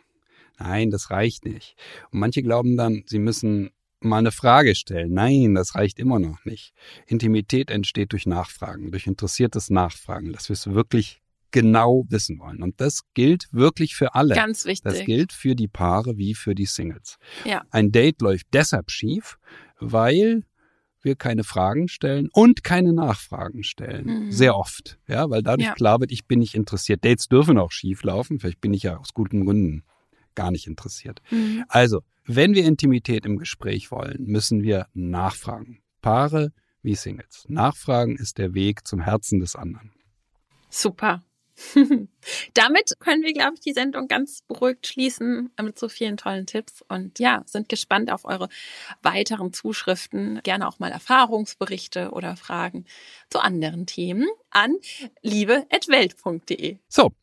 Nein, 0.63 0.91
das 0.91 1.11
reicht 1.11 1.45
nicht. 1.45 1.75
Und 2.11 2.19
manche 2.19 2.41
glauben 2.41 2.77
dann, 2.77 3.03
sie 3.05 3.19
müssen 3.19 3.71
mal 3.99 4.19
eine 4.19 4.31
Frage 4.31 4.75
stellen. 4.75 5.13
Nein, 5.13 5.55
das 5.55 5.75
reicht 5.75 5.99
immer 5.99 6.19
noch 6.19 6.43
nicht. 6.45 6.73
Intimität 7.07 7.69
entsteht 7.69 8.11
durch 8.13 8.25
Nachfragen, 8.25 8.91
durch 8.91 9.07
interessiertes 9.07 9.69
Nachfragen, 9.69 10.31
dass 10.31 10.49
wir 10.49 10.53
es 10.53 10.67
wirklich 10.67 11.21
genau 11.51 12.05
wissen 12.09 12.39
wollen. 12.39 12.63
Und 12.63 12.79
das 12.81 13.01
gilt 13.13 13.47
wirklich 13.51 13.95
für 13.95 14.15
alle. 14.15 14.35
Ganz 14.35 14.65
wichtig. 14.65 14.83
Das 14.83 15.05
gilt 15.05 15.33
für 15.33 15.55
die 15.55 15.67
Paare 15.67 16.17
wie 16.17 16.33
für 16.33 16.55
die 16.55 16.65
Singles. 16.65 17.17
Ja. 17.45 17.63
Ein 17.69 17.91
Date 17.91 18.21
läuft 18.21 18.47
deshalb 18.53 18.89
schief, 18.89 19.37
weil 19.79 20.43
wir 21.01 21.15
keine 21.15 21.43
Fragen 21.43 21.89
stellen 21.89 22.29
und 22.31 22.63
keine 22.63 22.93
Nachfragen 22.93 23.63
stellen. 23.63 24.05
Mhm. 24.25 24.31
Sehr 24.31 24.55
oft. 24.55 24.97
Ja, 25.07 25.29
weil 25.29 25.43
dadurch 25.43 25.67
Ja. 25.67 25.73
klar 25.73 25.99
wird, 25.99 26.11
ich 26.11 26.25
bin 26.25 26.39
nicht 26.39 26.55
interessiert. 26.55 27.03
Dates 27.05 27.27
dürfen 27.27 27.57
auch 27.57 27.71
schief 27.71 28.03
laufen. 28.03 28.39
Vielleicht 28.39 28.61
bin 28.61 28.73
ich 28.73 28.83
ja 28.83 28.97
aus 28.97 29.13
guten 29.13 29.43
Gründen 29.45 29.83
gar 30.35 30.51
nicht 30.51 30.67
interessiert. 30.67 31.21
Mhm. 31.29 31.63
Also, 31.67 32.01
wenn 32.25 32.53
wir 32.53 32.65
Intimität 32.65 33.25
im 33.25 33.37
Gespräch 33.37 33.91
wollen, 33.91 34.23
müssen 34.25 34.63
wir 34.63 34.87
nachfragen. 34.93 35.81
Paare 36.01 36.51
wie 36.81 36.95
Singles. 36.95 37.45
Nachfragen 37.47 38.17
ist 38.17 38.37
der 38.37 38.53
Weg 38.53 38.87
zum 38.87 38.99
Herzen 38.99 39.39
des 39.39 39.55
anderen. 39.55 39.91
Super. 40.69 41.23
Damit 42.53 42.93
können 42.99 43.23
wir, 43.23 43.33
glaube 43.33 43.53
ich, 43.55 43.59
die 43.59 43.73
Sendung 43.73 44.07
ganz 44.07 44.41
beruhigt 44.41 44.87
schließen 44.87 45.51
mit 45.61 45.77
so 45.77 45.87
vielen 45.87 46.17
tollen 46.17 46.45
Tipps 46.45 46.83
und 46.87 47.19
ja, 47.19 47.43
sind 47.45 47.69
gespannt 47.69 48.11
auf 48.11 48.25
eure 48.25 48.49
weiteren 49.01 49.53
Zuschriften. 49.53 50.41
Gerne 50.43 50.67
auch 50.67 50.79
mal 50.79 50.91
Erfahrungsberichte 50.91 52.11
oder 52.11 52.35
Fragen 52.35 52.85
zu 53.29 53.39
anderen 53.39 53.85
Themen 53.85 54.27
an 54.49 54.75
liebe.welt.de. 55.21 56.77
So. 56.87 57.13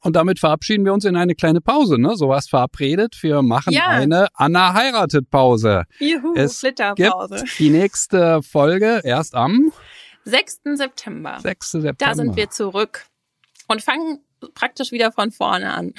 Und 0.00 0.14
damit 0.16 0.38
verabschieden 0.38 0.84
wir 0.84 0.92
uns 0.92 1.04
in 1.04 1.16
eine 1.16 1.34
kleine 1.34 1.60
Pause, 1.60 1.98
ne? 2.00 2.14
So 2.16 2.28
was 2.28 2.48
verabredet. 2.48 3.16
Wir 3.22 3.42
machen 3.42 3.72
Ja. 3.72 3.88
eine 3.88 4.28
Anna 4.34 4.72
heiratet 4.74 5.28
Pause. 5.30 5.84
Juhu, 5.98 6.34
Es 6.36 6.60
Flitterpause. 6.60 7.36
Gibt 7.36 7.58
die 7.58 7.70
nächste 7.70 8.40
Folge 8.42 9.00
erst 9.04 9.34
am 9.34 9.72
6. 10.24 10.76
September. 10.76 11.38
6. 11.42 11.70
September. 11.72 11.96
Da 11.98 12.14
sind 12.14 12.36
wir 12.36 12.48
zurück 12.50 13.06
und 13.66 13.82
fangen 13.82 14.20
praktisch 14.54 14.92
wieder 14.92 15.10
von 15.10 15.32
vorne 15.32 15.72
an 15.72 15.94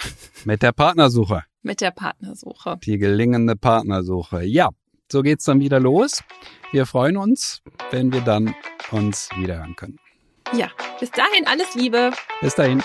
mit 0.45 0.61
der 0.61 0.71
Partnersuche. 0.71 1.43
mit 1.61 1.81
der 1.81 1.91
Partnersuche. 1.91 2.77
Die 2.85 2.97
gelingende 2.97 3.57
Partnersuche. 3.57 4.43
Ja, 4.43 4.69
so 5.11 5.21
geht's 5.23 5.43
dann 5.43 5.59
wieder 5.59 5.79
los. 5.81 6.23
Wir 6.71 6.85
freuen 6.85 7.17
uns, 7.17 7.61
wenn 7.91 8.13
wir 8.13 8.21
dann 8.21 8.55
uns 8.91 9.29
wiederhören 9.35 9.75
können. 9.75 9.97
Ja, 10.53 10.69
bis 11.01 11.11
dahin 11.11 11.45
alles 11.47 11.75
Liebe. 11.75 12.11
Bis 12.41 12.55
dahin. 12.55 12.81